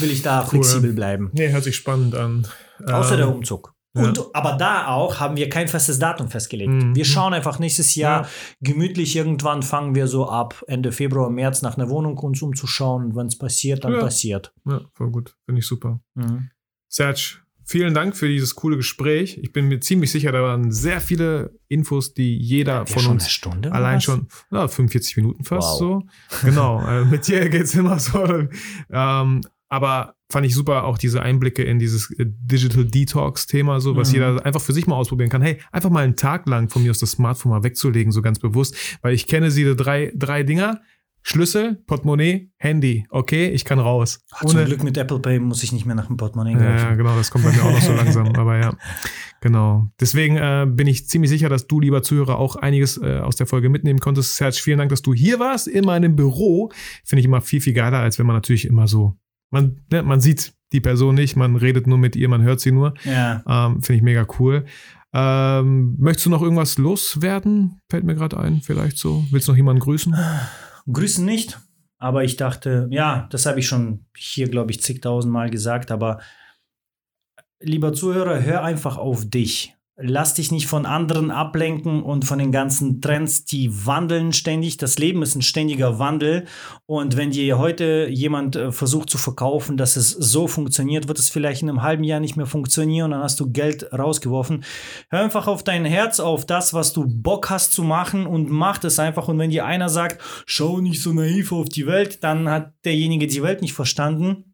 will 0.01 0.11
ich 0.11 0.23
da 0.23 0.45
flexibel 0.45 0.93
bleiben. 0.93 1.31
Nee, 1.33 1.51
hört 1.51 1.65
sich 1.65 1.77
spannend 1.77 2.15
an. 2.15 2.47
Außer 2.87 3.13
Ähm, 3.13 3.17
der 3.19 3.29
Umzug. 3.29 3.75
ja. 3.95 4.03
Und, 4.05 4.21
aber 4.35 4.53
da 4.53 4.89
auch 4.89 5.21
haben 5.21 5.37
wir 5.37 5.49
kein 5.49 5.69
festes 5.69 5.99
Datum 5.99 6.29
festgelegt. 6.29 6.71
Mhm. 6.73 6.95
Wir 6.95 7.05
schauen 7.05 7.35
einfach 7.35 7.59
nächstes 7.59 7.95
Jahr 7.95 8.23
Ja. 8.23 8.29
gemütlich 8.61 9.17
irgendwann 9.17 9.63
fangen 9.63 9.95
wir 9.95 10.07
so 10.07 10.29
ab 10.29 10.63
Ende 10.67 10.93
Februar, 10.93 11.31
März 11.31 11.63
nach 11.63 11.77
einer 11.77 11.89
Wohnung 11.89 12.17
uns 12.19 12.41
umzuschauen. 12.43 13.15
Wenn 13.17 13.27
es 13.27 13.37
passiert, 13.39 13.85
dann 13.85 13.93
Ja. 13.95 14.01
passiert. 14.01 14.53
Ja, 14.67 14.81
voll 14.95 15.11
gut. 15.11 15.37
Finde 15.47 15.59
ich 15.61 15.67
super. 15.67 16.01
Mhm. 16.15 16.51
Serge, 16.89 17.39
vielen 17.71 17.95
Dank 17.95 18.17
für 18.17 18.27
dieses 18.29 18.55
coole 18.57 18.77
Gespräch. 18.77 19.39
Ich 19.43 19.53
bin 19.53 19.69
mir 19.69 19.79
ziemlich 19.81 20.11
sicher, 20.11 20.33
da 20.33 20.43
waren 20.43 20.73
sehr 20.73 21.01
viele 21.01 21.55
Infos, 21.69 22.15
die 22.15 22.37
jeder 22.37 22.85
von 22.87 23.07
uns 23.07 23.31
Stunde 23.31 23.73
allein 23.73 23.97
was? 23.99 24.05
schon, 24.05 24.27
na, 24.51 24.67
45 24.67 25.17
Minuten 25.19 25.45
fast 25.45 25.69
Wow. 25.75 25.79
so. 25.79 26.03
Genau, 26.45 26.81
äh, 26.89 27.05
mit 27.05 27.27
dir 27.29 27.49
geht's 27.49 27.75
immer 27.75 27.99
so. 28.01 28.45
Ähm, 28.91 29.41
aber 29.69 30.17
fand 30.33 30.47
ich 30.47 30.55
super 30.55 30.85
auch 30.85 30.99
diese 30.99 31.23
Einblicke 31.23 31.63
in 31.63 31.79
dieses 31.79 32.11
äh, 32.19 32.27
Digital 32.27 32.85
Detox-Thema, 32.85 33.81
so 33.81 33.95
was 33.97 34.09
Mhm. 34.09 34.15
jeder 34.15 34.45
einfach 34.47 34.61
für 34.61 34.73
sich 34.73 34.87
mal 34.89 34.97
ausprobieren 34.97 35.31
kann. 35.31 35.43
Hey, 35.43 35.59
einfach 35.71 35.91
mal 35.91 36.03
einen 36.05 36.17
Tag 36.17 36.49
lang 36.49 36.69
von 36.71 36.83
mir 36.83 36.91
aus 36.91 36.99
das 36.99 37.13
Smartphone 37.13 37.51
mal 37.53 37.63
wegzulegen, 37.63 38.11
so 38.13 38.21
ganz 38.23 38.39
bewusst, 38.41 38.75
weil 39.03 39.15
ich 39.15 39.27
kenne 39.29 39.49
diese 39.51 39.77
drei, 39.77 40.13
drei 40.17 40.43
Dinger. 40.43 40.81
Schlüssel, 41.23 41.83
Portemonnaie, 41.87 42.51
Handy. 42.57 43.07
Okay, 43.11 43.49
ich 43.49 43.65
kann 43.65 43.79
raus. 43.79 44.21
Ach, 44.33 44.45
zum 44.45 44.65
Glück 44.65 44.83
mit 44.83 44.97
Apple 44.97 45.21
Pay 45.21 45.39
muss 45.39 45.63
ich 45.63 45.73
nicht 45.73 45.85
mehr 45.85 45.95
nach 45.95 46.07
dem 46.07 46.17
Portemonnaie 46.17 46.55
ja, 46.55 46.61
ja, 46.61 46.77
greifen. 46.77 46.99
genau, 46.99 47.17
das 47.17 47.31
kommt 47.31 47.45
bei 47.45 47.53
mir 47.53 47.63
auch 47.63 47.73
noch 47.73 47.81
so 47.81 47.93
langsam, 47.97 48.29
aber 48.37 48.59
ja, 48.59 48.75
genau. 49.41 49.91
Deswegen 50.01 50.37
äh, 50.37 50.67
bin 50.69 50.87
ich 50.87 51.09
ziemlich 51.09 51.31
sicher, 51.31 51.49
dass 51.49 51.67
du, 51.67 51.81
lieber 51.81 52.03
Zuhörer, 52.03 52.39
auch 52.39 52.57
einiges 52.57 52.97
äh, 52.97 53.19
aus 53.19 53.37
der 53.37 53.47
Folge 53.47 53.69
mitnehmen 53.69 54.01
konntest. 54.01 54.37
Serge, 54.37 54.59
vielen 54.63 54.79
Dank, 54.79 54.91
dass 54.91 55.03
du 55.03 55.13
hier 55.13 55.39
warst 55.39 55.69
in 55.69 55.85
meinem 55.85 56.17
Büro. 56.17 56.73
Finde 57.05 57.21
ich 57.21 57.27
immer 57.27 57.43
viel, 57.43 57.61
viel 57.61 57.75
geiler, 57.75 57.99
als 57.99 58.19
wenn 58.19 58.27
man 58.27 58.37
natürlich 58.37 58.67
immer 58.67 58.89
so, 58.89 59.17
man, 59.51 59.81
ne, 59.93 60.03
man 60.03 60.21
sieht 60.21 60.55
die 60.73 60.81
Person 60.81 61.17
nicht, 61.17 61.37
man 61.37 61.57
redet 61.57 61.87
nur 61.87 61.99
mit 61.99 62.17
ihr, 62.17 62.29
man 62.29 62.43
hört 62.43 62.61
sie 62.61 62.73
nur. 62.73 62.95
Ja. 63.05 63.43
Ähm, 63.47 63.83
Finde 63.83 63.97
ich 63.97 64.03
mega 64.03 64.27
cool. 64.39 64.65
Ähm, 65.13 65.97
möchtest 65.99 66.27
du 66.27 66.31
noch 66.31 66.43
irgendwas 66.43 66.79
loswerden? 66.79 67.81
Fällt 67.91 68.05
mir 68.05 68.15
gerade 68.15 68.39
ein, 68.39 68.63
vielleicht 68.63 68.97
so. 68.97 69.25
Willst 69.31 69.49
du 69.49 69.53
noch 69.53 69.57
jemanden 69.57 69.81
grüßen? 69.81 70.15
Grüßen 70.91 71.25
nicht, 71.25 71.61
aber 71.99 72.25
ich 72.25 72.37
dachte, 72.37 72.89
ja, 72.91 73.29
das 73.31 73.47
habe 73.47 73.61
ich 73.61 73.67
schon 73.67 74.07
hier, 74.17 74.49
glaube 74.49 74.71
ich, 74.71 74.83
zigtausend 74.83 75.33
Mal 75.33 75.51
gesagt, 75.51 75.91
aber 75.91 76.21
lieber 77.61 77.93
Zuhörer, 77.93 78.43
hör 78.43 78.63
einfach 78.65 78.97
auf 78.97 79.29
dich. 79.29 79.77
Lass 80.03 80.35
dich 80.35 80.51
nicht 80.51 80.67
von 80.67 80.87
anderen 80.87 81.31
ablenken 81.31 82.03
und 82.03 82.25
von 82.25 82.39
den 82.39 82.53
ganzen 82.53 83.01
Trends, 83.01 83.45
die 83.45 83.87
wandeln 83.87 84.33
ständig. 84.33 84.77
Das 84.77 84.99
Leben 84.99 85.23
ist 85.23 85.35
ein 85.35 85.43
ständiger 85.43 85.99
Wandel. 85.99 86.47
Und 86.87 87.17
wenn 87.17 87.31
dir 87.31 87.59
heute 87.59 88.09
jemand 88.11 88.57
äh, 88.57 88.73
versucht 88.73 89.11
zu 89.11 89.19
verkaufen, 89.19 89.77
dass 89.77 89.97
es 89.97 90.11
so 90.11 90.47
funktioniert, 90.47 91.09
wird 91.09 91.19
es 91.19 91.31
vielleicht 91.31 91.63
in 91.63 91.69
einem 91.69 91.83
halben 91.83 92.05
Jahr 92.05 92.21
nicht 92.21 92.37
mehr 92.37 92.47
funktionieren. 92.47 93.11
Dann 93.11 93.23
hast 93.23 93.41
du 93.41 93.51
Geld 93.51 93.93
rausgeworfen. 93.93 94.65
Hör 95.11 95.21
einfach 95.21 95.47
auf 95.47 95.63
dein 95.63 95.85
Herz, 95.85 96.21
auf 96.21 96.47
das, 96.47 96.75
was 96.75 96.93
du 96.93 97.05
Bock 97.07 97.51
hast 97.51 97.73
zu 97.73 97.83
machen 97.83 98.27
und 98.27 98.51
mach 98.51 98.83
es 98.85 98.99
einfach. 98.99 99.29
Und 99.29 99.39
wenn 99.39 99.51
dir 99.51 99.65
einer 99.65 99.89
sagt, 99.89 100.21
schau 100.47 100.81
nicht 100.81 101.03
so 101.03 101.13
naiv 101.13 101.53
auf 101.53 101.69
die 101.69 101.87
Welt, 101.87 102.25
dann 102.25 102.49
hat 102.49 102.73
derjenige 102.85 103.27
die 103.27 103.43
Welt 103.43 103.63
nicht 103.63 103.75
verstanden. 103.75 104.50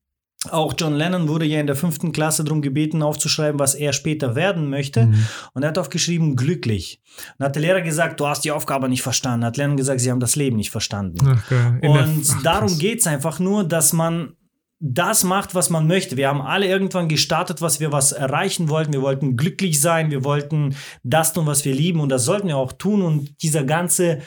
Auch 0.51 0.75
John 0.79 0.95
Lennon 0.95 1.29
wurde 1.29 1.45
ja 1.45 1.61
in 1.61 1.67
der 1.67 1.77
fünften 1.77 2.13
Klasse 2.13 2.45
darum 2.45 2.63
gebeten, 2.63 3.03
aufzuschreiben, 3.03 3.59
was 3.59 3.75
er 3.75 3.93
später 3.93 4.35
werden 4.35 4.71
möchte. 4.71 5.07
Mhm. 5.07 5.27
Und 5.55 5.63
er 5.63 5.69
hat 5.69 5.79
aufgeschrieben, 5.79 6.37
glücklich. 6.37 7.01
Und 7.39 7.45
hat 7.45 7.55
der 7.55 7.63
Lehrer 7.63 7.81
gesagt, 7.81 8.21
du 8.21 8.27
hast 8.27 8.45
die 8.45 8.51
Aufgabe 8.51 8.89
nicht 8.89 9.03
verstanden. 9.03 9.45
Hat 9.45 9.57
Lennon 9.57 9.77
gesagt, 9.77 10.01
sie 10.01 10.11
haben 10.11 10.21
das 10.21 10.37
Leben 10.37 10.57
nicht 10.57 10.71
verstanden. 10.71 11.19
Ach, 11.27 11.51
und 11.83 12.27
ach, 12.31 12.43
darum 12.43 12.79
geht 12.79 13.01
es 13.01 13.07
einfach 13.07 13.39
nur, 13.39 13.65
dass 13.65 13.93
man 13.93 14.35
das 14.79 15.25
macht, 15.25 15.55
was 15.55 15.71
man 15.71 15.87
möchte. 15.87 16.17
Wir 16.17 16.29
haben 16.29 16.43
alle 16.43 16.67
irgendwann 16.67 17.09
gestartet, 17.09 17.63
was 17.63 17.81
wir 17.81 17.93
was 17.93 18.13
erreichen 18.13 18.69
wollten. 18.69 18.93
Wir 18.93 19.03
wollten 19.03 19.37
glücklich 19.37 19.81
sein, 19.81 20.11
wir 20.11 20.23
wollten 20.23 20.77
das 21.03 21.33
tun, 21.33 21.47
was 21.47 21.65
wir 21.65 21.75
lieben 21.75 22.01
und 22.01 22.11
das 22.11 22.25
sollten 22.25 22.49
wir 22.49 22.57
auch 22.59 22.73
tun. 22.73 23.03
Und 23.03 23.43
dieser 23.43 23.65
ganze 23.65 24.21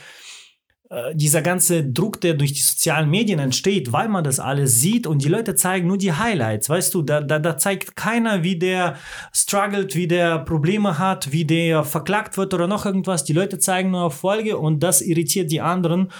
dieser 1.14 1.44
ganze 1.44 1.84
Druck, 1.84 2.20
der 2.20 2.34
durch 2.34 2.54
die 2.54 2.62
sozialen 2.62 3.12
Medien 3.12 3.38
entsteht, 3.38 3.94
weil 3.94 4.10
man 4.10 4.24
das 4.24 4.40
alles 4.40 4.82
sieht 4.82 5.06
und 5.06 5.24
die 5.24 5.30
Leute 5.30 5.54
zeigen 5.54 5.88
nur 5.88 6.00
die 6.00 6.14
Highlights, 6.14 6.68
weißt 6.68 6.96
du, 6.96 7.04
da, 7.04 7.22
da, 7.22 7.38
da 7.38 7.58
zeigt 7.60 7.96
keiner, 7.96 8.44
wie 8.44 8.58
der 8.58 8.96
struggelt, 9.32 9.96
wie 9.96 10.08
der 10.08 10.40
Probleme 10.40 10.98
hat, 10.98 11.32
wie 11.32 11.46
der 11.46 11.84
verklagt 11.84 12.38
wird 12.38 12.56
oder 12.56 12.66
noch 12.66 12.88
irgendwas. 12.88 13.24
Die 13.24 13.34
Leute 13.34 13.60
zeigen 13.60 13.92
nur 13.92 14.02
Erfolge 14.02 14.58
und 14.58 14.82
das 14.82 15.02
irritiert 15.02 15.52
die 15.52 15.62
anderen. 15.62 16.12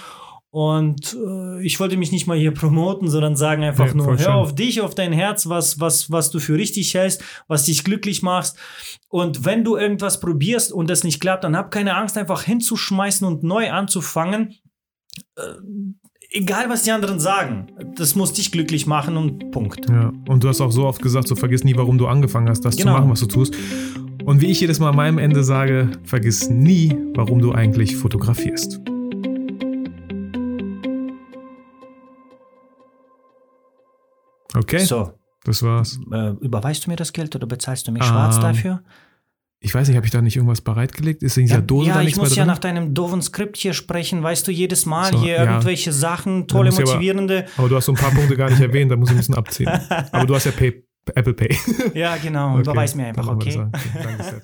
Und 0.52 1.14
äh, 1.14 1.64
ich 1.64 1.78
wollte 1.78 1.96
mich 1.96 2.10
nicht 2.10 2.26
mal 2.26 2.36
hier 2.36 2.52
promoten, 2.52 3.08
sondern 3.08 3.36
sagen 3.36 3.62
einfach 3.62 3.86
ja, 3.86 3.94
nur, 3.94 4.18
hör 4.18 4.34
auf 4.34 4.54
dich, 4.54 4.80
auf 4.80 4.96
dein 4.96 5.12
Herz, 5.12 5.48
was, 5.48 5.78
was, 5.78 6.10
was 6.10 6.30
du 6.32 6.40
für 6.40 6.54
richtig 6.54 6.92
hältst, 6.94 7.22
was 7.46 7.64
dich 7.64 7.84
glücklich 7.84 8.22
machst. 8.22 8.56
Und 9.08 9.44
wenn 9.44 9.62
du 9.62 9.76
irgendwas 9.76 10.18
probierst 10.18 10.72
und 10.72 10.90
das 10.90 11.04
nicht 11.04 11.20
klappt, 11.20 11.44
dann 11.44 11.56
hab 11.56 11.70
keine 11.70 11.94
Angst, 11.94 12.18
einfach 12.18 12.42
hinzuschmeißen 12.42 13.24
und 13.26 13.44
neu 13.44 13.70
anzufangen. 13.70 14.56
Äh, 15.36 15.42
egal, 16.30 16.68
was 16.68 16.82
die 16.82 16.90
anderen 16.90 17.20
sagen, 17.20 17.68
das 17.96 18.16
muss 18.16 18.32
dich 18.32 18.50
glücklich 18.50 18.88
machen 18.88 19.16
und 19.16 19.52
Punkt. 19.52 19.88
Ja, 19.88 20.12
und 20.28 20.42
du 20.42 20.48
hast 20.48 20.60
auch 20.60 20.72
so 20.72 20.84
oft 20.84 21.00
gesagt, 21.00 21.28
so 21.28 21.36
vergiss 21.36 21.62
nie, 21.62 21.76
warum 21.76 21.96
du 21.96 22.08
angefangen 22.08 22.48
hast, 22.48 22.64
das 22.64 22.76
genau. 22.76 22.94
zu 22.94 22.98
machen, 22.98 23.10
was 23.10 23.20
du 23.20 23.26
tust. 23.26 23.54
Und 24.24 24.40
wie 24.40 24.46
ich 24.46 24.60
jedes 24.60 24.80
Mal 24.80 24.90
an 24.90 24.96
meinem 24.96 25.18
Ende 25.18 25.44
sage, 25.44 25.92
vergiss 26.02 26.50
nie, 26.50 26.96
warum 27.14 27.40
du 27.40 27.52
eigentlich 27.52 27.96
fotografierst. 27.96 28.80
Okay. 34.54 34.78
So. 34.78 35.12
Das 35.44 35.62
war's. 35.62 35.98
Äh, 36.12 36.30
überweist 36.40 36.84
du 36.84 36.90
mir 36.90 36.96
das 36.96 37.12
Geld 37.12 37.34
oder 37.34 37.46
bezahlst 37.46 37.88
du 37.88 37.92
mich 37.92 38.02
um, 38.02 38.08
schwarz 38.08 38.38
dafür? 38.38 38.82
Ich 39.62 39.74
weiß 39.74 39.88
nicht, 39.88 39.96
habe 39.96 40.06
ich 40.06 40.12
da 40.12 40.22
nicht 40.22 40.36
irgendwas 40.36 40.62
bereitgelegt? 40.62 41.22
Ist 41.22 41.36
in 41.36 41.44
dieser 41.44 41.56
ja, 41.56 41.60
Dose 41.60 41.88
ja, 41.88 41.94
da 41.94 42.00
nichts 42.00 42.16
ich 42.16 42.22
muss 42.22 42.34
ja 42.34 42.46
nach 42.46 42.58
deinem 42.58 42.94
doofen 42.94 43.20
Skript 43.20 43.58
hier 43.58 43.74
sprechen, 43.74 44.22
weißt 44.22 44.48
du, 44.48 44.52
jedes 44.52 44.86
Mal 44.86 45.12
so, 45.12 45.20
hier 45.20 45.34
ja. 45.34 45.44
irgendwelche 45.44 45.92
Sachen, 45.92 46.48
tolle, 46.48 46.72
motivierende. 46.72 47.44
Aber, 47.54 47.58
aber, 47.58 47.68
du 47.68 47.76
hast 47.76 47.86
so 47.86 47.92
ein 47.92 47.98
paar 47.98 48.10
Punkte 48.10 48.36
gar 48.36 48.48
nicht 48.48 48.60
erwähnt, 48.60 48.90
da 48.90 48.96
muss 48.96 49.10
ich 49.10 49.16
ein 49.16 49.18
bisschen 49.18 49.34
abziehen. 49.34 49.68
aber 50.12 50.26
du 50.26 50.34
hast 50.34 50.44
ja 50.44 50.52
Pay, 50.52 50.82
Apple 51.14 51.34
Pay. 51.34 51.56
ja, 51.94 52.16
genau, 52.16 52.52
okay. 52.52 52.60
überweis 52.60 52.94
mir 52.94 53.06
einfach, 53.06 53.28
okay? 53.28 53.66
Danke 54.02 54.24
sehr. 54.24 54.40